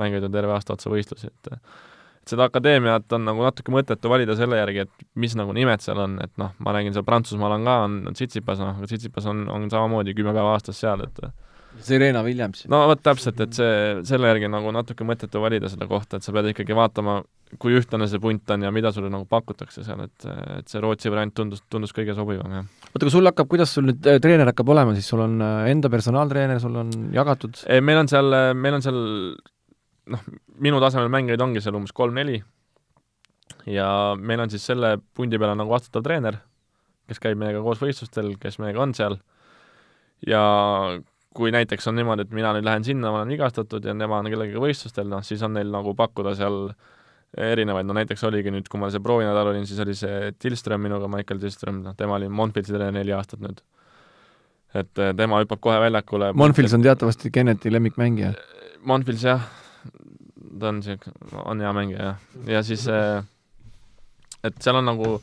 mänginud 0.00 0.28
ju 0.28 0.32
terve 0.34 0.54
aasta 0.56 0.76
otsa 0.76 0.92
võistlusi, 0.92 1.32
et 1.32 1.54
et 2.20 2.32
seda 2.34 2.46
akadeemiat 2.50 3.12
on 3.16 3.26
nagu 3.28 3.44
natuke 3.46 3.72
mõttetu 3.74 4.12
valida 4.12 4.36
selle 4.38 4.58
järgi, 4.60 4.86
et 4.86 5.06
mis 5.20 5.36
nagu 5.38 5.54
nimed 5.56 5.84
seal 5.84 6.00
on, 6.04 6.18
et 6.24 6.32
noh, 6.40 6.52
ma 6.60 6.74
räägin 6.76 6.96
seal 6.96 7.06
Prantsusmaal 7.06 7.56
on 7.58 7.68
ka, 7.68 7.76
on 7.86 8.00
on 8.10 8.18
Tsitsipas, 8.18 8.60
noh, 8.62 8.76
aga 8.78 8.90
Tsitsipas 8.90 9.28
on, 9.30 9.46
on 9.52 9.70
samamoodi 9.72 10.16
kümme 10.16 10.34
päeva 10.36 10.56
aastas 10.56 10.80
seal, 10.82 11.06
et 11.06 11.22
Serena 11.80 12.22
Williams. 12.22 12.64
no 12.70 12.82
vot 12.90 13.02
täpselt, 13.02 13.40
et 13.40 13.56
see, 13.56 13.74
selle 14.08 14.30
järgi 14.30 14.48
on 14.48 14.56
nagu 14.56 14.72
natuke 14.74 15.06
mõttetu 15.06 15.42
valida 15.42 15.70
selle 15.70 15.86
kohta, 15.90 16.18
et 16.18 16.26
sa 16.26 16.34
pead 16.34 16.50
ikkagi 16.52 16.76
vaatama, 16.76 17.20
kui 17.62 17.74
ühtlane 17.78 18.06
see 18.10 18.20
punt 18.22 18.50
on 18.54 18.66
ja 18.66 18.72
mida 18.74 18.92
sulle 18.94 19.10
nagu 19.12 19.26
pakutakse 19.30 19.84
seal, 19.86 20.02
et, 20.06 20.26
et 20.58 20.70
see 20.70 20.82
Rootsi 20.82 21.12
variant 21.12 21.34
tundus, 21.34 21.62
tundus 21.72 21.94
kõige 21.96 22.14
sobivam, 22.18 22.58
jah. 22.60 22.66
oota, 22.90 23.04
aga 23.04 23.14
sul 23.14 23.30
hakkab, 23.30 23.48
kuidas 23.50 23.74
sul 23.76 23.88
nüüd 23.90 24.10
äh, 24.10 24.20
treener 24.22 24.50
hakkab 24.52 24.74
olema 24.74 24.94
siis, 24.98 25.08
sul 25.10 25.24
on 25.24 25.38
äh, 25.46 25.70
enda 25.72 25.90
personaaltreener, 25.92 26.60
sul 26.62 26.76
on 26.82 26.92
jagatud? 27.16 27.62
ei, 27.70 27.82
meil 27.84 28.02
on 28.02 28.12
seal, 28.12 28.38
meil 28.58 28.78
on 28.78 28.86
seal 28.86 29.00
noh, 30.06 30.22
minu 30.56 30.80
tasemel 30.80 31.10
mängijaid 31.12 31.40
ongi 31.44 31.62
seal 31.64 31.76
umbes 31.78 31.92
kolm-neli 31.96 32.40
ja 33.66 34.16
meil 34.18 34.40
on 34.40 34.50
siis 34.50 34.64
selle 34.66 34.96
pundi 35.14 35.38
peal 35.38 35.54
on 35.54 35.60
nagu 35.62 35.72
vastutav 35.72 36.04
treener, 36.06 36.40
kes 37.10 37.20
käib 37.22 37.38
meiega 37.40 37.62
koos 37.64 37.82
võistlustel, 37.82 38.34
kes 38.40 38.60
meiega 38.62 38.82
on 38.82 38.94
seal 38.96 39.18
ja 40.26 40.42
kui 41.36 41.52
näiteks 41.54 41.86
on 41.90 41.98
niimoodi, 41.98 42.26
et 42.26 42.32
mina 42.34 42.52
nüüd 42.56 42.66
lähen 42.66 42.86
sinna, 42.86 43.12
ma 43.12 43.22
olen 43.22 43.34
vigastatud 43.34 43.84
ja 43.86 43.94
nemad 43.94 44.24
on 44.24 44.32
kellegagi 44.32 44.62
võistlustel, 44.62 45.06
noh 45.10 45.22
siis 45.26 45.42
on 45.46 45.54
neil 45.54 45.70
nagu 45.70 45.94
pakkuda 45.98 46.34
seal 46.38 46.72
erinevaid, 47.38 47.86
no 47.86 47.94
näiteks 47.94 48.24
oligi 48.26 48.50
nüüd, 48.50 48.66
kui 48.70 48.80
ma 48.82 48.88
see 48.90 49.02
proovinädal 49.02 49.52
olin, 49.52 49.66
siis 49.68 49.78
oli 49.84 49.94
see 49.94 50.32
Tillström 50.42 50.82
minuga, 50.82 51.10
Michael 51.10 51.38
Tillström, 51.42 51.84
noh 51.84 51.94
tema 51.98 52.16
oli 52.18 52.26
Monfilsi 52.28 52.74
treener 52.74 52.96
neli 52.98 53.14
aastat 53.14 53.42
nüüd. 53.44 53.62
et 54.74 54.98
eh, 55.02 55.14
tema 55.18 55.40
hüppab 55.42 55.58
kohe 55.62 55.78
väljakule. 55.82 56.32
Monfils 56.38 56.74
on 56.74 56.82
teatavasti 56.82 57.30
Kenneti 57.34 57.72
lemmikmängija. 57.72 58.32
Monfils 58.86 59.24
jah, 59.26 59.46
ta 60.60 60.72
on 60.72 60.80
siuke, 60.84 61.12
on 61.44 61.62
hea 61.62 61.72
mängija 61.76 62.08
jah, 62.08 62.24
ja 62.56 62.62
siis 62.66 62.86
eh, 62.90 63.20
et 64.46 64.58
seal 64.62 64.80
on 64.80 64.88
nagu 64.90 65.14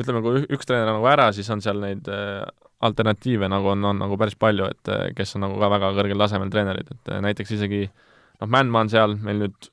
ütleme, 0.00 0.22
kui 0.24 0.44
üks 0.48 0.68
treener 0.68 0.90
on 0.90 1.00
nagu 1.00 1.10
ära, 1.10 1.30
siis 1.36 1.50
on 1.52 1.62
seal 1.64 1.82
neid 1.82 2.08
eh, 2.10 2.40
alternatiive 2.82 3.50
nagu 3.50 3.74
on, 3.74 3.84
on 3.92 4.00
nagu 4.02 4.16
päris 4.18 4.38
palju, 4.38 4.66
et 4.72 5.14
kes 5.18 5.36
on 5.38 5.46
nagu 5.46 5.60
ka 5.60 5.68
väga 5.70 5.92
kõrgel 5.98 6.24
tasemel 6.24 6.50
treenerid, 6.50 6.88
et 6.96 7.12
näiteks 7.22 7.54
isegi 7.58 7.84
noh, 7.86 8.48
Mändmaa 8.50 8.86
on 8.86 8.90
seal 8.90 9.14
meil 9.22 9.44
nüüd 9.44 9.70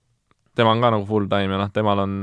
tema 0.59 0.73
on 0.75 0.83
ka 0.83 0.91
nagu 0.93 1.07
full 1.07 1.29
time 1.31 1.55
ja 1.55 1.61
noh, 1.61 1.71
temal 1.73 2.03
on 2.03 2.13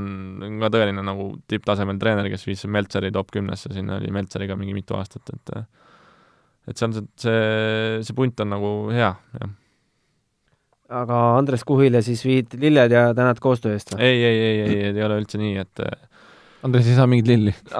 ka 0.61 0.69
tõeline 0.73 1.03
nagu 1.05 1.29
tipptasemel 1.49 1.99
treener, 2.01 2.29
kes 2.31 2.45
viis 2.47 2.65
Meltseri 2.69 3.11
top 3.15 3.31
kümnesse, 3.33 3.71
sinna 3.73 3.97
oli 4.01 4.11
Meltseriga 4.13 4.57
mingi 4.59 4.75
mitu 4.77 4.97
aastat, 4.97 5.33
et 5.33 5.53
et 6.67 6.75
see 6.75 6.87
on 6.89 6.97
see, 6.97 7.05
see, 7.23 8.01
see 8.03 8.17
punt 8.17 8.43
on 8.43 8.51
nagu 8.51 8.71
hea, 8.91 9.13
jah. 9.39 9.55
Aga 10.89 11.21
Andres 11.37 11.65
Kuhile 11.67 12.01
siis 12.05 12.23
viid 12.25 12.57
lilled 12.61 12.93
ja 12.93 13.09
tänad 13.17 13.41
koostöö 13.43 13.75
eest 13.75 13.93
või? 13.93 14.03
ei, 14.07 14.21
ei, 14.23 14.37
ei, 14.43 14.59
ei, 14.67 14.77
ei 14.93 15.03
ole 15.03 15.19
üldse 15.21 15.39
nii, 15.41 15.57
et 15.63 15.83
Andres 16.65 16.87
ei 16.89 16.95
saa 16.97 17.07
mingit 17.09 17.29
lilli 17.29 17.53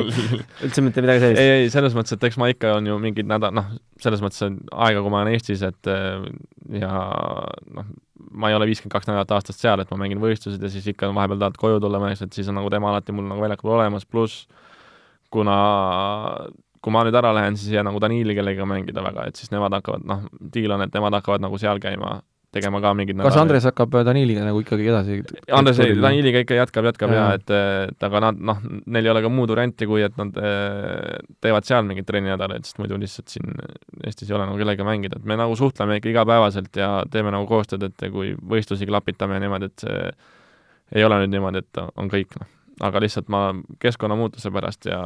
üldse 0.64 0.84
mitte 0.84 1.04
midagi 1.04 1.24
sellist? 1.24 1.42
ei, 1.42 1.52
ei, 1.64 1.72
selles 1.74 1.96
mõttes, 1.96 2.16
et 2.16 2.26
eks 2.30 2.38
ma 2.40 2.48
ikka 2.52 2.76
on 2.78 2.88
ju 2.92 2.98
mingid 3.02 3.28
nädal, 3.30 3.54
noh, 3.56 3.70
selles 4.02 4.22
mõttes 4.24 4.42
on 4.46 4.58
aega, 4.86 5.02
kui 5.04 5.14
ma 5.14 5.22
olen 5.22 5.34
Eestis, 5.34 5.64
et 5.66 5.92
ja 6.80 6.92
noh, 7.78 7.94
ma 8.34 8.50
ei 8.50 8.56
ole 8.56 8.68
viiskümmend 8.70 8.94
kaks 8.94 9.10
nädalat 9.10 9.34
aastas 9.36 9.58
seal, 9.60 9.82
et 9.82 9.90
ma 9.92 10.00
mängin 10.00 10.22
võistlused 10.22 10.62
ja 10.62 10.70
siis 10.72 10.86
ikka 10.90 11.10
vahepeal 11.14 11.42
tahad 11.42 11.58
koju 11.60 11.82
tulla 11.82 12.00
et 12.14 12.32
siis 12.32 12.50
on 12.50 12.58
nagu 12.58 12.70
tema 12.72 12.90
alati 12.90 13.14
mul 13.14 13.26
nagu 13.30 13.42
väljakul 13.42 13.74
olemas, 13.76 14.06
pluss 14.06 14.46
kuna 15.34 15.56
kui 16.84 16.92
ma 16.92 17.00
nüüd 17.06 17.16
ära 17.16 17.32
lähen, 17.32 17.56
siis 17.56 17.72
ei 17.72 17.78
jää 17.78 17.86
nagu 17.86 18.00
Danili 18.02 18.36
kellegagi 18.36 18.68
mängida 18.68 19.04
väga, 19.04 19.30
et 19.30 19.40
siis 19.40 19.52
nemad 19.54 19.72
hakkavad, 19.78 20.04
noh, 20.08 20.26
diil 20.52 20.76
on, 20.76 20.84
et 20.84 20.94
nemad 20.94 21.16
hakkavad 21.16 21.44
nagu 21.44 21.60
seal 21.60 21.80
käima 21.82 22.18
tegema 22.54 22.80
ka 22.82 22.92
mingid 22.96 23.18
kas 23.24 23.38
Andres 23.40 23.66
hakkab 23.68 23.96
Daniliga 24.06 24.44
nagu 24.46 24.60
ikkagi 24.62 24.86
edasi? 24.90 25.18
Andres 25.58 25.80
ei, 25.82 25.96
Daniliga 25.98 26.42
ikka 26.44 26.58
jätkab, 26.58 26.88
jätkab 26.90 27.14
ja, 27.14 27.22
ja, 27.22 27.38
et, 27.40 27.52
et 27.90 28.06
aga 28.08 28.22
nad, 28.28 28.40
noh, 28.50 28.60
neil 28.94 29.08
ei 29.08 29.12
ole 29.14 29.24
ka 29.24 29.30
muud 29.32 29.50
varianti, 29.54 29.88
kui 29.90 30.04
et 30.06 30.14
nad 30.20 30.38
eh, 30.38 31.18
teevad 31.44 31.66
seal 31.68 31.86
mingeid 31.88 32.08
trenninädalaid, 32.08 32.66
sest 32.68 32.80
muidu 32.82 32.98
lihtsalt 33.00 33.32
siin 33.32 33.50
Eestis 34.04 34.30
ei 34.30 34.38
ole 34.38 34.48
nagu 34.48 34.60
kellegagi 34.60 34.86
mängida, 34.86 35.20
et 35.20 35.28
me 35.28 35.38
nagu 35.40 35.56
suhtleme 35.58 35.98
ikka 36.00 36.12
igapäevaselt 36.12 36.78
ja 36.78 36.90
teeme 37.10 37.34
nagu 37.34 37.48
koostööd, 37.50 37.88
et 37.88 38.08
kui 38.14 38.34
võistlusi 38.54 38.88
klapitame 38.90 39.38
ja 39.38 39.46
niimoodi, 39.46 39.70
et 39.72 39.86
see 39.86 41.00
ei 41.00 41.06
ole 41.06 41.22
nüüd 41.22 41.34
niimoodi, 41.34 41.64
et 41.64 41.82
on 41.82 42.12
kõik, 42.12 42.38
noh. 42.38 42.50
Aga 42.82 43.02
lihtsalt 43.04 43.30
ma 43.32 43.46
keskkonnamuutuse 43.82 44.50
pärast 44.54 44.88
ja 44.88 44.98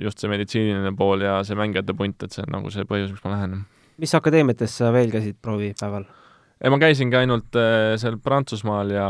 just 0.00 0.20
see 0.20 0.30
meditsiiniline 0.30 0.92
pool 0.98 1.24
ja 1.24 1.38
see 1.46 1.56
mängijate 1.58 1.96
punt, 1.96 2.22
et 2.22 2.34
see 2.34 2.44
on 2.44 2.58
nagu 2.58 2.72
see 2.72 2.84
põhjus, 2.88 3.14
miks 3.14 3.24
ma 3.24 3.32
lähen. 3.36 3.58
mis 3.96 4.14
akadeemiates 4.18 4.76
sa 4.82 4.92
veel 4.92 5.12
käisid 5.14 5.38
proovipäeval? 5.42 6.04
ei, 6.60 6.72
ma 6.72 6.80
käisingi 6.82 7.18
ainult 7.18 7.56
äh, 7.60 7.94
seal 8.00 8.18
Prantsusmaal 8.22 8.92
ja, 8.92 9.08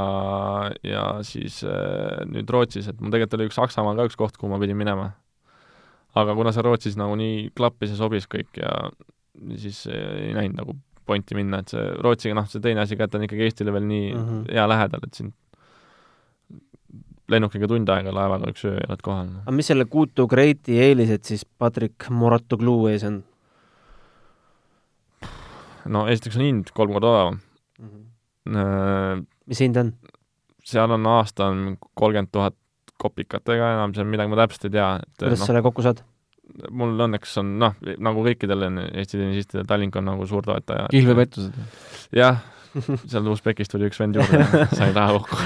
ja 0.87 1.05
siis 1.27 1.63
äh, 1.67 2.23
nüüd 2.31 2.51
Rootsis, 2.51 2.91
et 2.91 3.01
mul 3.01 3.15
tegelikult 3.15 3.41
oli 3.41 3.51
üks 3.51 3.59
Saksamaal 3.59 3.99
ka 3.99 4.09
üks 4.11 4.19
koht, 4.19 4.39
kuhu 4.39 4.53
ma 4.53 4.61
pidin 4.63 4.79
minema. 4.79 5.13
aga 6.17 6.35
kuna 6.35 6.55
see 6.55 6.65
Rootsis 6.65 6.99
nagu 6.99 7.17
nii 7.19 7.51
klappis 7.57 7.95
ja 7.95 7.99
sobis 7.99 8.31
kõik 8.31 8.63
ja 8.63 8.73
siis 9.61 9.85
ei 9.91 10.33
näinud 10.33 10.63
nagu 10.63 10.79
pointi 11.07 11.37
minna, 11.39 11.61
et 11.63 11.71
see 11.71 11.83
Rootsiga, 12.03 12.35
noh, 12.39 12.47
see 12.51 12.63
teine 12.63 12.83
asi 12.83 12.97
ka, 12.99 13.07
et 13.07 13.13
ta 13.13 13.19
on 13.21 13.27
ikkagi 13.27 13.47
Eestile 13.47 13.75
veel 13.75 13.85
nii 13.87 14.07
mm 14.13 14.23
-hmm. 14.23 14.47
hea 14.55 14.65
lähedal, 14.69 15.05
et 15.07 15.15
siin 15.15 15.35
lennukiga 17.33 17.69
tund 17.71 17.89
aega, 17.93 18.13
laevaga 18.15 18.51
üks 18.53 18.67
öö 18.69 18.77
ja 18.77 18.89
oled 18.91 19.05
kohal 19.05 19.31
no.. 19.31 19.45
aga 19.45 19.57
mis 19.59 19.71
selle 19.73 19.87
Kutu 19.91 20.29
Greati 20.31 20.79
eelised 20.83 21.27
siis 21.29 21.45
Patrick 21.45 22.11
Moratoglu 22.11 22.77
ees 22.93 23.07
on? 23.09 23.23
no 25.93 26.07
esiteks 26.11 26.39
on 26.39 26.47
hind 26.47 26.75
kolm 26.77 26.95
korda 26.97 27.13
odavam 27.13 27.41
mm. 27.79 28.05
-hmm. 28.51 29.27
mis 29.47 29.65
hind 29.65 29.81
on? 29.83 29.95
seal 30.67 30.91
on 30.91 31.07
aasta 31.07 31.51
on 31.53 31.77
kolmkümmend 31.95 32.33
tuhat 32.33 32.57
kopikatega 32.99 33.73
enam, 33.77 33.93
on 34.01 34.13
midagi, 34.13 34.33
ma 34.33 34.39
täpselt 34.41 34.69
ei 34.69 34.77
tea. 34.79 34.91
kuidas 35.21 35.43
no, 35.43 35.49
selle 35.51 35.63
kokku 35.65 35.85
saad? 35.85 36.03
mul 36.71 36.95
õnneks 37.07 37.35
on 37.43 37.57
noh, 37.61 37.75
nagu 38.03 38.23
kõikidel 38.25 38.69
on 38.69 38.81
Eesti 38.87 39.19
tennisistidel, 39.19 39.67
Tallink 39.69 39.97
on 39.99 40.07
nagu 40.09 40.27
suur 40.31 40.47
toetaja. 40.47 40.87
kihlvepettused? 40.95 41.59
jah, 42.17 42.41
seal 42.83 43.29
Usbekist 43.33 43.73
tuli 43.73 43.89
üks 43.91 44.01
vend 44.01 44.19
juurde 44.19 44.43
sai 44.79 44.93
raha 44.97 45.19
kokku 45.19 45.37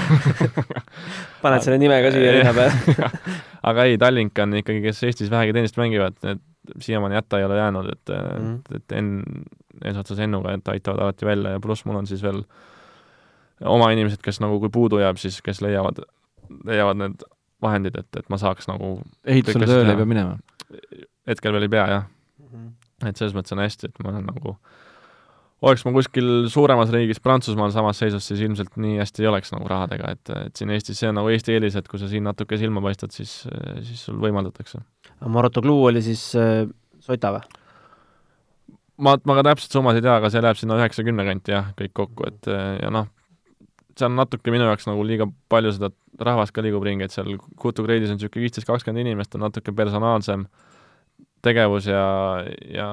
paned 1.41 1.65
selle 1.65 1.79
nime 1.81 2.01
ka 2.03 2.11
siia 2.13 2.35
linna 2.37 2.53
peale 2.57 3.11
aga 3.71 3.87
ei, 3.89 3.97
Tallink 4.01 4.39
on 4.43 4.57
ikkagi, 4.61 4.81
kes 4.85 5.03
Eestis 5.09 5.31
vähegi 5.31 5.55
tennist 5.55 5.77
mängivad, 5.79 6.17
need 6.25 6.41
siiamaani 6.81 7.17
hätta 7.17 7.39
ei 7.39 7.45
ole 7.45 7.57
jäänud, 7.57 7.89
et 7.89 8.09
mm, 8.09 8.37
-hmm. 8.37 8.59
et, 8.59 8.75
et 8.75 8.97
Enn 8.97 9.23
eesotsas 9.85 10.19
Ennuga, 10.19 10.53
et 10.53 10.67
aitavad 10.67 10.99
alati 10.99 11.25
välja 11.25 11.55
ja 11.55 11.59
pluss 11.59 11.85
mul 11.85 11.95
on 11.95 12.07
siis 12.07 12.23
veel 12.23 12.43
oma 13.65 13.91
inimesed, 13.91 14.21
kes 14.23 14.39
nagu, 14.41 14.59
kui 14.59 14.69
puudu 14.69 14.99
jääb, 14.99 15.17
siis 15.17 15.41
kes 15.41 15.61
leiavad, 15.61 16.03
leiavad 16.65 16.97
need 16.97 17.25
vahendid, 17.61 17.97
et, 17.97 18.09
et 18.17 18.29
ma 18.29 18.37
saaks 18.41 18.67
nagu 18.67 18.99
ehitusele 19.25 19.65
tööle 19.69 19.93
ei 19.93 20.01
pea 20.01 20.05
minema? 20.05 20.37
hetkel 21.27 21.53
veel 21.53 21.67
ei 21.67 21.69
pea, 21.69 21.87
jah 21.87 22.05
mm. 22.39 22.47
-hmm. 22.53 23.09
et 23.09 23.17
selles 23.17 23.35
mõttes 23.37 23.53
on 23.57 23.63
hästi, 23.63 23.89
et 23.89 24.03
ma 24.03 24.09
olen 24.09 24.25
nagu 24.25 24.57
oleks 25.61 25.85
ma 25.85 25.93
kuskil 25.93 26.29
suuremas 26.49 26.89
riigis, 26.93 27.21
Prantsusmaal 27.21 27.73
samas 27.75 28.01
seisus, 28.01 28.25
siis 28.27 28.41
ilmselt 28.41 28.75
nii 28.81 28.97
hästi 29.01 29.25
ei 29.25 29.29
oleks 29.29 29.53
nagu 29.53 29.69
rahadega, 29.69 30.15
et, 30.15 30.33
et 30.47 30.57
siin 30.57 30.73
Eestis, 30.73 30.99
see 31.01 31.11
on 31.11 31.19
nagu 31.19 31.29
Eesti 31.29 31.55
eelis, 31.55 31.77
et 31.77 31.87
kui 31.91 32.01
sa 32.01 32.09
siin 32.11 32.25
natuke 32.25 32.57
silma 32.57 32.83
paistad, 32.83 33.13
siis, 33.13 33.41
siis 33.85 34.05
sul 34.07 34.17
võimaldatakse. 34.21 34.81
Marotoglu 35.29 35.77
oli 35.91 36.01
siis 36.05 36.31
äh, 36.39 36.65
Sota 37.01 37.35
või? 37.37 37.59
ma, 39.01 39.15
ma 39.25 39.37
ka 39.37 39.45
täpselt 39.51 39.77
summasid 39.77 40.01
ei 40.01 40.07
tea, 40.07 40.17
aga 40.19 40.29
see 40.33 40.43
läheb 40.43 40.59
sinna 40.59 40.77
üheksakümne 40.81 41.25
kanti 41.27 41.55
jah, 41.55 41.71
kõik 41.77 41.93
kokku, 41.97 42.27
et 42.29 42.49
ja 42.51 42.91
noh, 42.93 43.09
see 43.97 44.07
on 44.07 44.17
natuke 44.17 44.53
minu 44.53 44.67
jaoks 44.67 44.87
nagu 44.89 45.05
liiga 45.05 45.27
palju 45.51 45.73
seda 45.77 45.91
rahvast 46.21 46.53
ka 46.55 46.63
liigub 46.65 46.83
ringi, 46.85 47.07
et 47.07 47.13
seal 47.13 47.37
Kutu 47.59 47.85
Kreidis 47.85 48.11
on 48.11 48.19
niisugune 48.19 48.45
viisteist, 48.45 48.67
kakskümmend 48.69 49.03
inimest, 49.05 49.35
on 49.37 49.45
natuke 49.47 49.73
personaalsem 49.75 50.45
tegevus 51.45 51.87
ja, 51.89 52.05
ja, 52.69 52.87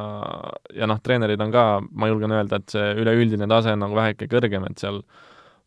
ja 0.75 0.89
noh, 0.91 1.01
treenerid 1.05 1.41
on 1.45 1.55
ka, 1.55 1.65
ma 1.91 2.11
julgen 2.11 2.35
öelda, 2.35 2.61
et 2.61 2.75
see 2.75 2.93
üleüldine 3.03 3.49
tase 3.51 3.75
on 3.77 3.83
nagu 3.85 3.99
väheke 3.99 4.29
kõrgem, 4.31 4.67
et 4.71 4.81
seal 4.81 5.03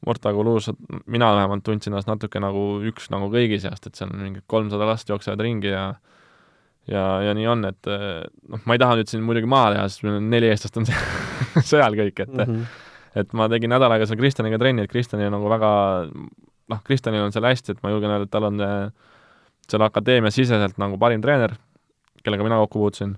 Morta 0.05 0.31
Kulus, 0.33 0.71
mina 1.05 1.27
vähemalt 1.37 1.61
tundsin 1.65 1.93
ennast 1.93 2.09
natuke 2.09 2.41
nagu 2.41 2.79
üks 2.89 3.11
nagu 3.13 3.27
kõigi 3.29 3.59
seast, 3.61 3.85
et 3.85 3.99
seal 3.99 4.09
on 4.09 4.23
mingi 4.25 4.41
kolmsada 4.49 4.87
last 4.89 5.09
jooksevad 5.11 5.43
ringi 5.45 5.69
ja 5.69 5.91
ja, 6.89 7.03
ja 7.27 7.33
nii 7.37 7.47
on, 7.49 7.65
et 7.69 7.89
noh, 7.89 8.63
ma 8.65 8.75
ei 8.75 8.81
taha 8.81 8.97
nüüd 8.97 9.11
siin 9.11 9.21
muidugi 9.25 9.49
maha 9.49 9.75
teha, 9.75 9.89
sest 9.89 10.05
meil 10.07 10.17
on 10.17 10.31
neli 10.33 10.49
eestlast 10.49 10.79
on 10.81 10.87
seal 10.89 11.97
kõik, 12.01 12.23
et 12.23 12.33
mm 12.33 12.41
-hmm. 12.41 12.65
et 13.21 13.33
ma 13.37 13.49
tegin 13.51 13.69
nädal 13.69 13.93
aega 13.93 14.09
seal 14.09 14.19
Kristjaniga 14.19 14.57
trenni, 14.57 14.87
et 14.87 14.91
Kristjanil 14.91 15.29
on 15.29 15.37
nagu 15.37 15.49
väga 15.53 15.71
noh, 16.71 16.81
Kristjanil 16.83 17.27
on 17.27 17.35
seal 17.35 17.45
hästi, 17.45 17.75
et 17.75 17.83
ma 17.83 17.93
julgen 17.93 18.09
öelda, 18.09 18.25
et 18.25 18.33
tal 18.33 18.49
on 18.49 18.57
seal 19.69 19.85
akadeemia 19.85 20.31
siseselt 20.33 20.79
nagu 20.81 20.97
parim 20.97 21.21
treener, 21.21 21.53
kellega 22.23 22.47
mina 22.47 22.59
kokku 22.63 22.79
puutusin. 22.79 23.15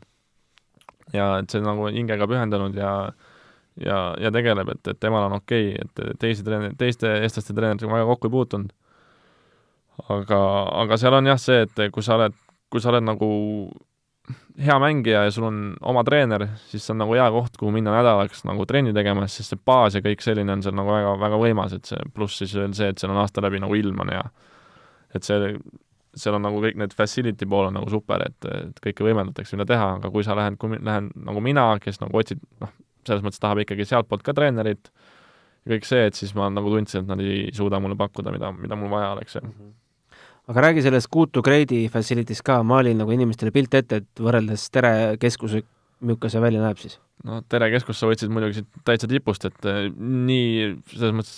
ja 1.13 1.37
et 1.41 1.49
see 1.49 1.61
nagu 1.61 1.89
hingega 1.91 2.27
pühendunud 2.27 2.75
ja 2.77 2.93
ja, 3.79 3.97
ja 4.21 4.31
tegeleb, 4.31 4.69
et, 4.69 4.87
et 4.87 4.99
temal 5.01 5.27
on 5.27 5.39
okei 5.39 5.73
okay,, 5.73 6.09
et 6.11 6.19
teisi 6.21 6.45
treener, 6.45 6.75
teiste 6.77 7.09
eestlaste 7.23 7.55
treeneritega 7.57 7.93
väga 7.93 8.05
kokku 8.11 8.29
ei 8.29 8.37
puutunud. 8.37 8.73
aga, 10.09 10.39
aga 10.83 10.97
seal 10.97 11.17
on 11.19 11.29
jah 11.33 11.41
see, 11.41 11.65
et 11.67 11.89
kui 11.93 12.05
sa 12.05 12.17
oled 12.19 12.37
kui 12.73 12.81
sa 12.81 12.89
oled 12.89 13.05
nagu 13.05 13.29
hea 14.65 14.75
mängija 14.79 15.25
ja 15.27 15.31
sul 15.33 15.45
on 15.49 15.57
oma 15.81 16.01
treener, 16.07 16.45
siis 16.69 16.85
see 16.85 16.93
on 16.95 17.01
nagu 17.03 17.13
hea 17.17 17.25
koht, 17.35 17.57
kuhu 17.59 17.73
minna 17.75 17.93
nädalaks 17.93 18.45
nagu 18.47 18.65
trenni 18.69 18.93
tegema, 18.95 19.27
sest 19.29 19.53
see 19.53 19.61
baas 19.65 19.97
ja 19.97 20.01
kõik 20.05 20.23
selline 20.25 20.55
on 20.55 20.63
seal 20.65 20.75
nagu 20.77 20.93
väga, 20.93 21.13
väga 21.21 21.39
võimas, 21.41 21.75
et 21.77 21.89
see, 21.89 21.99
pluss 22.15 22.39
siis 22.41 22.55
veel 22.57 22.73
see, 22.77 22.89
et 22.93 23.01
seal 23.01 23.13
on 23.13 23.19
aasta 23.21 23.43
läbi 23.45 23.61
nagu 23.61 23.77
ilm 23.77 23.99
on 24.05 24.13
hea. 24.15 24.23
et 25.13 25.27
see, 25.27 25.53
seal 26.15 26.37
on 26.37 26.45
nagu 26.45 26.61
kõik 26.61 26.77
need 26.79 26.93
facility 26.97 27.47
pool 27.49 27.69
on 27.69 27.77
nagu 27.79 27.89
super, 27.91 28.25
et, 28.27 28.49
et 28.49 28.81
kõike 28.83 29.05
võimaldatakse, 29.07 29.57
mida 29.57 29.67
teha, 29.73 29.89
aga 29.99 30.11
kui 30.13 30.25
sa 30.25 30.37
lähed, 30.37 30.57
kui 30.61 30.77
lähen 30.77 31.09
nagu 31.27 31.43
mina, 31.43 31.67
kes 31.83 32.01
nagu 32.03 32.19
otsid, 32.21 32.41
noh, 32.61 32.73
selles 33.07 33.23
mõttes 33.25 33.41
tahab 33.43 33.63
ikkagi 33.63 33.87
sealtpoolt 33.89 34.25
ka 34.25 34.35
treenerit, 34.37 34.91
kõik 35.69 35.87
see, 35.87 36.03
et 36.09 36.19
siis 36.19 36.33
ma 36.37 36.49
nagu 36.53 36.71
tundsin, 36.73 37.03
et 37.03 37.13
nad 37.13 37.23
ei 37.23 37.47
suuda 37.55 37.79
mulle 37.83 37.97
pakkuda, 37.99 38.33
mida, 38.35 38.51
mida 38.55 38.77
mul 38.79 38.91
vaja 38.93 39.15
oleks 39.15 39.39
mm 39.41 39.49
-hmm 39.49 39.79
aga 40.51 40.61
räägi 40.61 40.81
sellest 40.83 41.07
Kuutu 41.07 41.41
Grade 41.41 41.87
facility'st 41.89 42.43
ka, 42.43 42.63
ma 42.63 42.81
olin 42.81 42.97
nagu 42.99 43.11
inimestele 43.11 43.51
pilt 43.51 43.73
ette, 43.73 44.01
et 44.01 44.19
võrreldes 44.19 44.65
Tere 44.75 45.15
keskuse, 45.21 45.63
milline 46.03 46.29
see 46.29 46.41
välja 46.43 46.63
näeb 46.63 46.81
siis? 46.81 46.97
no 47.23 47.41
Tere 47.47 47.69
keskus 47.71 48.01
sa 48.01 48.09
võtsid 48.09 48.33
muidugi 48.33 48.59
siit 48.59 48.81
täitsa 48.83 49.07
tipust, 49.07 49.45
et 49.47 49.69
eh, 49.69 49.87
nii 49.95 50.73
selles 50.91 51.15
mõttes 51.15 51.37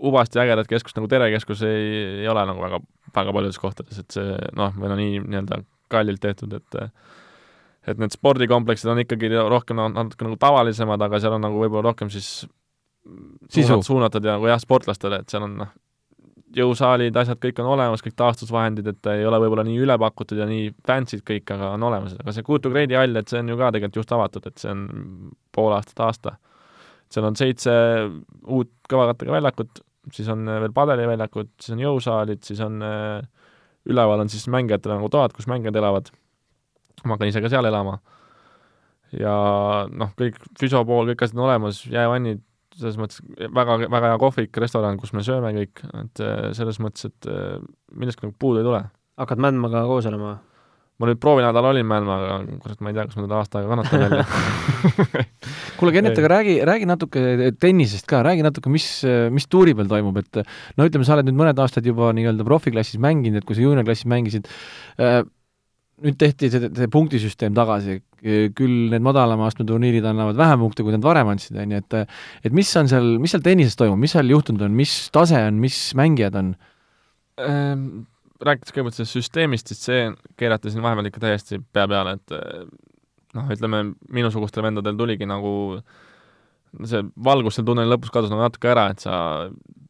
ubasti 0.00 0.40
ägedat 0.40 0.68
keskust 0.70 0.96
nagu 0.96 1.08
Tere 1.10 1.28
keskus 1.34 1.62
ei, 1.66 1.88
ei 2.22 2.28
ole 2.30 2.44
nagu 2.48 2.62
väga, 2.62 2.80
väga 3.16 3.34
paljudes 3.36 3.60
kohtades, 3.60 4.00
et 4.00 4.16
see 4.16 4.38
noh, 4.56 4.72
meil 4.80 4.94
on 4.94 5.02
nii 5.02 5.18
nii-öelda 5.26 5.60
kallilt 5.92 6.22
tehtud, 6.22 6.54
et 6.56 6.80
et 7.90 8.00
need 8.00 8.12
spordikompleksid 8.12 8.90
on 8.92 9.02
ikkagi 9.02 9.30
rohkem 9.50 9.78
natuke 9.80 10.26
nagu 10.26 10.36
tavalisemad, 10.40 11.00
aga 11.02 11.20
seal 11.20 11.36
on 11.36 11.46
nagu 11.48 11.60
võib-olla 11.62 11.90
rohkem 11.90 12.10
siis 12.12 12.44
sisu 13.50 13.80
suunatud 13.82 14.24
ja 14.24 14.36
nagu 14.36 14.50
jah, 14.50 14.60
sportlastele, 14.60 15.22
et 15.22 15.32
seal 15.32 15.46
on 15.46 15.56
noh, 15.62 15.70
jõusaalid, 16.56 17.14
asjad 17.16 17.38
kõik 17.40 17.60
on 17.62 17.70
olemas, 17.76 18.02
kõik 18.04 18.16
taastusvahendid, 18.18 18.88
et 18.90 19.08
ei 19.12 19.26
ole 19.26 19.38
võib-olla 19.42 19.64
nii 19.66 19.78
üle 19.84 19.96
pakutud 20.02 20.40
ja 20.40 20.46
nii 20.50 20.70
fancy'd 20.86 21.22
kõik, 21.26 21.46
aga 21.54 21.72
on 21.76 21.84
olemas, 21.86 22.16
aga 22.18 22.34
see 22.34 22.46
Kuutu 22.46 22.72
Gradi 22.72 22.98
hall, 22.98 23.16
et 23.20 23.30
see 23.30 23.40
on 23.42 23.52
ju 23.52 23.58
ka 23.60 23.70
tegelikult 23.76 24.00
just 24.02 24.14
avatud, 24.16 24.48
et 24.50 24.62
see 24.62 24.72
on 24.72 24.82
pool 25.54 25.74
aastat 25.76 26.02
aasta. 26.06 26.34
seal 27.10 27.26
on 27.26 27.38
seitse 27.38 27.72
uut 28.46 28.72
kõvakattega 28.90 29.38
väljakut, 29.38 29.82
siis 30.12 30.28
on 30.32 30.48
veel 30.48 30.72
padeliväljakud, 30.76 31.52
siis 31.60 31.74
on 31.76 31.84
jõusaalid, 31.84 32.42
siis 32.46 32.60
on 32.64 32.80
äh, 32.84 33.20
üleval 33.88 34.24
on 34.24 34.30
siis 34.32 34.46
mängijatele 34.52 34.98
nagu 34.98 35.08
toad, 35.12 35.34
kus 35.36 35.48
mängijad 35.50 35.76
elavad. 35.80 36.10
ma 37.04 37.16
hakkan 37.16 37.30
ise 37.30 37.40
ka 37.40 37.48
seal 37.48 37.64
elama. 37.64 37.98
ja 39.16 39.34
noh, 39.90 40.12
kõik 40.18 40.36
füsio 40.60 40.84
pool, 40.86 41.08
kõik 41.10 41.24
asjad 41.24 41.38
on 41.38 41.46
olemas, 41.48 41.82
jäävannid, 41.90 42.44
selles 42.76 42.98
mõttes 43.00 43.22
väga, 43.56 43.78
väga 43.90 44.12
hea 44.12 44.20
kohvik, 44.22 44.60
restoran, 44.62 44.98
kus 45.00 45.12
me 45.16 45.24
sööme 45.26 45.50
kõik, 45.56 45.82
et 46.04 46.22
äh, 46.24 46.50
selles 46.56 46.78
mõttes, 46.82 47.08
et 47.10 47.30
äh, 47.30 47.58
millestki 47.92 48.28
nagu 48.28 48.36
puudu 48.38 48.62
ei 48.62 48.68
tule. 48.68 48.84
hakkad 49.20 49.42
Mändmaga 49.42 49.84
koos 49.88 50.06
olema? 50.06 50.38
Ma 51.00 51.08
nüüd 51.08 51.20
proovinädal 51.22 51.70
olin 51.70 51.88
Mändmaga, 51.88 52.36
aga 52.36 52.60
kurat, 52.60 52.80
ma 52.84 52.92
ei 52.92 52.96
tea, 52.98 53.06
kas 53.08 53.16
ma 53.16 53.24
teda 53.24 53.40
aasta 53.40 53.60
aega 53.60 53.72
kannatan 53.72 54.04
välja 54.04 54.24
kuule, 55.80 55.94
Kennet, 55.96 56.18
aga 56.20 56.30
räägi, 56.34 56.56
räägi 56.68 56.88
natuke 56.90 57.24
tennisest 57.60 58.08
ka, 58.10 58.20
räägi 58.26 58.44
natuke, 58.44 58.72
mis, 58.72 58.86
mis 59.32 59.48
tuuri 59.48 59.74
peal 59.78 59.88
toimub, 59.90 60.20
et 60.20 60.42
no 60.76 60.88
ütleme, 60.88 61.08
sa 61.08 61.16
oled 61.16 61.30
nüüd 61.30 61.40
mõned 61.40 61.64
aastad 61.64 61.88
juba 61.88 62.12
nii-öelda 62.16 62.44
profiklassis 62.46 63.00
mänginud, 63.00 63.40
et 63.40 63.48
kui 63.48 63.56
sa 63.56 63.64
juuniorklassis 63.64 64.08
mängisid 64.12 64.50
äh,, 65.00 65.22
nüüd 66.04 66.20
tehti 66.20 66.48
see, 66.52 66.68
see 66.76 66.92
punktisüsteem 66.92 67.56
tagasi, 67.56 67.98
küll 68.56 68.92
need 68.92 69.04
madalama 69.04 69.48
astme 69.48 69.66
turniirid 69.68 70.04
annavad 70.08 70.36
vähem 70.36 70.60
punkte, 70.64 70.84
kui 70.84 70.94
nad 70.94 71.04
varem 71.04 71.32
andsid, 71.32 71.56
on 71.60 71.74
ju, 71.76 71.80
et 71.80 71.98
et 72.48 72.56
mis 72.56 72.70
on 72.76 72.88
seal, 72.92 73.14
mis 73.20 73.32
seal 73.32 73.44
tennises 73.44 73.76
toimub, 73.80 74.00
mis 74.00 74.12
seal 74.16 74.28
juhtunud 74.32 74.68
on, 74.68 74.76
mis 74.76 74.94
tase 75.14 75.40
on, 75.48 75.60
mis 75.64 75.82
mängijad 75.96 76.36
on 76.40 76.54
ähm,? 77.40 77.84
Rääkides 78.40 78.72
kõigepealt 78.72 78.96
sellest 78.96 79.18
süsteemist, 79.18 79.68
siis 79.68 79.82
see 79.84 80.04
keerati 80.40 80.72
siin 80.72 80.84
vahepeal 80.84 81.10
ikka 81.10 81.20
täiesti 81.26 81.58
pea 81.74 81.84
peale, 81.90 82.14
et 82.16 82.32
noh, 83.36 83.50
ütleme 83.52 83.82
minusugustel 84.08 84.64
vendadel 84.64 84.96
tuligi 84.98 85.28
nagu 85.28 85.52
see 86.86 87.02
valgus 87.24 87.58
seal 87.58 87.66
tunneli 87.66 87.90
lõpus 87.90 88.12
kadus 88.14 88.30
nagu 88.32 88.44
natuke 88.44 88.70
ära, 88.70 88.88
et 88.92 89.02
sa 89.02 89.14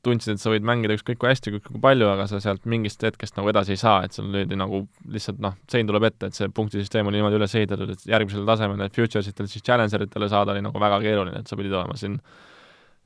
tundsid, 0.04 0.36
et 0.36 0.40
sa 0.40 0.52
võid 0.52 0.64
mängida 0.64 0.96
ükskõik 0.96 1.18
kui 1.20 1.28
hästi, 1.28 1.52
ükskõik 1.52 1.74
kui 1.76 1.82
palju, 1.84 2.06
aga 2.08 2.24
sa 2.30 2.40
sealt 2.40 2.64
mingist 2.70 3.02
hetkest 3.04 3.36
nagu 3.36 3.50
edasi 3.52 3.74
ei 3.76 3.80
saa, 3.80 3.98
et 4.06 4.16
sul 4.16 4.30
löödi 4.32 4.56
nagu 4.56 4.86
lihtsalt 5.12 5.42
noh, 5.44 5.58
sein 5.70 5.88
tuleb 5.88 6.06
ette, 6.08 6.30
et 6.30 6.38
see 6.38 6.48
punktisüsteem 6.56 7.10
oli 7.10 7.20
niimoodi 7.20 7.36
üles 7.36 7.56
ehitatud, 7.60 7.92
et 7.92 8.06
järgmisel 8.08 8.48
tasemel 8.48 8.80
et 8.86 8.96
futures 8.96 9.28
itel 9.28 9.50
siis 9.50 9.64
challenger 9.66 10.06
itele 10.06 10.30
saada 10.32 10.54
oli 10.54 10.64
nagu 10.64 10.80
väga 10.80 11.02
keeruline, 11.04 11.42
et 11.42 11.52
sa 11.52 11.58
pidid 11.60 11.76
olema 11.76 11.98
siin 12.00 12.16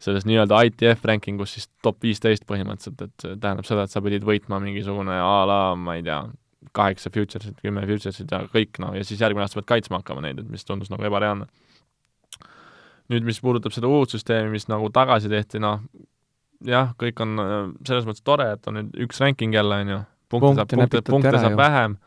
selles 0.05 0.26
nii-öelda 0.28 0.61
ITF 0.68 1.05
rankingus 1.09 1.57
siis 1.57 1.68
top 1.84 2.02
viisteist 2.05 2.46
põhimõtteliselt, 2.48 3.05
et 3.07 3.24
see 3.24 3.36
tähendab 3.40 3.68
seda, 3.68 3.84
et 3.86 3.94
sa 3.94 4.02
pidid 4.05 4.24
võitma 4.26 4.61
mingisugune 4.62 5.16
a 5.20 5.36
la, 5.48 5.61
ma 5.78 5.96
ei 5.98 6.05
tea, 6.07 6.22
kaheksa 6.74 7.12
futures'it, 7.14 7.61
kümme 7.62 7.84
futures'it 7.88 8.30
ja 8.30 8.42
kõik, 8.52 8.80
noh, 8.82 8.94
ja 8.96 9.05
siis 9.07 9.20
järgmine 9.22 9.46
aasta 9.46 9.61
pead 9.61 9.70
kaitsma 9.74 10.00
hakkama 10.00 10.24
neid, 10.24 10.40
et 10.42 10.50
mis 10.50 10.66
tundus 10.66 10.92
nagu 10.92 11.07
ebareaalne. 11.07 11.48
nüüd, 13.12 13.26
mis 13.26 13.40
puudutab 13.44 13.74
seda 13.76 13.88
uut 13.92 14.14
süsteemi, 14.14 14.48
mis 14.55 14.64
nagu 14.70 14.88
tagasi 14.92 15.28
tehti, 15.28 15.61
noh, 15.61 15.82
jah, 16.64 16.94
kõik 17.00 17.20
on 17.20 17.40
äh, 17.42 17.55
selles 17.86 18.09
mõttes 18.09 18.24
tore, 18.24 18.48
et 18.57 18.68
on 18.70 18.80
nüüd 18.80 18.94
üks 19.07 19.20
ranking 19.20 19.55
jälle, 19.55 19.80
on 19.84 19.92
ju, 19.92 20.00
punkte 20.32 20.55
saab, 20.62 20.72
punkte, 20.72 21.02
punkte 21.11 21.36
saab 21.36 21.59
vähem, 21.61 21.98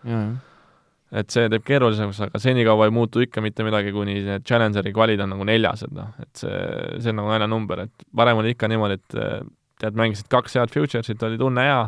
et 1.11 1.31
see 1.31 1.47
teeb 1.51 1.63
keerulisemaks, 1.67 2.19
aga 2.25 2.41
senikaua 2.41 2.87
ei 2.89 2.93
muutu 2.95 3.21
ikka 3.23 3.43
mitte 3.43 3.63
midagi, 3.67 3.93
kuni 3.95 4.17
need 4.25 4.43
Challengeri 4.47 4.91
kvalid 4.95 5.21
on 5.23 5.31
nagu 5.35 5.47
neljased, 5.47 5.93
noh, 5.95 6.09
et 6.23 6.41
see, 6.41 6.57
see 6.97 7.13
on 7.13 7.21
nagu 7.21 7.31
naljanumber, 7.31 7.85
et 7.87 8.07
varem 8.19 8.41
oli 8.41 8.51
ikka 8.55 8.69
niimoodi, 8.71 8.99
et 8.99 9.17
äh, 9.21 9.39
tead, 9.79 9.95
mängisid 9.99 10.27
kaks 10.33 10.59
head 10.59 10.73
futures'it, 10.73 11.23
oli 11.23 11.39
tunne 11.39 11.63
hea, 11.63 11.79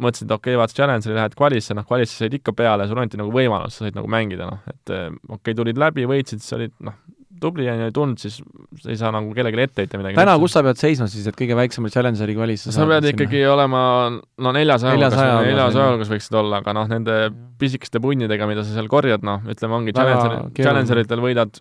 mõtlesid, 0.00 0.26
et 0.26 0.34
okei 0.36 0.54
okay,, 0.54 0.60
vaata 0.62 0.78
Challengeri 0.78 1.18
lähed 1.18 1.36
kvalisse, 1.36 1.76
noh, 1.76 1.88
kvalisse 1.88 2.22
said 2.22 2.40
ikka 2.40 2.56
peale, 2.56 2.88
sul 2.88 3.02
anti 3.02 3.20
nagu 3.20 3.34
võimalus, 3.34 3.76
sa 3.76 3.86
said 3.86 3.98
nagu 3.98 4.08
mängida, 4.10 4.48
noh, 4.48 4.64
et 4.70 4.94
äh, 4.96 5.08
okei 5.10 5.36
okay,, 5.36 5.58
tulid 5.60 5.80
läbi, 5.80 6.08
võitsid, 6.08 6.40
siis 6.40 6.56
olid 6.56 6.76
noh, 6.86 6.96
tubli 7.42 7.68
on 7.72 7.82
ju 7.82 7.88
ei 7.88 7.94
tulnud, 7.96 8.20
siis 8.20 8.38
ei 8.86 8.98
saa 9.00 9.10
nagu 9.14 9.32
kellelegi 9.36 9.64
ette 9.64 9.84
heita 9.84 10.00
midagi. 10.00 10.18
täna, 10.18 10.36
kus 10.42 10.54
sa 10.56 10.62
pead 10.66 10.80
seisma 10.80 11.08
siis, 11.10 11.26
et 11.30 11.38
kõige 11.38 11.56
väiksema 11.58 11.90
Challengeri 11.92 12.36
kvalis 12.36 12.68
sa 12.68 12.86
pead 12.90 13.10
ikkagi 13.12 13.40
sinna. 13.40 13.54
olema 13.54 13.82
no 14.12 14.54
neljasaja 14.56 14.94
neljasaja 14.96 15.90
hulgas 15.90 16.12
võiksid 16.12 16.38
olla, 16.42 16.62
aga 16.64 16.76
noh, 16.76 16.88
nende 16.90 17.18
pisikeste 17.60 18.02
punnidega, 18.02 18.48
mida 18.50 18.64
sa 18.64 18.76
seal 18.76 18.88
korjad, 18.92 19.26
noh, 19.26 19.44
ütleme, 19.50 19.78
ongi 19.80 19.96
Challenger, 19.96 20.38
Challengeritel 20.56 21.22
võidad 21.24 21.60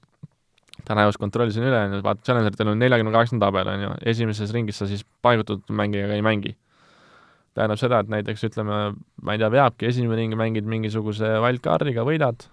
täna 0.87 1.05
just 1.07 1.21
kontrollisin 1.21 1.65
üle, 1.67 1.81
vaata, 2.05 2.23
Challengeritel 2.25 2.71
on 2.71 2.79
neljakümne 2.81 3.13
kaheksanda 3.13 3.49
tabel, 3.49 3.69
on 3.73 3.85
ju, 3.85 3.91
esimeses 4.13 4.53
ringis 4.55 4.79
sa 4.81 4.87
siis 4.89 5.05
paigutatud 5.25 5.75
mängijaga 5.75 6.17
ei 6.17 6.25
mängi. 6.25 6.55
tähendab 7.57 7.79
seda, 7.81 7.99
et 7.99 8.11
näiteks 8.13 8.45
ütleme, 8.45 8.75
ma 9.25 9.33
ei 9.35 9.39
tea, 9.41 9.49
veabki 9.51 9.87
esimene 9.89 10.15
ring, 10.15 10.35
mängid 10.37 10.67
mingisuguse 10.69 11.33
wildcard'iga, 11.43 12.05
võidad, 12.07 12.45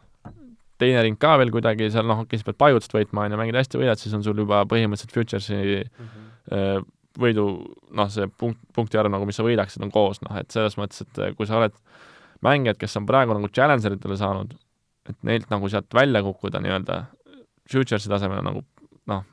teine 0.81 1.03
ring 1.05 1.18
ka 1.20 1.37
veel 1.41 1.53
kuidagi 1.55 1.89
seal 1.93 2.07
noh, 2.09 2.24
okei, 2.24 2.41
sa 2.41 2.51
pead 2.51 2.59
pajutust 2.61 2.95
võitma, 2.95 3.24
on 3.24 3.35
ju, 3.35 3.41
mängid 3.41 3.59
hästi, 3.59 3.81
võidad, 3.81 4.01
siis 4.01 4.14
on 4.16 4.24
sul 4.27 4.43
juba 4.43 4.62
põhimõtteliselt 4.68 5.14
futures'i 5.14 5.57
mm 5.57 6.11
-hmm. 6.11 6.87
võidu, 7.20 7.47
noh, 7.97 8.11
see 8.12 8.29
punkt, 8.39 8.61
punkti 8.77 9.01
arv 9.01 9.12
nagu, 9.12 9.27
mis 9.29 9.39
sa 9.41 9.47
võidaksid, 9.47 9.83
on 9.87 9.93
koos, 9.95 10.20
noh, 10.22 10.37
et 10.37 10.51
selles 10.53 10.77
mõttes, 10.77 11.01
et 11.07 11.18
äh, 11.18 11.35
kui 11.37 11.49
sa 11.49 11.59
oled 11.61 11.77
mängijad, 12.45 12.77
kes 12.81 12.97
on 13.01 13.07
praegu 13.09 13.35
nagu 13.37 13.49
challenger 13.49 13.97
itele 13.97 14.16
saanud, 14.20 14.53
et 15.09 15.16
neilt 15.22 15.51
nagu 15.51 15.68
sealt 15.68 15.95
välja 15.95 16.22
kukkuda 16.22 16.61
nii-öelda 16.61 17.05
futures'i 17.72 18.09
tasemel 18.09 18.43
nagu 18.45 18.62
noh, 19.07 19.24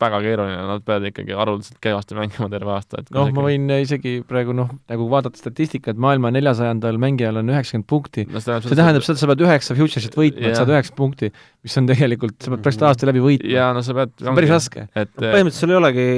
väga 0.00 0.18
keeruline, 0.20 0.56
nad 0.68 0.82
peavad 0.84 1.06
ikkagi 1.08 1.32
haruldaselt 1.36 1.78
kehvasti 1.80 2.16
mängima 2.18 2.50
terve 2.52 2.72
aasta, 2.74 3.00
et 3.00 3.08
noh, 3.16 3.30
ma 3.32 3.44
võin 3.46 3.70
isegi 3.78 4.18
praegu 4.28 4.52
noh, 4.56 4.68
nagu 4.92 5.06
vaadata 5.08 5.40
statistikat, 5.40 5.96
maailma 6.00 6.32
neljasajandal 6.36 6.98
mängijal 7.00 7.40
on 7.40 7.52
üheksakümmend 7.54 7.88
punkti 7.88 8.26
no,. 8.28 8.42
see 8.44 8.76
tähendab 8.76 9.06
seda, 9.06 9.16
et 9.16 9.22
sa 9.22 9.30
pead 9.30 9.44
üheksa 9.46 9.76
futures'it 9.78 10.18
võitma, 10.20 10.50
et 10.50 10.60
saad 10.60 10.72
üheksa 10.74 10.96
punkti, 10.98 11.30
mis 11.64 11.80
on 11.80 11.88
tegelikult, 11.88 12.36
sa 12.36 12.52
pead 12.52 12.66
praktiliselt 12.66 12.88
aasta 12.90 13.08
läbi 13.08 13.24
võitma. 13.24 13.52
jaa, 13.56 13.70
no 13.76 13.84
sa 13.86 13.96
pead 13.96 14.12
see 14.20 14.28
on 14.28 14.40
päris 14.40 14.52
raske. 14.52 14.88
et 14.92 15.14
no, 15.14 15.30
põhimõtteliselt 15.30 15.62
sul 15.64 15.72
ei 15.72 15.80
olegi, 15.80 16.08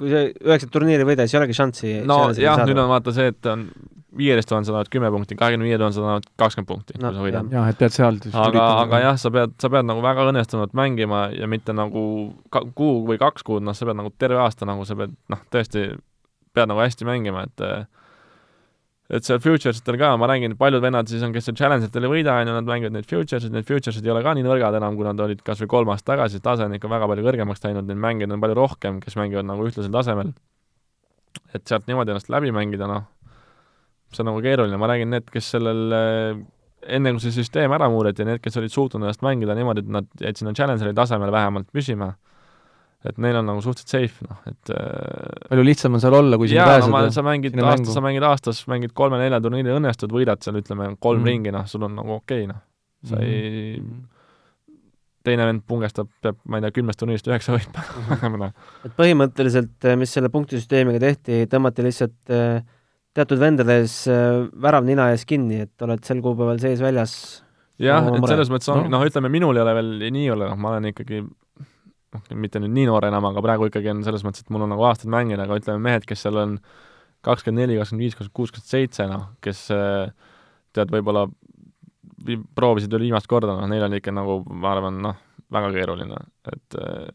kui 0.00 0.14
sa 0.14 0.24
üheksat 0.32 0.72
turniiri 0.72 1.08
võida, 1.10 1.28
siis 1.28 1.36
ei 1.36 1.42
olegi 1.42 1.58
šanssi 1.60 1.98
no 2.08 2.22
jah, 2.32 2.64
nüüd 2.64 2.80
on 2.80 2.88
vaata 2.96 3.12
see, 3.12 3.28
et 3.34 3.52
on 3.52 3.68
viieteist 4.18 4.48
tuhande 4.50 4.68
sa 4.68 4.76
tahad 4.76 4.90
kümme 4.92 5.10
punkti, 5.14 5.36
kahekümne 5.38 5.66
viie 5.66 5.78
tuhande 5.80 5.96
sa 5.96 6.04
tahad 6.04 6.28
kakskümmend 6.40 6.70
punkti 6.70 6.98
no,, 6.98 7.10
kui 7.10 7.16
sa 7.16 7.26
võidad. 7.26 7.50
jah, 7.54 7.70
et 7.72 7.80
pead 7.80 7.96
seal 7.96 8.20
aga, 8.44 8.66
aga 8.84 9.02
jah, 9.08 9.18
sa 9.20 9.32
pead, 9.34 9.56
sa 9.62 9.70
pead 9.72 9.88
nagu 9.88 10.04
väga 10.04 10.28
õnnestunult 10.30 10.76
mängima 10.78 11.26
ja 11.34 11.48
mitte 11.50 11.74
nagu 11.76 12.04
ka, 12.54 12.64
kuu 12.78 13.02
või 13.08 13.20
kaks 13.20 13.46
kuud, 13.46 13.66
noh, 13.66 13.76
sa 13.76 13.88
pead 13.88 14.00
nagu 14.00 14.12
terve 14.18 14.40
aasta 14.44 14.68
nagu 14.68 14.86
sa 14.88 14.96
pead, 14.98 15.14
noh, 15.32 15.44
tõesti, 15.54 15.90
pead 16.54 16.70
nagu 16.70 16.84
hästi 16.84 17.08
mängima, 17.08 17.46
et 17.48 17.66
et 19.12 19.26
seal 19.26 19.40
futures'itel 19.42 19.98
ka, 20.00 20.14
ma 20.16 20.28
räägin, 20.30 20.54
paljud 20.56 20.82
vennad 20.82 21.10
siis 21.10 21.22
on, 21.26 21.32
kes 21.34 21.44
seal 21.48 21.56
challenge 21.58 21.90
itel 21.90 22.06
ei 22.06 22.12
võida, 22.14 22.38
on 22.40 22.48
ju, 22.48 22.54
nad 22.56 22.68
mängivad 22.68 22.94
neid 22.96 23.08
futures'id, 23.08 23.52
need 23.52 23.66
futures'id 23.68 24.06
ei 24.06 24.14
ole 24.14 24.22
ka 24.24 24.32
nii 24.36 24.46
nõrgad 24.46 24.78
enam, 24.78 24.96
kui 24.96 25.04
nad 25.06 25.20
olid 25.20 25.42
kas 25.44 25.60
või 25.60 25.70
kolm 25.74 25.92
aastat 25.92 26.14
tagasi, 26.14 26.40
tase 26.44 26.64
on 26.64 26.76
ikka 26.78 26.88
väga 26.88 27.08
palju 27.10 27.26
kõrgemaks 27.26 27.66
läinud, 27.66 27.84
neid 27.90 28.00
mängijaid 28.00 28.32
on 28.32 28.44
palju 28.44 28.56
rohkem, 28.58 29.02
kes 29.04 29.18
mängivad 29.20 29.48
nagu 29.50 29.68
ühtlasel 29.68 29.92
tasemel. 29.92 30.32
et 31.54 31.66
sealt 31.68 31.86
niimoodi 31.86 32.14
ennast 32.14 32.30
läbi 32.32 32.50
mängida, 32.54 32.88
noh, 32.88 33.04
see 34.16 34.24
on 34.24 34.30
nagu 34.32 34.42
keeruline, 34.44 34.78
ma 34.80 34.90
räägin, 34.90 35.10
need, 35.14 35.26
kes 35.32 35.48
sellel 35.56 35.96
eh, 35.96 36.42
enne 36.96 37.14
kui 37.14 37.24
see 37.24 37.34
süsteem 37.38 37.72
ära 37.74 37.88
muudeti, 37.92 38.26
need, 38.28 38.42
kes 38.44 38.60
olid 38.60 38.72
suutnud 38.74 39.04
ennast 39.04 39.24
mängida 39.24 39.56
niimoodi, 39.56 39.84
et 39.84 39.96
nad 39.98 40.08
jäid 40.20 40.40
sinna 40.40 40.54
challenger'i 40.56 40.96
tasemele 40.96 41.34
vähemalt 41.34 41.68
püsima, 41.74 42.12
et 43.04 43.20
neil 43.20 43.36
on 43.40 43.48
nagu 43.50 43.60
suhteliselt 43.64 43.94
safe, 43.94 44.28
noh, 44.28 44.40
et 44.48 44.72
eh, 44.74 45.44
palju 45.50 45.66
lihtsam 45.68 45.96
on 45.96 46.04
seal 46.04 46.18
olla, 46.20 46.40
kui 46.40 46.52
sinna 46.52 46.68
pääseda 46.70 47.04
no,? 47.06 47.12
sa 47.18 47.26
mängid 47.26 47.60
aastas, 47.60 47.92
sa 47.96 48.04
mängid 48.04 48.28
aastas, 48.30 48.64
mängid 48.70 48.96
kolme-nelja 48.96 49.42
turniiri, 49.44 49.76
õnnestud, 49.76 50.12
võidad 50.14 50.44
seal 50.44 50.60
ütleme 50.62 50.94
kolm 50.98 51.22
mm. 51.22 51.30
ringi, 51.30 51.54
noh, 51.54 51.68
sul 51.70 51.86
on 51.88 51.96
nagu 52.00 52.18
okei 52.18 52.46
okay,, 52.46 52.50
noh. 52.52 52.64
sa 53.04 53.20
mm. 53.20 53.30
ei 53.30 53.78
mm 53.78 54.02
teine 55.24 55.46
vend 55.48 55.64
pungestab, 55.68 56.08
peab, 56.22 56.38
ma 56.50 56.58
ei 56.58 56.66
tea, 56.66 56.74
kümnest 56.78 57.00
turniirist 57.00 57.28
üheksa 57.30 57.54
võitma 57.56 57.84
et 58.84 58.96
põhimõtteliselt, 58.98 59.86
mis 60.00 60.12
selle 60.12 60.30
punktisüsteemiga 60.32 61.00
tehti, 61.00 61.44
tõmmati 61.50 61.86
lihtsalt 61.86 62.34
äh, 62.34 62.58
teatud 63.14 63.40
vendades 63.40 64.02
äh, 64.10 64.44
värav 64.62 64.86
nina 64.86 65.10
ees 65.12 65.24
kinni, 65.28 65.64
et 65.66 65.86
oled 65.86 66.02
sel 66.06 66.20
kuupäeval 66.24 66.60
sees-väljas. 66.62 67.14
jah, 67.82 68.06
et 68.10 68.28
selles 68.30 68.50
mõttes 68.52 68.70
on, 68.74 68.86
noh, 68.90 69.04
ütleme, 69.06 69.30
minul 69.32 69.56
ei 69.56 69.64
ole 69.64 69.74
veel 69.78 69.92
nii 70.14 70.28
hull, 70.32 70.46
noh, 70.48 70.58
ma 70.60 70.74
olen 70.74 70.90
ikkagi 70.90 71.22
noh, 71.22 72.24
mitte 72.38 72.62
nüüd 72.62 72.74
nii 72.74 72.88
noor 72.90 73.06
enam, 73.10 73.30
aga 73.30 73.42
praegu 73.44 73.70
ikkagi 73.70 73.92
on 73.92 74.02
selles 74.06 74.26
mõttes, 74.26 74.44
et 74.44 74.52
mul 74.54 74.66
on 74.66 74.74
nagu 74.74 74.86
aastaid 74.88 75.12
mänginud, 75.14 75.44
aga 75.44 75.58
ütleme, 75.60 75.82
mehed, 75.86 76.06
kes 76.08 76.26
seal 76.26 76.38
on 76.42 76.58
kakskümmend 77.24 77.64
neli, 77.64 77.78
kakskümmend 77.80 78.06
viis, 78.06 78.16
kakskümmend 78.18 78.38
kuus, 78.38 78.54
kakskümmend 78.54 78.74
seitse, 78.74 79.08
noh, 79.10 79.28
kes 79.44 79.66
äh, 79.74 80.30
tead, 80.74 80.90
võib-olla 80.94 81.28
proovisid 82.56 82.92
veel 82.94 83.08
viimast 83.08 83.30
korda, 83.30 83.56
noh, 83.58 83.68
neil 83.70 83.86
on 83.86 83.98
ikka 83.98 84.14
nagu, 84.14 84.40
ma 84.50 84.74
arvan, 84.74 84.98
noh, 85.04 85.22
väga 85.54 85.70
keeruline, 85.74 86.18
et 86.50 86.78
äh, 86.80 87.06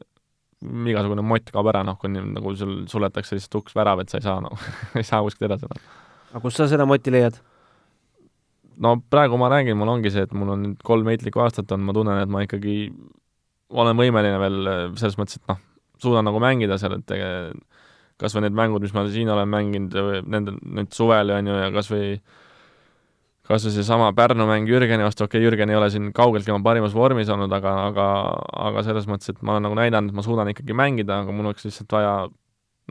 igasugune 0.59 1.23
mott 1.23 1.51
kaob 1.53 1.69
ära, 1.71 1.83
noh, 1.87 1.95
kui 1.99 2.11
nagu 2.11 2.53
sul 2.59 2.81
suletakse 2.91 3.37
lihtsalt 3.37 3.61
uks 3.61 3.77
värav, 3.77 4.01
et 4.03 4.11
sa 4.11 4.19
ei 4.19 4.25
saa 4.25 4.41
nagu 4.43 4.57
ei 4.99 5.07
saa 5.07 5.21
kuskilt 5.23 5.47
edasi 5.47 5.69
noh. 5.69 5.85
aga 6.33 6.43
kust 6.43 6.59
sa 6.59 6.67
seda 6.71 6.87
moti 6.89 7.13
leiad? 7.15 7.39
no 8.83 8.97
praegu 9.11 9.39
ma 9.39 9.51
räägin, 9.51 9.77
mul 9.79 9.93
ongi 9.95 10.11
see, 10.13 10.25
et 10.27 10.35
mul 10.35 10.53
on 10.55 10.65
nüüd 10.65 10.83
kolm 10.87 11.07
heitlikku 11.11 11.43
aastat 11.43 11.71
on, 11.75 11.83
ma 11.87 11.95
tunnen, 11.95 12.19
et 12.23 12.31
ma 12.31 12.43
ikkagi 12.45 12.77
olen 13.69 13.97
võimeline 13.99 14.39
veel 14.41 14.59
selles 14.99 15.17
mõttes, 15.19 15.39
et 15.39 15.51
noh, 15.51 15.59
suudan 16.01 16.27
nagu 16.27 16.41
mängida 16.43 16.79
seal, 16.81 16.97
et 16.99 17.15
kas 18.19 18.35
või 18.35 18.47
need 18.47 18.55
mängud, 18.57 18.83
mis 18.83 18.95
ma 18.95 19.05
siin 19.11 19.31
olen 19.31 19.51
mänginud, 19.51 19.95
nendel, 20.27 20.59
nüüd 20.63 20.91
suvel, 20.95 21.31
on 21.35 21.51
ju, 21.51 21.57
ja 21.59 21.69
kas 21.75 21.91
või 21.91 22.17
kas 23.49 23.65
või 23.65 23.73
seesama 23.73 24.11
Pärnu 24.17 24.45
mäng 24.49 24.69
Jürgeni 24.69 25.05
vastu, 25.05 25.25
okei 25.25 25.39
okay,, 25.39 25.47
Jürgen 25.47 25.71
ei 25.73 25.77
ole 25.79 25.89
siin 25.93 26.11
kaugeltki 26.15 26.53
oma 26.53 26.61
parimas 26.65 26.93
vormis 26.93 27.31
olnud, 27.33 27.53
aga, 27.55 27.73
aga, 27.89 28.05
aga 28.69 28.83
selles 28.85 29.09
mõttes, 29.09 29.33
et 29.33 29.41
ma 29.41 29.55
olen 29.55 29.65
nagu 29.65 29.79
näidanud, 29.79 30.11
et 30.11 30.19
ma 30.19 30.25
suudan 30.25 30.51
ikkagi 30.53 30.77
mängida, 30.77 31.23
aga 31.23 31.33
mul 31.33 31.49
oleks 31.49 31.65
lihtsalt 31.65 31.97
vaja 31.97 32.13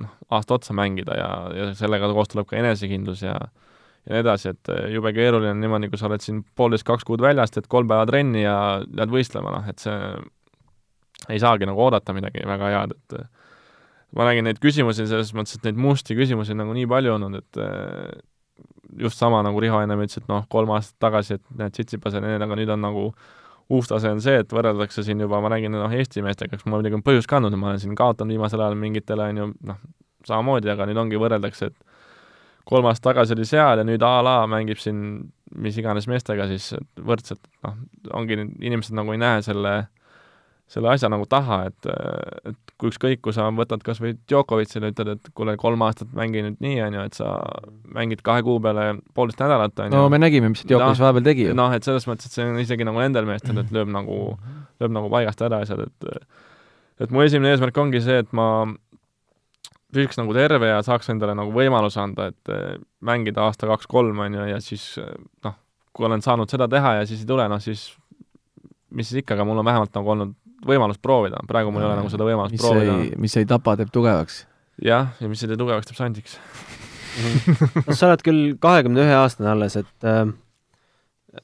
noh, 0.02 0.12
aasta 0.34 0.59
otsa 0.59 0.74
mängida 0.76 1.16
ja, 1.18 1.30
ja 1.54 1.70
sellega 1.78 2.11
koos 2.14 2.32
tuleb 2.32 2.50
ka 2.50 2.59
enesekindlus 2.59 3.22
ja 3.26 3.38
ja 4.09 4.14
nii 4.14 4.22
edasi, 4.22 4.54
et 4.54 4.70
jube 4.94 5.11
keeruline 5.12 5.52
on 5.52 5.59
niimoodi, 5.61 5.90
kui 5.92 6.00
sa 6.00 6.06
oled 6.09 6.22
siin 6.24 6.40
poolteist, 6.56 6.86
kaks 6.88 7.04
kuud 7.04 7.20
väljast, 7.20 7.59
teed 7.59 7.66
kolm 7.68 7.90
päeva 7.90 8.06
trenni 8.09 8.40
ja 8.40 8.54
lähed 8.86 9.12
võistlema, 9.12 9.52
noh, 9.52 9.66
et 9.68 9.82
see 9.82 9.96
ei 11.28 11.42
saagi 11.42 11.68
nagu 11.68 11.82
oodata 11.84 12.14
midagi 12.16 12.46
väga 12.48 12.70
head, 12.72 12.94
et 12.96 13.18
ma 14.16 14.24
nägin 14.30 14.48
neid 14.48 14.62
küsimusi 14.62 15.04
selles 15.11 15.34
mõttes, 15.36 15.59
et 15.59 15.68
neid 15.68 15.80
musti 15.82 16.16
küsimusi 16.16 16.54
on 16.54 16.62
nagu 16.62 16.76
nii 16.78 16.88
palju 16.88 17.14
olnud, 17.18 17.42
et 17.42 17.61
just 19.01 19.20
sama, 19.20 19.42
nagu 19.46 19.61
Riho 19.62 19.80
ennem 19.82 20.05
ütles, 20.05 20.22
et 20.22 20.30
noh, 20.30 20.46
kolm 20.53 20.72
aastat 20.76 20.99
tagasi, 21.09 21.38
et 21.38 21.44
näed, 21.61 21.74
Tsitsipas 21.76 22.16
ja 22.18 22.22
need, 22.24 22.42
aga 22.44 22.59
nüüd 22.59 22.72
on 22.74 22.84
nagu 22.84 23.05
uus 23.68 23.90
tase 23.90 24.11
on 24.11 24.22
see, 24.24 24.38
et 24.42 24.53
võrreldakse 24.55 25.05
siin 25.05 25.20
juba, 25.20 25.42
ma 25.44 25.53
räägin 25.53 25.76
noh, 25.76 25.92
Eesti 25.92 26.24
meestega, 26.24 26.57
eks 26.57 26.64
mul 26.66 26.78
muidugi 26.78 26.99
on 26.99 27.05
põhjust 27.05 27.28
ka 27.28 27.38
andnud, 27.38 27.57
ma 27.61 27.72
olen 27.72 27.82
siin 27.82 27.96
kaotanud 27.99 28.32
viimasel 28.32 28.64
ajal 28.64 28.78
mingitele, 28.80 29.28
on 29.32 29.42
ju, 29.42 29.49
noh, 29.68 29.80
samamoodi, 30.28 30.70
aga 30.72 30.88
nüüd 30.88 31.01
ongi, 31.05 31.20
võrreldakse, 31.20 31.68
et 31.68 32.64
kolm 32.68 32.88
aastat 32.88 33.12
tagasi 33.12 33.36
oli 33.36 33.49
seal 33.49 33.80
ja 33.80 33.84
nüüd 33.86 34.03
a 34.05 34.14
la 34.24 34.38
mängib 34.51 34.80
siin 34.80 35.03
mis 35.57 35.78
iganes 35.80 36.09
meestega 36.11 36.49
siis 36.51 36.72
võrdselt, 37.05 37.40
noh, 37.64 37.76
ongi, 38.16 38.38
inimesed 38.38 38.96
nagu 38.96 39.14
ei 39.14 39.20
näe 39.20 39.42
selle 39.46 39.74
selle 40.68 40.90
asja 40.92 41.08
nagu 41.10 41.24
taha, 41.28 41.62
et, 41.70 41.88
et 42.50 42.72
kui 42.78 42.92
ükskõik, 42.92 43.22
kui 43.24 43.34
sa 43.34 43.46
võtad 43.56 43.82
kas 43.84 44.00
või 44.02 44.14
Djokovicile, 44.28 44.90
ütled, 44.92 45.10
et 45.16 45.30
kuule, 45.36 45.56
kolm 45.60 45.82
aastat 45.86 46.10
mängi 46.16 46.42
nüüd 46.44 46.58
nii, 46.62 46.80
on 46.84 46.98
ju, 46.98 47.04
et 47.08 47.16
sa 47.18 47.30
mängid 47.94 48.20
kahe 48.26 48.44
kuu 48.46 48.58
peale 48.62 48.90
poolteist 49.16 49.40
nädalat, 49.42 49.74
on 49.80 49.88
ju. 49.88 49.96
no 49.96 50.10
me 50.12 50.20
nägime, 50.20 50.50
mis 50.52 50.64
Djokovic 50.68 51.00
vahepeal 51.02 51.28
tegi 51.30 51.48
ju. 51.48 51.54
noh, 51.58 51.72
et 51.74 51.88
selles 51.88 52.04
mõttes, 52.10 52.28
et 52.28 52.36
see 52.36 52.46
on 52.46 52.60
isegi 52.60 52.86
nagu 52.86 53.00
nendel 53.00 53.28
meestel, 53.28 53.62
et 53.62 53.72
lööb 53.74 53.90
nagu, 53.94 54.18
lööb 54.82 54.94
nagu 54.94 55.08
paigast 55.12 55.42
ära 55.46 55.62
asjad, 55.64 55.86
et 55.88 56.12
et 56.98 57.14
mu 57.14 57.22
esimene 57.22 57.54
eesmärk 57.54 57.78
ongi 57.80 58.02
see, 58.04 58.18
et 58.24 58.34
ma 58.36 58.66
püsiks 59.94 60.18
nagu 60.20 60.34
terve 60.36 60.68
ja 60.68 60.82
saaks 60.84 61.08
endale 61.14 61.32
nagu 61.38 61.54
võimaluse 61.54 62.02
anda, 62.02 62.28
et 62.34 62.52
mängida 63.00 63.46
aasta 63.46 63.70
kaks-kolm, 63.70 64.20
on 64.26 64.36
ju, 64.36 64.50
ja 64.52 64.60
siis 64.60 64.90
noh, 65.46 65.56
kui 65.96 66.06
olen 66.06 66.22
saanud 66.22 66.50
seda 66.50 66.68
teha 66.68 66.98
ja 66.98 67.08
siis 67.08 67.24
ei 67.24 67.30
tule, 67.30 67.46
noh 67.48 67.62
siis 67.62 67.88
mis 68.94 69.08
siis 69.08 69.22
ikka, 69.22 69.36
aga 69.36 69.46
mul 69.48 69.60
on 69.60 69.68
vähemalt 69.68 69.94
nagu 69.96 70.12
olnud 70.14 70.36
võimalust 70.66 71.02
proovida, 71.04 71.40
praegu 71.48 71.72
mul 71.72 71.84
ei 71.84 71.88
ole 71.90 72.00
nagu 72.00 72.12
seda 72.12 72.26
võimalust 72.26 72.56
mis 72.56 72.64
proovida. 72.64 72.98
mis 73.20 73.36
ei 73.38 73.48
tapa, 73.48 73.76
teeb 73.78 73.92
tugevaks. 73.94 74.42
jah, 74.84 75.12
ja 75.20 75.30
mis 75.30 75.42
ei 75.42 75.52
tee 75.52 75.61
tugevaks, 75.61 75.90
teeb 75.90 76.00
sandiks. 76.00 76.38
No 77.86 77.96
sa 77.98 78.11
oled 78.11 78.22
küll 78.22 78.42
kahekümne 78.62 79.02
ühe 79.02 79.14
aastane 79.18 79.50
alles, 79.50 79.74
et 79.80 80.06
äh, 80.06 80.28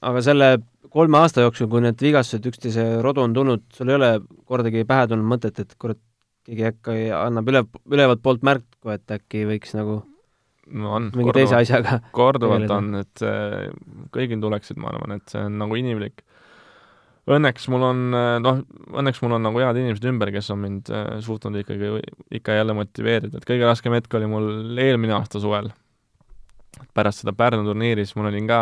aga 0.00 0.22
selle 0.22 0.50
kolme 0.94 1.18
aasta 1.18 1.42
jooksul, 1.42 1.68
kui 1.70 1.82
need 1.82 1.98
vigastused 2.02 2.44
üksteise 2.50 2.84
rodu 3.02 3.24
on 3.24 3.34
tulnud, 3.34 3.64
sul 3.74 3.90
ei 3.90 3.98
ole 3.98 4.10
kordagi 4.46 4.84
pähe 4.86 5.08
tulnud 5.10 5.26
mõtet, 5.26 5.58
et 5.64 5.74
kurat, 5.80 5.98
keegi 6.46 6.68
äkki 6.70 7.08
annab 7.16 7.48
üle, 7.50 7.64
ülevalt 7.90 8.22
poolt 8.22 8.44
märku, 8.46 8.92
et 8.94 9.16
äkki 9.16 9.46
võiks 9.48 9.74
nagu 9.74 10.02
no 10.74 10.94
on, 10.98 11.08
mingi 11.16 11.34
teise 11.36 11.58
asjaga 11.58 11.98
korduvalt 12.16 12.70
on, 12.72 12.92
et 13.02 13.24
äh, 13.26 13.72
kõigil 14.14 14.40
tuleksid, 14.44 14.78
ma 14.80 14.92
arvan, 14.92 15.18
et 15.18 15.32
see 15.32 15.42
on 15.48 15.58
nagu 15.64 15.80
inimlik 15.80 16.22
õnneks 17.30 17.68
mul 17.72 17.84
on, 17.86 18.02
noh, 18.44 18.58
õnneks 18.92 19.22
mul 19.24 19.36
on 19.38 19.46
nagu 19.46 19.62
head 19.62 19.78
inimesed 19.80 20.04
ümber, 20.10 20.32
kes 20.34 20.50
on 20.52 20.60
mind 20.60 20.90
äh, 20.92 21.06
suutnud 21.24 21.56
ikkagi 21.62 21.94
ikka 22.40 22.58
jälle 22.58 22.76
motiveerida, 22.76 23.40
et 23.40 23.48
kõige 23.48 23.64
raskem 23.68 23.96
hetk 23.96 24.18
oli 24.18 24.28
mul 24.28 24.50
eelmine 24.80 25.16
aasta 25.16 25.40
suvel. 25.40 25.70
pärast 26.94 27.22
seda 27.22 27.32
Pärnu 27.32 27.64
turniiri, 27.64 28.04
siis 28.04 28.16
mul 28.18 28.28
olin 28.28 28.48
ka, 28.50 28.60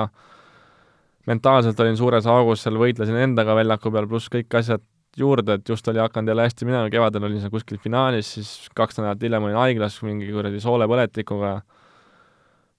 mentaalselt 1.26 1.80
olin 1.80 1.96
suures 1.98 2.26
augus, 2.28 2.62
seal 2.62 2.78
võitlesin 2.78 3.18
endaga 3.18 3.56
väljaku 3.56 3.90
peal, 3.92 4.08
pluss 4.08 4.30
kõik 4.30 4.54
asjad 4.58 4.84
juurde, 5.18 5.58
et 5.58 5.68
just 5.68 5.88
oli 5.88 6.00
hakanud 6.00 6.30
jälle 6.32 6.46
hästi 6.46 6.68
minema, 6.68 6.90
kevadel 6.92 7.26
olin 7.26 7.40
seal 7.40 7.52
kuskil 7.52 7.80
finaalis, 7.82 8.30
siis 8.36 8.70
kaks 8.76 9.00
nädalat 9.00 9.22
hiljem 9.22 9.48
olin 9.48 9.58
haiglas 9.58 9.98
mingi 10.06 10.30
kuradi 10.32 10.60
soolepõletikuga, 10.62 11.56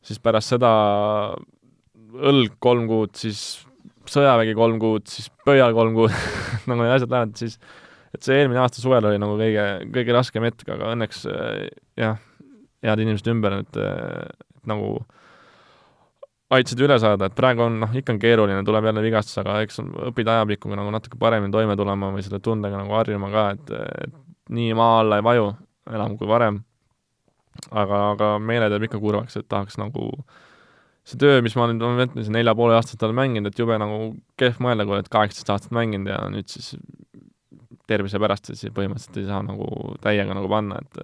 siis 0.06 0.22
pärast 0.24 0.56
seda 0.56 0.72
õlg 2.14 2.56
kolm 2.62 2.88
kuud, 2.90 3.14
siis 3.18 3.66
sõjavägi 4.12 4.56
kolm 4.58 4.80
kuud, 4.82 5.08
siis 5.10 5.30
pöial 5.46 5.74
kolm 5.76 5.96
kuud 5.98 6.14
nagu 6.70 6.80
need 6.82 6.94
asjad 6.96 7.14
lähevad, 7.14 7.34
siis 7.40 7.58
et 8.14 8.26
see 8.26 8.38
eelmine 8.42 8.62
aasta 8.62 8.82
suvel 8.82 9.08
oli 9.10 9.20
nagu 9.22 9.38
kõige, 9.40 9.66
kõige 9.96 10.16
raskem 10.16 10.46
hetk, 10.48 10.68
aga 10.76 10.94
õnneks 10.94 11.26
äh, 11.32 11.66
jah, 12.00 12.20
head 12.86 13.04
inimesed 13.04 13.30
ümber, 13.34 13.62
et, 13.64 13.80
et 13.80 14.70
nagu 14.70 14.96
aitasid 16.54 16.84
üle 16.86 17.00
saada, 17.02 17.30
et 17.30 17.38
praegu 17.38 17.66
on 17.66 17.80
noh, 17.82 17.96
ikka 17.98 18.14
on 18.14 18.22
keeruline, 18.22 18.60
tuleb 18.68 18.86
jälle 18.90 19.02
vigastus, 19.06 19.40
aga 19.42 19.58
eks 19.66 19.80
õpid 20.12 20.30
ajapikkuga 20.30 20.78
nagu 20.78 20.92
natuke 20.94 21.18
paremini 21.22 21.54
toime 21.56 21.78
tulema 21.80 22.12
või 22.14 22.26
selle 22.26 22.44
tundega 22.44 22.78
nagu 22.78 22.94
harjuma 23.00 23.32
ka, 23.34 23.48
et, 23.56 23.74
et 24.06 24.54
nii 24.54 24.76
maa 24.78 25.00
alla 25.02 25.18
ei 25.18 25.26
vaju 25.26 25.50
enam 25.90 26.18
kui 26.20 26.30
varem. 26.30 26.62
aga, 27.72 27.98
aga 28.12 28.28
meele 28.40 28.70
teeb 28.70 28.86
ikka 28.90 29.00
kurvaks, 29.02 29.38
et 29.40 29.48
tahaks 29.50 29.80
nagu 29.82 30.12
äh, 30.12 30.38
see 31.04 31.20
töö, 31.20 31.42
mis 31.44 31.56
ma 31.60 31.68
nüüd, 31.70 31.82
ma 31.84 31.96
mõtlen, 31.98 32.28
nelja 32.32 32.54
poole 32.56 32.78
aastat 32.78 33.02
olen 33.04 33.18
mänginud, 33.18 33.52
et 33.52 33.60
jube 33.60 33.76
nagu 33.80 34.14
kehv 34.40 34.62
mõelda, 34.64 34.86
kui 34.88 34.98
oled 34.98 35.10
kaheksateist 35.12 35.52
aastat 35.52 35.76
mänginud 35.76 36.12
ja 36.14 36.22
nüüd 36.32 36.48
siis 36.52 36.74
tervise 37.90 38.22
pärast 38.24 38.54
siis 38.54 38.72
põhimõtteliselt 38.76 39.20
ei 39.20 39.28
saa 39.28 39.42
nagu 39.44 39.98
täiega 40.04 40.38
nagu 40.38 40.48
panna, 40.52 40.80
et 40.80 41.04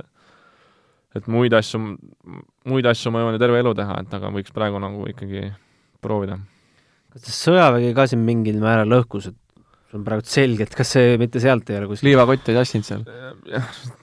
et 1.18 1.28
muid 1.32 1.54
asju, 1.58 1.82
muid 2.70 2.88
asju 2.88 3.12
ma 3.12 3.24
jõuan 3.24 3.36
ju 3.36 3.42
terve 3.42 3.60
elu 3.64 3.74
teha, 3.76 3.98
et 4.04 4.12
aga 4.14 4.30
võiks 4.34 4.54
praegu 4.56 4.80
nagu 4.82 5.08
ikkagi 5.10 5.50
proovida. 6.04 6.38
kas 7.10 7.26
see 7.26 7.50
sõjavägi 7.50 7.94
ka 7.98 8.06
siin 8.08 8.22
mingil 8.26 8.60
määral 8.62 8.92
lõhkus, 8.94 9.32
et 9.32 9.38
sul 9.90 10.00
on 10.00 10.06
praegu 10.06 10.26
selgelt, 10.30 10.76
kas 10.78 10.92
see 10.96 11.18
mitte 11.22 11.42
sealt 11.42 11.70
ei 11.72 11.80
ole 11.80 11.90
kuskil? 11.90 12.12
liivakott 12.12 12.52
ei 12.52 12.58
tassinud 12.60 12.86
seal? 12.86 13.06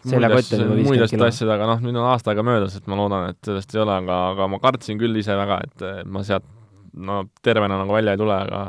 seljakott 0.02 0.52
oli 0.56 0.64
juba 0.64 0.78
viiskümmend 0.80 1.12
kilo. 1.14 1.28
asjad, 1.30 1.52
aga 1.54 1.68
noh, 1.70 1.82
nüüd 1.84 2.00
on 2.00 2.08
aasta 2.10 2.32
aega 2.32 2.44
möödas, 2.46 2.74
et 2.78 2.90
ma 2.90 2.98
loodan, 2.98 3.30
et 3.34 3.50
sellest 3.50 3.74
ei 3.76 3.82
ole, 3.84 3.98
aga, 4.02 4.20
aga 4.32 4.48
ma 4.50 4.60
kartsin 4.62 4.98
küll 5.00 5.22
ise 5.22 5.36
väga, 5.38 5.60
et 5.68 5.86
ma 6.10 6.24
sealt 6.26 6.48
no 6.96 7.22
tervena 7.44 7.78
nagu 7.78 7.94
välja 7.94 8.16
ei 8.16 8.22
tule, 8.22 8.38
aga 8.48 8.64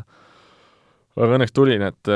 aga 1.17 1.39
õnneks 1.39 1.55
tulin, 1.57 1.87
et 1.87 2.11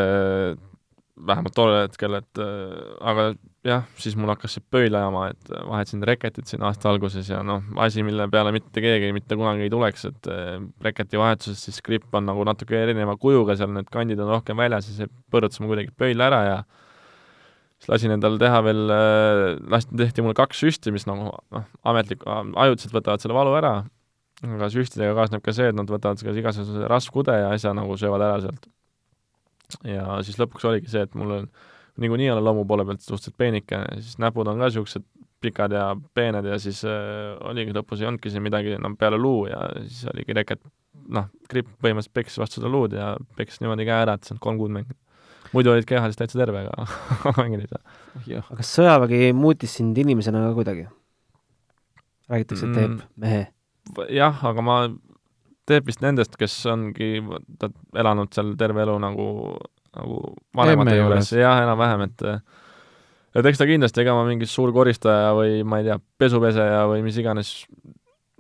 vähemalt 1.32 1.58
tollel 1.58 1.88
hetkel, 1.88 2.20
et 2.22 2.44
aga 2.44 3.32
jah, 3.66 3.86
siis 4.02 4.16
mul 4.18 4.32
hakkas 4.34 4.56
see 4.58 4.64
pööl 4.74 4.96
ajama, 4.98 5.28
et 5.34 5.52
vahetasin 5.54 6.04
reketit 6.08 6.50
siin 6.50 6.64
aasta 6.66 6.90
alguses 6.90 7.30
ja 7.30 7.42
noh, 7.46 7.62
asi, 7.84 8.02
mille 8.06 8.26
peale 8.32 8.54
mitte 8.56 8.82
keegi 8.84 9.12
mitte 9.14 9.38
kunagi 9.38 9.68
ei 9.68 9.74
tuleks, 9.74 10.08
et 10.10 10.30
eh, 10.34 10.56
reketi 10.82 11.20
vahetuses 11.22 11.62
siis 11.68 11.82
gripp 11.86 12.16
on 12.18 12.26
nagu 12.30 12.46
natuke 12.48 12.80
erineva 12.80 13.16
kujuga, 13.22 13.56
seal 13.60 13.74
need 13.76 13.90
kandid 13.94 14.22
on 14.24 14.34
rohkem 14.34 14.58
väljas 14.58 14.90
ja 14.90 14.98
see 14.98 15.12
põrutas 15.34 15.62
mul 15.62 15.76
kuidagi 15.76 15.94
pööl 15.98 16.26
ära 16.26 16.42
ja 16.48 16.58
siis 17.78 17.92
lasin 17.94 18.16
endal 18.18 18.42
teha 18.42 18.64
veel, 18.66 18.84
eh, 18.98 19.46
lasti, 19.76 19.98
tehti 20.02 20.26
mulle 20.26 20.38
kaks 20.42 20.66
süsti, 20.66 20.94
mis 20.96 21.06
nagu 21.10 21.30
noh, 21.30 21.72
ametlik, 21.94 22.26
ajutiselt 22.66 22.98
võtavad 22.98 23.22
selle 23.22 23.38
valu 23.38 23.54
ära, 23.62 23.76
aga 24.48 24.72
süstidega 24.74 25.14
kaasneb 25.18 25.46
ka 25.46 25.54
see, 25.54 25.70
et 25.70 25.78
nad 25.78 25.90
võtavad 25.90 26.18
ka 26.18 26.34
igasuguse 26.34 26.90
rasvkude 26.90 27.38
ja 27.44 27.54
asja 27.54 27.76
nagu 27.78 27.94
söövad 27.94 28.26
ära 28.26 28.42
sealt. 28.42 28.66
ja 29.86 30.18
siis 30.26 30.42
lõpuks 30.42 30.66
oligi 30.66 30.90
see, 30.90 31.06
et 31.06 31.14
mul 31.16 31.38
on 31.38 31.52
niikuinii 32.02 32.30
olen 32.34 32.46
loomu 32.46 32.66
poole 32.66 32.86
pealt 32.88 33.04
suhteliselt 33.04 33.38
peenike, 33.38 33.82
siis 34.00 34.18
näpud 34.22 34.50
on 34.50 34.60
ka 34.60 34.70
niisugused 34.70 35.06
pikad 35.42 35.74
ja 35.74 35.86
peened 36.14 36.46
ja 36.46 36.58
siis 36.62 36.84
äh, 36.86 37.34
oligi, 37.50 37.74
lõpus 37.76 38.02
ei 38.02 38.10
olnudki 38.10 38.32
siin 38.32 38.44
midagi 38.46 38.76
enam 38.76 38.94
no, 38.94 39.00
peale 39.00 39.18
luu 39.18 39.48
ja 39.50 39.62
siis 39.82 40.04
oligi 40.14 40.36
reket, 40.38 40.62
noh, 41.18 41.30
gripp 41.50 41.70
põhimõtteliselt 41.82 42.18
peksis 42.18 42.42
vastu 42.42 42.60
seda 42.60 42.72
luud 42.72 42.94
ja 42.98 43.14
peksis 43.38 43.64
niimoodi 43.64 43.88
käe 43.90 44.04
ära, 44.06 44.18
et 44.18 44.28
saanud 44.28 44.44
kolm 44.44 44.60
kuud 44.62 44.74
mängida. 44.76 44.98
muidu 45.52 45.74
olid 45.74 45.88
kehaliselt 45.90 46.22
täitsa 46.24 46.40
terve, 46.44 46.66
aga 46.70 47.34
mängida 47.42 47.66
ei 47.66 47.72
saa. 47.72 48.44
aga 48.44 48.60
kas 48.62 48.76
sõjavägi 48.78 49.32
muutis 49.38 49.78
sind 49.80 49.98
inimesena 49.98 50.46
ka 50.48 50.54
kuidagi? 50.60 50.88
räägitakse, 52.32 52.70
et 52.70 52.78
teeb 52.78 52.92
mm, 52.92 53.08
mehe? 53.26 53.46
jah, 54.14 54.46
aga 54.52 54.66
ma, 54.66 54.80
teeb 55.68 55.90
vist 55.90 56.06
nendest, 56.06 56.38
kes 56.40 56.54
ongi 56.70 57.16
elanud 57.98 58.34
seal 58.36 58.54
terve 58.60 58.86
elu 58.86 58.98
nagu 59.02 59.28
nagu 59.98 60.20
vanemate 60.58 60.98
juures, 60.98 61.32
jah, 61.36 61.64
enam-vähem, 61.66 62.06
et 62.08 62.28
et 63.40 63.48
eks 63.48 63.62
ta 63.62 63.68
kindlasti, 63.68 64.04
ega 64.04 64.16
ma 64.16 64.26
mingi 64.28 64.48
suur 64.50 64.74
koristaja 64.76 65.32
või 65.38 65.62
ma 65.68 65.80
ei 65.82 65.88
tea, 65.88 65.98
pesupeseja 66.20 66.86
või 66.92 67.04
mis 67.06 67.20
iganes 67.22 67.54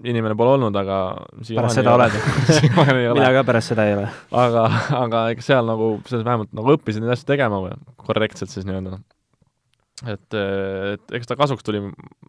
inimene 0.01 0.35
pole 0.37 0.55
olnud, 0.55 0.75
aga 0.77 0.97
pärast 1.45 1.77
seda 1.77 1.93
oled. 1.95 2.15
Mina 3.15 3.31
ka 3.35 3.43
pärast 3.47 3.71
seda 3.71 3.85
ei 3.87 3.95
ole. 3.99 4.07
aga, 4.43 4.65
aga 4.97 5.25
eks 5.35 5.49
seal 5.51 5.67
nagu, 5.67 5.93
selles 6.09 6.25
vähemalt 6.27 6.53
nagu 6.57 6.75
õppisid 6.75 7.03
neid 7.03 7.13
asju 7.15 7.29
tegema 7.29 7.61
või 7.63 7.75
korrektselt 8.01 8.53
siis 8.53 8.65
nii-öelda. 8.67 8.97
et, 10.09 10.39
et 10.95 11.15
eks 11.19 11.29
ta 11.29 11.37
kasuks 11.39 11.67
tuli, 11.67 11.83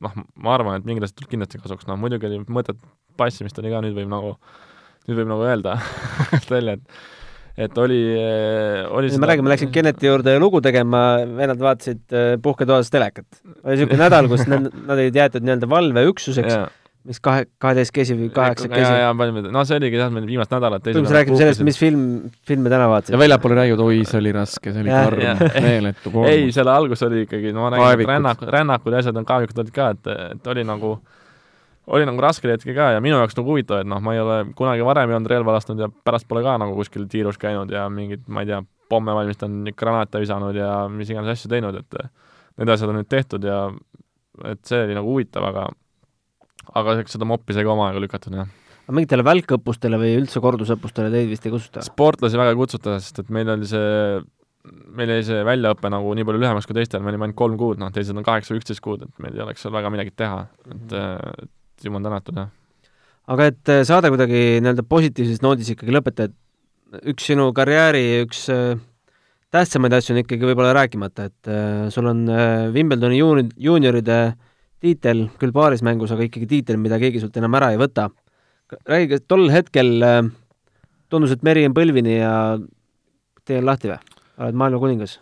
noh, 0.04 0.18
ma 0.36 0.54
arvan, 0.56 0.80
et 0.80 0.88
mingid 0.88 1.06
asjad 1.06 1.22
tulid 1.22 1.32
kindlasti 1.32 1.62
kasuks, 1.62 1.88
noh 1.88 1.98
muidugi 2.00 2.28
oli 2.28 2.42
mõtet 2.52 2.78
passimist 3.20 3.58
oli 3.62 3.72
ka, 3.72 3.80
nüüd 3.84 3.96
võib 3.96 4.12
nagu, 4.12 4.36
nüüd 5.08 5.22
võib 5.22 5.32
nagu 5.32 5.48
öelda 5.48 5.78
välja, 6.52 6.76
et 6.76 7.02
et 7.57 7.78
oli, 7.78 8.00
oli 8.88 9.11
me 9.20 9.28
räägime, 9.28 9.50
läksin 9.53 9.72
Kenneti 9.72 10.09
juurde 10.09 10.38
lugu 10.40 10.62
tegema, 10.64 11.03
vennad 11.36 11.61
vaatasid 11.61 12.14
äh, 12.16 12.36
puhketoas 12.42 12.90
telekat. 12.92 13.26
oli 13.64 13.76
niisugune 13.76 14.00
nädal, 14.00 14.28
kus 14.30 14.46
nad, 14.48 14.70
nad 14.72 14.94
olid 14.96 15.18
jäetud 15.18 15.44
nii-öelda 15.44 15.68
valveüksuseks, 15.68 16.57
mis 17.11 17.18
kahe, 17.22 17.44
kaheteistkesi 17.61 18.16
või 18.16 18.30
kaheksakesi. 18.32 18.80
ja, 18.80 18.98
ja 19.05 19.14
palju, 19.18 19.44
no 19.53 19.64
see 19.68 19.78
oligi 19.80 19.98
jah, 20.00 20.11
meil 20.14 20.26
viimast 20.28 20.53
nädalat 20.55 20.84
põhimõtteliselt 20.86 21.18
räägime 21.18 21.40
sellest, 21.40 21.64
mis 21.66 21.80
film, 21.80 22.05
filme 22.48 22.72
täna 22.72 22.86
vaatasid. 22.92 23.16
ja 23.16 23.20
väljapoole 23.20 23.59
räägivad, 23.59 23.84
oi, 23.84 24.03
see 24.09 24.20
oli 24.22 24.34
raske, 24.36 24.72
see 24.72 24.84
oli 24.84 24.94
karm, 24.94 25.48
meeletu 25.66 26.11
koormus. 26.14 26.30
ei, 26.32 26.53
selle 26.55 26.72
algus 26.72 27.03
oli 27.05 27.24
ikkagi, 27.26 27.53
no 27.53 27.66
ma 27.66 27.74
räägin, 27.74 28.09
rännakud, 28.14 28.53
rännakud 28.55 28.94
ja 28.94 29.03
asjad 29.03 29.18
on 29.18 29.26
kaevikud 29.28 29.64
olid 29.64 29.74
ka, 29.74 29.90
et, 29.96 30.14
et 30.36 30.55
oli 30.55 30.64
nagu 30.68 30.94
oli 31.86 32.06
nagu 32.06 32.22
raskel 32.22 32.52
hetkel 32.54 32.76
ka 32.76 32.92
ja 32.94 33.00
minu 33.02 33.18
jaoks 33.18 33.36
nagu 33.38 33.54
huvitav, 33.54 33.82
et 33.82 33.90
noh, 33.90 34.00
ma 34.04 34.14
ei 34.14 34.22
ole 34.22 34.38
kunagi 34.58 34.84
varem 34.86 35.10
ei 35.10 35.18
olnud 35.18 35.32
relva 35.32 35.56
lasknud 35.56 35.82
ja 35.82 35.88
pärast 35.90 36.28
pole 36.30 36.44
ka 36.44 36.54
nagu 36.62 36.76
kuskil 36.78 37.08
tiirus 37.10 37.40
käinud 37.42 37.72
ja 37.74 37.88
mingit, 37.90 38.24
ma 38.30 38.44
ei 38.44 38.52
tea, 38.52 38.60
pomme 38.92 39.14
valmistanud, 39.16 39.72
granaate 39.78 40.20
visanud 40.22 40.56
ja 40.56 40.86
mis 40.92 41.10
iganes 41.10 41.34
asju 41.34 41.50
teinud, 41.50 41.78
et 41.80 42.02
need 42.60 42.72
asjad 42.74 42.92
on 42.92 43.00
nüüd 43.00 43.08
tehtud 43.10 43.46
ja 43.48 43.64
et 44.48 44.60
see 44.68 44.82
oli 44.84 44.96
nagu 44.96 45.14
huvitav, 45.14 45.46
aga 45.48 45.68
aga 46.78 46.98
eks 47.02 47.16
seda 47.16 47.26
moppi 47.28 47.56
sai 47.56 47.64
ka 47.66 47.72
omajagu 47.74 48.04
lükatud, 48.04 48.36
jah. 48.38 48.52
aga 48.84 48.94
mingitele 48.98 49.26
välkõppustele 49.26 49.98
või 50.00 50.12
üldse 50.20 50.42
kordusõppustele 50.44 51.10
teid 51.14 51.32
vist 51.32 51.48
ei 51.48 51.54
kutsuta? 51.54 51.82
sportlasi 51.88 52.38
väga 52.38 52.54
ei 52.54 52.60
kutsuta, 52.60 53.00
sest 53.02 53.24
et 53.24 53.34
meil 53.34 53.50
oli 53.56 53.66
see 53.68 54.22
meil 54.94 55.10
jäi 55.10 55.24
see 55.26 55.40
väljaõpe 55.46 55.90
nagu 55.90 56.12
nii 56.14 56.26
palju 56.28 56.38
lühemaks 56.38 56.68
kui 56.68 56.76
teistel, 56.76 57.02
me 57.02 57.10
olime 57.10 57.26
ainult 57.26 57.38
kolm 57.38 57.56
kuud, 57.58 57.80
noh, 57.82 57.90
teised 57.94 58.14
on 58.14 58.26
kaheksa 58.26 58.54
või 58.54 58.60
üksteist 58.60 58.82
kuud, 58.84 59.02
et 59.08 59.24
meil 59.24 59.34
ei 59.34 59.42
oleks 59.42 59.64
seal 59.64 59.74
väga 59.74 59.90
midagi 59.90 60.14
teha, 60.22 60.44
et 60.70 60.94
et 61.00 61.50
jumal 61.86 62.04
tänatud, 62.04 62.38
jah. 62.38 62.50
aga 63.32 63.48
et 63.52 63.72
äh, 63.72 63.82
saade 63.88 64.10
kuidagi 64.12 64.60
nii-öelda 64.62 64.84
positiivses 64.88 65.42
noodis 65.44 65.72
ikkagi 65.74 65.94
lõpetada, 65.94 66.32
et 66.32 67.10
üks 67.12 67.28
sinu 67.30 67.48
karjääri 67.56 68.22
üks 68.22 68.44
äh, 68.52 68.80
tähtsamaid 69.54 69.96
asju 69.98 70.16
on 70.16 70.22
ikkagi 70.22 70.48
võib-olla 70.48 70.72
rääkimata, 70.78 71.28
et 71.30 71.52
äh, 71.52 71.84
sul 71.94 72.08
on 72.10 72.24
Wimbledoni 72.74 73.20
juuni-, 73.20 73.52
juunioride 73.68 74.18
tiitel, 74.82 75.28
küll 75.38 75.54
paaris 75.54 75.84
mängus, 75.86 76.14
aga 76.14 76.26
ikkagi 76.26 76.48
tiitel, 76.50 76.80
mida 76.82 76.98
keegi 77.02 77.22
sult 77.22 77.36
enam 77.38 77.54
ära 77.60 77.70
ei 77.74 77.80
võta. 77.80 78.08
räägi, 78.88 79.12
kas 79.12 79.26
tol 79.28 79.46
hetkel 79.52 79.92
tundus, 81.12 81.34
et 81.34 81.44
meri 81.46 81.66
on 81.68 81.76
põlvini 81.76 82.18
ja 82.18 82.34
tee 83.44 83.60
on 83.60 83.68
lahti 83.68 83.92
või? 83.92 84.00
oled 84.42 84.58
maailma 84.58 84.82
kuningas? 84.82 85.20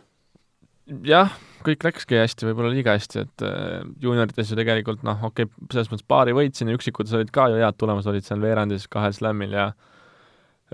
jah 1.04 1.34
kõik 1.66 1.84
läkski 1.86 2.18
hästi, 2.20 2.48
võib-olla 2.48 2.72
liiga 2.72 2.96
hästi, 2.96 3.24
et 3.24 3.44
äh, 3.46 3.84
juuniorites 4.02 4.50
ju 4.52 4.58
tegelikult 4.58 5.04
noh, 5.06 5.22
okei 5.30 5.48
okay,, 5.48 5.68
selles 5.72 5.90
mõttes 5.92 6.06
paari 6.08 6.34
võitsin 6.36 6.70
ja 6.70 6.76
üksikutes 6.78 7.14
olid 7.18 7.32
ka 7.34 7.48
ju 7.52 7.61
head 7.61 7.78
tulemused, 7.80 8.11
olid 8.11 8.26
seal 8.26 8.42
veerandis 8.42 8.88
kahel 8.92 9.14
slämmil 9.16 9.54
ja 9.56 9.70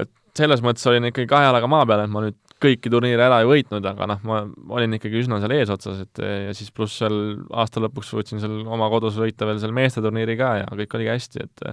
et 0.01 0.11
selles 0.39 0.63
mõttes 0.65 0.87
olin 0.91 1.11
ikkagi 1.11 1.29
kahe 1.31 1.49
jalaga 1.49 1.71
maa 1.71 1.87
peal, 1.89 2.05
et 2.05 2.13
ma 2.13 2.25
nüüd 2.27 2.39
kõiki 2.63 2.91
turniire 2.93 3.21
ära 3.27 3.43
ei 3.43 3.51
võitnud, 3.51 3.85
aga 3.85 4.09
noh, 4.09 4.23
ma 4.25 4.41
olin 4.79 4.97
ikkagi 4.97 5.21
üsna 5.21 5.43
seal 5.43 5.53
eesotsas, 5.59 6.01
et 6.07 6.23
ja 6.23 6.55
siis 6.57 6.73
pluss 6.73 6.97
seal 7.03 7.19
aasta 7.53 7.83
lõpuks 7.85 8.15
suutsin 8.15 8.41
seal 8.41 8.63
oma 8.65 8.89
kodus 8.93 9.19
võita 9.21 9.49
veel 9.49 9.61
seal 9.61 9.77
meesteturniiri 9.77 10.39
ka 10.41 10.53
ja 10.63 10.71
kõik 10.73 10.97
oligi 10.97 11.13
hästi, 11.13 11.45
et 11.45 11.67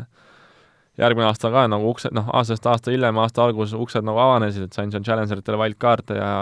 järgmine 0.99 1.30
aasta 1.30 1.49
ka 1.53 1.66
nagu 1.72 1.88
uksed, 1.89 2.14
noh, 2.16 2.28
aastast 2.36 2.68
aasta 2.70 2.91
hiljem, 2.93 3.18
aasta 3.22 3.45
alguses 3.45 3.78
uksed 3.80 4.05
nagu 4.05 4.20
avanesid, 4.22 4.68
et 4.68 4.78
sain 4.78 4.91
seal 4.93 5.05
Challengeritele 5.07 5.59
wildcard'e 5.61 6.20
ja 6.20 6.34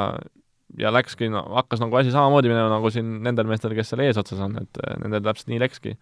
ja 0.79 0.91
läkski, 0.93 1.29
no 1.31 1.43
hakkas 1.57 1.81
nagu 1.83 1.99
asi 1.99 2.13
samamoodi 2.13 2.51
minema 2.51 2.71
nagu 2.71 2.91
siin 2.93 3.19
nendel 3.25 3.49
meestel, 3.49 3.75
kes 3.77 3.91
seal 3.91 4.03
eesotsas 4.05 4.41
on, 4.43 4.57
et 4.63 4.81
eh, 4.83 4.97
nendel 5.03 5.23
täpselt 5.25 5.51
nii 5.51 5.61
läkski. 5.63 5.95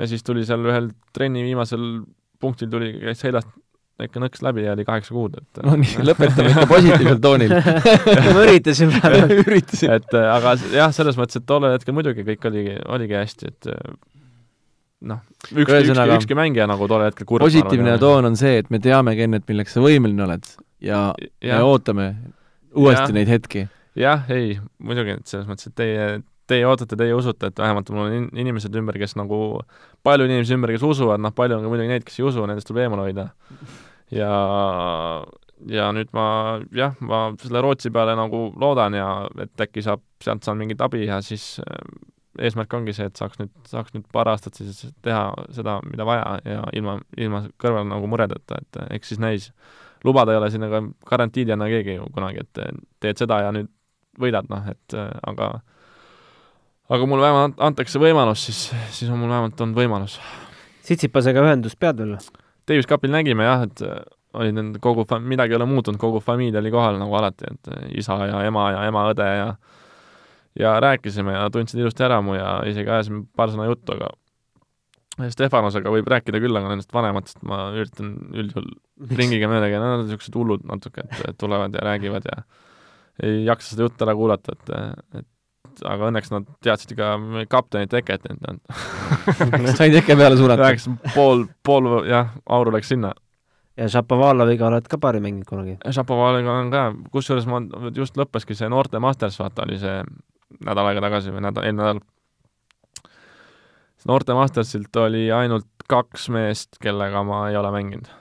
ja 0.00 0.08
siis 0.10 0.24
tuli 0.26 0.44
seal 0.46 0.64
ühel 0.66 0.90
trenni 1.16 1.44
viimasel 1.46 2.02
punktil 2.42 2.70
tuli, 2.72 2.92
käis 3.00 3.22
seljast 3.22 3.52
ikka 4.02 4.18
nõks 4.18 4.42
läbi 4.42 4.64
ja 4.64 4.72
oli 4.74 4.84
kaheksa 4.86 5.14
kuud, 5.14 5.36
et 5.38 5.62
no 5.62 5.76
nii, 5.78 6.00
lõpetame 6.08 6.50
ikka 6.50 6.66
positiivsel 6.70 7.20
toonil 7.22 7.54
ma 8.34 8.42
üritasin 8.42 8.90
praegu 8.96 9.38
üritasin. 9.46 9.94
et 10.00 10.18
eh, 10.18 10.26
aga 10.34 10.56
jah, 10.74 10.90
selles 10.96 11.18
mõttes, 11.20 11.38
et 11.40 11.46
tollel 11.48 11.76
hetkel 11.76 11.96
muidugi 11.96 12.26
kõik 12.26 12.50
oligi, 12.50 12.76
oligi 12.96 13.18
hästi, 13.20 13.52
et 13.54 13.70
eh, 13.70 13.96
noh, 15.14 15.22
üks, 15.52 15.70
ükski, 15.70 16.08
ükski 16.18 16.38
mängija 16.38 16.66
nagu 16.70 16.90
tollel 16.90 17.12
hetkel 17.12 17.28
kurb 17.28 17.46
positiivne 17.46 17.96
toon 18.02 18.32
on 18.32 18.38
see, 18.40 18.58
et 18.64 18.72
me 18.74 18.82
teame, 18.82 19.14
Kennet, 19.18 19.46
milleks 19.50 19.78
sa 19.78 19.84
võimeline 19.84 20.26
oled 20.26 20.50
ja, 20.82 21.06
ja. 21.38 21.60
me 21.60 21.62
ootame 21.70 22.08
uuesti 22.74 23.10
ja. 23.10 23.16
neid 23.16 23.30
hetki. 23.30 23.66
jah, 23.98 24.24
ei, 24.34 24.56
muidugi, 24.82 25.18
et 25.20 25.30
selles 25.30 25.46
mõttes, 25.48 25.70
et 25.70 25.76
teie, 25.78 26.08
teie 26.50 26.66
ootate, 26.68 26.98
teie 26.98 27.14
usute, 27.16 27.50
et 27.50 27.62
vähemalt 27.62 27.90
mul 27.94 28.08
on 28.08 28.16
in 28.18 28.26
inimesed 28.44 28.74
ümber, 28.80 28.98
kes 29.00 29.16
nagu, 29.20 29.38
palju 30.06 30.28
inimesi 30.28 30.56
ümber, 30.56 30.74
kes 30.74 30.86
usuvad, 30.86 31.22
noh, 31.22 31.34
palju 31.36 31.58
on 31.58 31.66
ka 31.66 31.72
muidugi 31.72 31.92
neid, 31.92 32.06
kes 32.06 32.18
ei 32.20 32.26
usu, 32.26 32.44
nendest 32.50 32.68
tuleb 32.70 32.86
eemale 32.86 33.06
hoida. 33.06 33.28
ja, 34.14 34.32
ja 35.70 35.90
nüüd 35.96 36.10
ma 36.16 36.26
jah, 36.74 36.96
ma 37.00 37.26
selle 37.42 37.62
Rootsi 37.64 37.92
peale 37.94 38.16
nagu 38.18 38.48
loodan 38.60 38.98
ja 38.98 39.08
et 39.46 39.68
äkki 39.68 39.84
saab, 39.86 40.02
sealt 40.22 40.44
saan 40.44 40.60
mingit 40.60 40.82
abi 40.84 41.06
ja 41.06 41.20
siis 41.24 41.54
äh, 41.62 41.78
eesmärk 42.42 42.74
ongi 42.74 42.94
see, 42.96 43.06
et 43.08 43.18
saaks 43.18 43.38
nüüd, 43.40 43.52
saaks 43.70 43.94
nüüd 43.94 44.06
paar 44.12 44.28
aastat 44.32 44.58
siis 44.58 44.84
teha 45.04 45.28
seda, 45.54 45.78
mida 45.86 46.06
vaja 46.08 46.38
ja 46.48 46.64
ilma, 46.76 46.98
ilma 47.20 47.44
kõrval 47.62 47.86
nagu 47.90 48.10
muredeta, 48.10 48.58
et 48.60 48.80
eks 48.98 49.12
siis 49.12 49.22
näis 49.22 49.50
lubada 50.04 50.34
ei 50.34 50.40
ole 50.40 50.50
siin, 50.52 50.66
aga 50.66 50.82
garantiid 51.08 51.48
ei 51.48 51.56
anna 51.56 51.68
keegi 51.70 51.98
ju 51.98 52.08
kunagi, 52.14 52.44
et 52.44 52.80
teed 53.02 53.20
seda 53.20 53.40
ja 53.46 53.52
nüüd 53.54 53.70
võidad, 54.20 54.48
noh, 54.50 54.66
et 54.70 54.96
aga 55.26 55.50
aga 56.92 57.06
mulle 57.08 57.24
vähemalt 57.24 57.62
antakse 57.64 58.00
võimalus, 58.00 58.44
siis, 58.46 58.66
siis 58.94 59.10
on 59.10 59.18
mul 59.22 59.32
vähemalt 59.32 59.60
olnud 59.60 59.78
võimalus. 59.78 60.18
Sitsipasega 60.84 61.42
ühendust 61.44 61.80
pead 61.80 62.02
veel? 62.02 62.18
Davis 62.68 62.88
Cupil 62.88 63.12
nägime 63.12 63.46
jah, 63.46 63.64
et 63.64 63.80
olid 64.34 64.56
need 64.56 64.80
kogu, 64.82 65.06
midagi 65.24 65.54
ei 65.54 65.58
ole 65.58 65.68
muutunud, 65.68 66.00
kogu 66.00 66.20
familia 66.24 66.60
oli 66.60 66.72
kohal 66.74 66.98
nagu 67.00 67.16
alati, 67.16 67.50
et 67.50 67.72
isa 68.02 68.18
ja 68.28 68.42
ema 68.48 68.68
ja 68.74 68.84
ema-õde 68.90 69.30
ja 69.30 69.48
ja 70.54 70.76
rääkisime 70.80 71.32
ja 71.34 71.48
tundsid 71.50 71.80
ilusti 71.80 72.04
ära 72.06 72.20
mu 72.22 72.36
ja 72.36 72.60
isegi 72.68 72.90
ajasime 72.90 73.24
paar 73.36 73.50
sõna 73.50 73.66
juttu, 73.66 73.96
aga 73.96 74.12
Stefanosega 75.14 75.92
võib 75.94 76.08
rääkida 76.10 76.40
küll, 76.42 76.56
aga 76.58 76.72
nendest 76.72 76.90
vanematest 76.94 77.44
ma 77.46 77.68
üritan 77.76 78.14
üldjuhul 78.34 78.66
ringiga 79.14 79.46
mööda 79.50 79.68
käia, 79.68 79.82
nad 79.82 80.00
on 80.00 80.08
niisugused 80.08 80.34
hullud 80.34 80.64
natuke, 80.66 81.04
et 81.28 81.38
tulevad 81.38 81.76
ja 81.76 81.84
räägivad 81.86 82.26
ja 82.26 82.40
ei 83.22 83.44
jaksa 83.46 83.74
seda 83.74 83.86
juttu 83.86 84.06
ära 84.06 84.14
kuulata, 84.18 84.56
et, 84.56 85.20
et 85.20 85.86
aga 85.86 86.08
õnneks 86.10 86.32
nad 86.34 86.48
teadsid 86.64 86.96
ka 86.98 87.12
kapteni 87.50 87.86
teket, 87.90 88.26
et 88.30 88.42
nad 88.42 88.58
said 89.78 89.94
teke 89.94 90.16
peale 90.18 90.38
suunata? 90.38 90.66
rääkisin, 90.66 90.98
pool, 91.14 91.46
pool 91.66 92.08
jah, 92.10 92.34
auru 92.46 92.74
läks 92.74 92.90
sinna. 92.90 93.12
ja 93.78 93.88
Šapovaloviga 93.90 94.66
oled 94.66 94.90
ka 94.90 94.98
paari 94.98 95.22
mänginud 95.22 95.46
kunagi? 95.46 95.76
Šapovaloviga 95.94 96.56
olen 96.56 96.74
ka, 96.74 96.84
kusjuures 97.14 97.46
ma, 97.50 97.62
just 97.94 98.18
lõppeski 98.18 98.58
see 98.58 98.70
noorte 98.72 98.98
Masters, 99.02 99.38
vaata, 99.42 99.68
oli 99.68 99.78
see 99.82 100.00
nädal 100.64 100.90
aega 100.90 101.06
tagasi 101.06 101.34
või 101.34 101.46
nädal, 101.46 101.66
eelmine 101.66 101.86
nädal 101.86 102.02
noorte 104.08 104.34
Mastersilt 104.36 104.96
oli 104.96 105.26
ainult 105.32 105.68
kaks 105.88 106.28
meest, 106.32 106.78
kellega 106.82 107.22
ma 107.26 107.48
ei 107.50 107.56
ole 107.56 107.70
mänginud. 107.74 108.12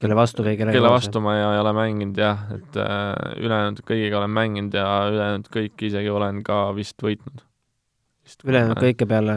kelle 0.00 0.16
vastu 0.16 0.44
või 0.44 0.56
kellega 0.56 0.78
kelle 0.78 0.92
vastu 0.92 1.20
ma 1.24 1.36
ei, 1.36 1.44
ei 1.44 1.60
ole 1.60 1.72
mänginud 1.76 2.20
jah, 2.20 2.44
et 2.56 2.76
äh, 2.80 3.14
ülejäänud 3.40 3.82
kõigiga 3.84 4.20
olen 4.20 4.32
mänginud 4.36 4.76
ja 4.76 4.86
ülejäänud 5.12 5.50
kõiki 5.52 5.90
isegi 5.90 6.12
olen 6.12 6.42
ka 6.44 6.62
vist 6.76 7.00
võitnud. 7.04 7.44
ülejäänud 8.44 8.80
kõike 8.80 9.08
peale? 9.08 9.36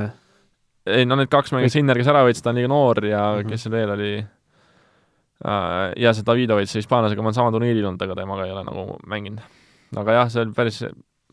ei 0.85 1.07
no 1.07 1.19
need 1.19 1.31
kaks 1.31 1.55
mängu, 1.55 1.71
Sinner, 1.71 1.99
kes 1.99 2.11
ära 2.11 2.23
võitis, 2.27 2.43
ta 2.43 2.51
on 2.51 2.59
liiga 2.59 2.71
noor 2.71 3.03
ja 3.05 3.23
mm 3.33 3.41
-hmm. 3.41 3.49
kes 3.49 3.63
seal 3.63 3.75
veel 3.75 3.95
oli 3.95 4.11
äh,, 4.19 5.91
ja 5.97 6.13
see 6.13 6.27
Davidovitš 6.27 6.79
hispaanlasega, 6.81 7.21
ma 7.21 7.31
olen 7.31 7.39
sama 7.39 7.51
turniiril 7.51 7.85
olnud, 7.85 8.01
aga 8.01 8.15
temaga 8.15 8.45
ei 8.45 8.51
ole 8.51 8.63
nagu 8.63 8.99
mänginud. 9.07 9.43
aga 9.95 10.19
jah, 10.19 10.29
see 10.29 10.41
oli 10.41 10.55
päris 10.55 10.83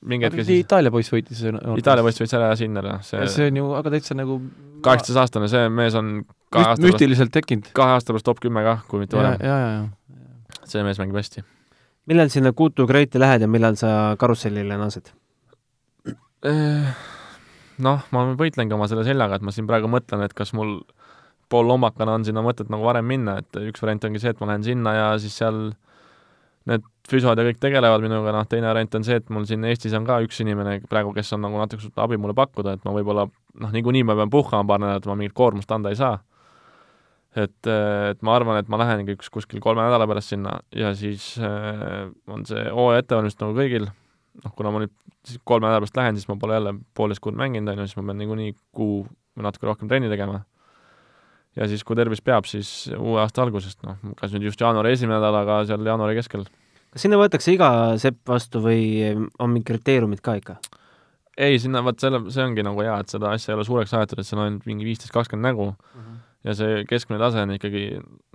mingi 0.07 0.27
hetk 0.27 0.41
siis 0.41 0.65
Itaalia 0.65 0.93
poiss 0.95 1.13
võitis 1.13 1.43
Itaalia 1.45 2.05
poiss 2.07 2.23
võitis 2.23 2.37
ära 2.39 2.51
ja 2.53 2.59
Sinner, 2.59 2.91
jah. 2.95 3.01
see, 3.05 3.29
see 3.33 3.49
on 3.51 3.61
ju 3.61 3.71
aga 3.77 3.93
täitsa 3.95 4.17
nagu 4.17 4.41
kaheksateistaastane, 4.85 5.49
see 5.53 5.71
mees 5.77 5.97
on 5.99 6.13
kahe 6.53 6.73
aasta 6.73 6.87
müstiliselt 6.87 7.33
tekkinud. 7.35 7.71
kahe 7.77 7.97
aasta 7.97 8.15
pärast 8.15 8.29
top 8.29 8.41
kümme 8.43 8.65
kah, 8.67 8.85
kui 8.89 9.03
mitte 9.03 9.19
varem. 9.19 9.37
ja, 9.45 9.57
ja, 9.65 9.71
ja. 9.77 10.61
see 10.65 10.85
mees 10.87 11.01
mängib 11.03 11.21
hästi. 11.21 11.45
millal 12.11 12.33
sinna 12.33 12.55
Kutu 12.57 12.89
Greati 12.89 13.21
lähed 13.21 13.45
ja 13.45 13.51
millal 13.51 13.77
sa 13.81 14.15
karussellile 14.21 14.81
naased? 14.81 15.13
Eh, 16.49 17.05
noh, 17.85 18.07
ma 18.15 18.25
võitlengi 18.39 18.73
oma 18.73 18.89
selle 18.89 19.05
seljaga, 19.05 19.37
et 19.37 19.45
ma 19.45 19.53
siin 19.53 19.69
praegu 19.69 19.91
mõtlen, 19.93 20.25
et 20.25 20.33
kas 20.37 20.55
mul 20.57 20.79
poollombakana 21.53 22.15
on 22.17 22.25
sinna 22.25 22.45
mõtet 22.47 22.71
nagu 22.73 22.87
varem 22.87 23.05
minna, 23.11 23.41
et 23.43 23.61
üks 23.61 23.83
variant 23.83 24.07
ongi 24.09 24.23
see, 24.23 24.33
et 24.33 24.41
ma 24.41 24.53
lähen 24.53 24.65
sinna 24.65 24.95
ja 24.97 25.07
siis 25.21 25.37
seal 25.37 25.73
need 26.71 26.87
füsod 27.11 27.39
ja 27.39 27.45
kõik 27.47 27.61
tegelevad 27.63 28.03
minuga, 28.05 28.33
noh 28.35 28.47
teine 28.49 28.71
variant 28.71 28.97
on 28.99 29.05
see, 29.07 29.19
et 29.21 29.29
mul 29.35 29.47
siin 29.49 29.65
Eestis 29.69 29.95
on 29.97 30.07
ka 30.09 30.21
üks 30.25 30.41
inimene 30.45 30.79
praegu, 30.91 31.13
kes 31.17 31.33
on 31.37 31.45
nagu 31.45 31.59
natuke 31.61 31.83
suutnud 31.85 32.03
abi 32.05 32.19
mulle 32.21 32.37
pakkuda, 32.39 32.77
et 32.77 32.87
ma 32.87 32.95
võib-olla 32.97 33.27
noh, 33.29 33.73
niikuinii 33.75 34.05
ma 34.07 34.17
pean 34.19 34.33
puhkama 34.33 34.67
paar 34.69 34.83
nädalat, 34.83 35.09
ma 35.11 35.17
mingit 35.19 35.37
koormust 35.37 35.73
anda 35.75 35.93
ei 35.93 35.99
saa. 35.99 36.19
et, 37.37 37.67
et 37.67 38.23
ma 38.27 38.35
arvan, 38.35 38.59
et 38.59 38.71
ma 38.71 38.79
lähengi 38.81 39.15
üks 39.15 39.31
kuskil 39.31 39.63
kolme 39.63 39.85
nädala 39.87 40.09
pärast 40.11 40.33
sinna 40.33 40.57
ja 40.75 40.91
siis 40.99 41.37
äh, 41.39 42.09
on 42.27 42.43
see 42.47 42.65
hooaja 42.75 43.05
ettevalmistus 43.05 43.45
nagu 43.45 43.55
kõigil, 43.55 43.87
noh 44.45 44.55
kuna 44.59 44.73
ma 44.75 44.83
nüüd 44.83 44.95
siis 45.27 45.39
kolme 45.47 45.69
nädala 45.69 45.85
pärast 45.85 46.01
lähen, 46.01 46.19
siis 46.19 46.31
ma 46.31 46.39
pole 46.41 46.59
jälle 46.59 46.75
poolteist 46.97 47.23
kuud 47.23 47.39
mänginud, 47.39 47.71
on 47.71 47.85
ju, 47.85 47.91
siis 47.91 48.01
ma 48.01 48.09
pean 48.11 48.19
niikuinii 48.25 48.57
kuu 48.75 49.05
või 49.07 49.47
natuke 49.47 49.71
rohkem 49.71 49.91
trenni 49.91 50.11
tegema. 50.11 50.43
ja 51.57 51.71
siis, 51.71 51.87
kui 51.87 51.99
tervis 51.99 52.23
peab, 52.23 52.51
siis 52.51 52.91
uue 52.99 53.21
aasta 53.23 53.47
algusest, 53.47 53.83
noh, 53.87 53.99
kas 54.19 54.35
nüüd 54.35 54.51
just 54.51 54.61
jaanuari 54.61 54.97
esimene 54.97 55.19
nädal, 55.19 55.43
aga 55.45 55.63
seal 55.71 55.87
jaanuari 55.87 56.19
keskel 56.19 56.47
kas 56.91 57.07
sinna 57.07 57.19
võetakse 57.21 57.55
iga 57.55 57.71
sepp 58.03 58.23
vastu 58.29 58.63
või 58.65 58.83
on 59.15 59.53
mingid 59.53 59.69
kriteeriumid 59.73 60.23
ka 60.25 60.37
ikka? 60.41 60.59
ei, 61.41 61.59
sinna, 61.63 61.83
vaat 61.87 62.03
selle, 62.03 62.23
see 62.33 62.45
ongi 62.45 62.65
nagu 62.67 62.83
hea, 62.85 62.97
et 63.01 63.13
seda 63.13 63.33
asja 63.37 63.53
ei 63.53 63.59
ole 63.59 63.67
suureks 63.69 63.95
aetud, 63.97 64.21
et 64.21 64.29
seal 64.29 64.43
on 64.43 64.49
ainult 64.49 64.67
mingi 64.69 64.87
viisteist, 64.89 65.13
kakskümmend 65.15 65.49
nägu 65.49 65.71
ja 66.47 66.57
see 66.57 66.83
keskmine 66.89 67.21
tase 67.23 67.45
on 67.45 67.55
ikkagi 67.57 67.85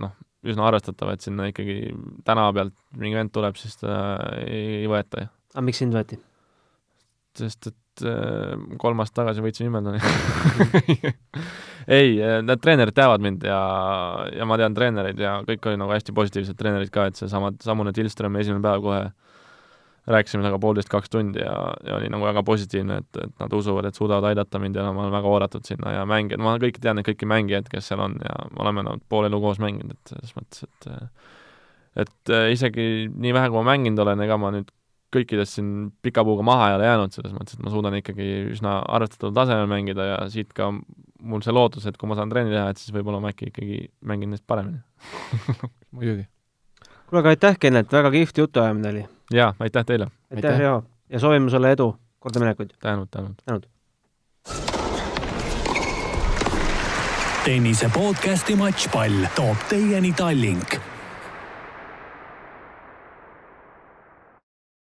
noh, 0.02 0.14
üsna 0.46 0.68
arvestatav, 0.70 1.14
et 1.14 1.26
sinna 1.26 1.50
ikkagi 1.52 1.94
tänava 2.28 2.54
pealt 2.60 2.76
mingi 3.02 3.18
vend 3.18 3.34
tuleb, 3.34 3.58
siis 3.60 3.78
ta 3.82 3.96
ei, 4.44 4.82
ei 4.84 4.92
võeta 4.92 5.26
ju. 5.26 5.32
aga 5.56 5.66
miks 5.70 5.82
sind 5.84 5.98
võeti? 5.98 6.20
sest 7.36 7.72
et 7.72 7.80
kolm 8.82 9.04
aastat 9.04 9.22
tagasi 9.22 9.44
võitsin 9.46 9.70
Wimbledoni. 9.70 10.00
ei, 11.98 12.16
need 12.46 12.64
treenerid 12.64 12.96
teavad 12.98 13.24
mind 13.24 13.46
ja, 13.48 13.60
ja 14.36 14.48
ma 14.50 14.58
tean 14.62 14.76
treenereid 14.78 15.22
ja 15.22 15.38
kõik 15.48 15.70
olid 15.70 15.82
nagu 15.84 15.94
hästi 15.96 16.16
positiivsed 16.16 16.58
treenerid 16.60 16.92
ka, 16.94 17.10
et 17.12 17.22
seesama, 17.22 17.54
samune 17.64 17.94
Tillströmi 17.96 18.42
esimene 18.44 18.64
päev 18.66 18.84
kohe 18.86 19.04
rääkisime 20.06 20.44
temaga 20.44 20.60
poolteist-kaks 20.62 21.10
tundi 21.10 21.42
ja, 21.42 21.56
ja 21.88 21.96
oli 21.98 22.10
nagu 22.14 22.26
väga 22.28 22.44
positiivne, 22.46 23.00
et, 23.02 23.22
et 23.24 23.40
nad 23.42 23.54
usuvad, 23.58 23.88
et 23.90 23.98
suudavad 23.98 24.30
aidata 24.30 24.62
mind 24.62 24.78
ja 24.78 24.86
ma 24.94 25.06
olen 25.06 25.16
väga 25.16 25.32
oodatud 25.32 25.66
sinna 25.66 25.96
ja 25.96 26.04
mängijad, 26.10 26.44
ma 26.46 26.58
kõiki 26.62 26.84
tean 26.84 27.00
neid 27.00 27.08
kõiki 27.08 27.30
mängijaid, 27.30 27.72
kes 27.72 27.90
seal 27.90 28.04
on 28.06 28.20
ja 28.22 28.36
me 28.52 28.62
oleme 28.66 28.86
nad 28.86 29.02
pool 29.10 29.26
elu 29.30 29.40
koos 29.42 29.62
mänginud, 29.64 29.98
et 29.98 30.14
selles 30.14 30.38
mõttes, 30.38 30.68
et 30.68 30.92
et 31.96 32.34
äh, 32.34 32.50
isegi 32.52 33.08
nii 33.10 33.34
vähe, 33.34 33.50
kui 33.50 33.62
ma 33.62 33.72
mänginud 33.72 34.04
olen, 34.04 34.22
ega 34.26 34.38
ma 34.38 34.52
nüüd 34.54 34.70
kõikidest 35.14 35.58
siin 35.58 35.72
pika 36.04 36.24
puuga 36.28 36.44
maha 36.46 36.70
ei 36.70 36.78
ole 36.78 36.88
jäänud, 36.88 37.16
selles 37.16 37.34
mõttes, 37.36 37.58
et 37.58 37.64
ma 37.66 37.74
suudan 37.74 37.98
ikkagi 38.00 38.30
üsna 38.54 38.78
arvestataval 38.98 39.36
tasemel 39.38 39.70
mängida 39.72 40.08
ja 40.10 40.18
siit 40.32 40.54
ka 40.56 40.72
mul 41.26 41.44
see 41.46 41.56
lootus, 41.56 41.86
et 41.90 41.98
kui 41.98 42.10
ma 42.10 42.18
saan 42.18 42.32
trenni 42.32 42.54
teha, 42.54 42.70
et 42.72 42.82
siis 42.82 42.94
võib-olla 42.96 43.22
ma 43.24 43.32
äkki 43.34 43.52
ikkagi 43.52 43.80
mängin 44.06 44.34
neist 44.34 44.46
paremini. 44.48 44.82
muidugi. 45.96 46.28
kuule, 47.08 47.22
aga 47.22 47.34
aitäh, 47.36 47.60
Kennet, 47.60 47.92
väga 47.92 48.12
kihvt 48.16 48.44
jutuajamine 48.44 48.92
oli. 48.94 49.06
jaa, 49.34 49.54
aitäh 49.60 49.86
teile! 49.86 50.10
aitäh, 50.32 50.52
Aitäh. 50.52 50.60
Riho, 50.60 50.84
ja 51.10 51.20
soovime 51.24 51.50
sulle 51.54 51.72
edu, 51.72 51.94
kordaminekuid. 52.20 52.76
tänud, 52.80 53.10
tänud! 53.14 53.66
tennise 57.46 57.90
podcasti 57.94 58.56
Matšpall 58.58 59.30
toob 59.38 59.70
teieni 59.70 60.14
Tallink 60.18 60.95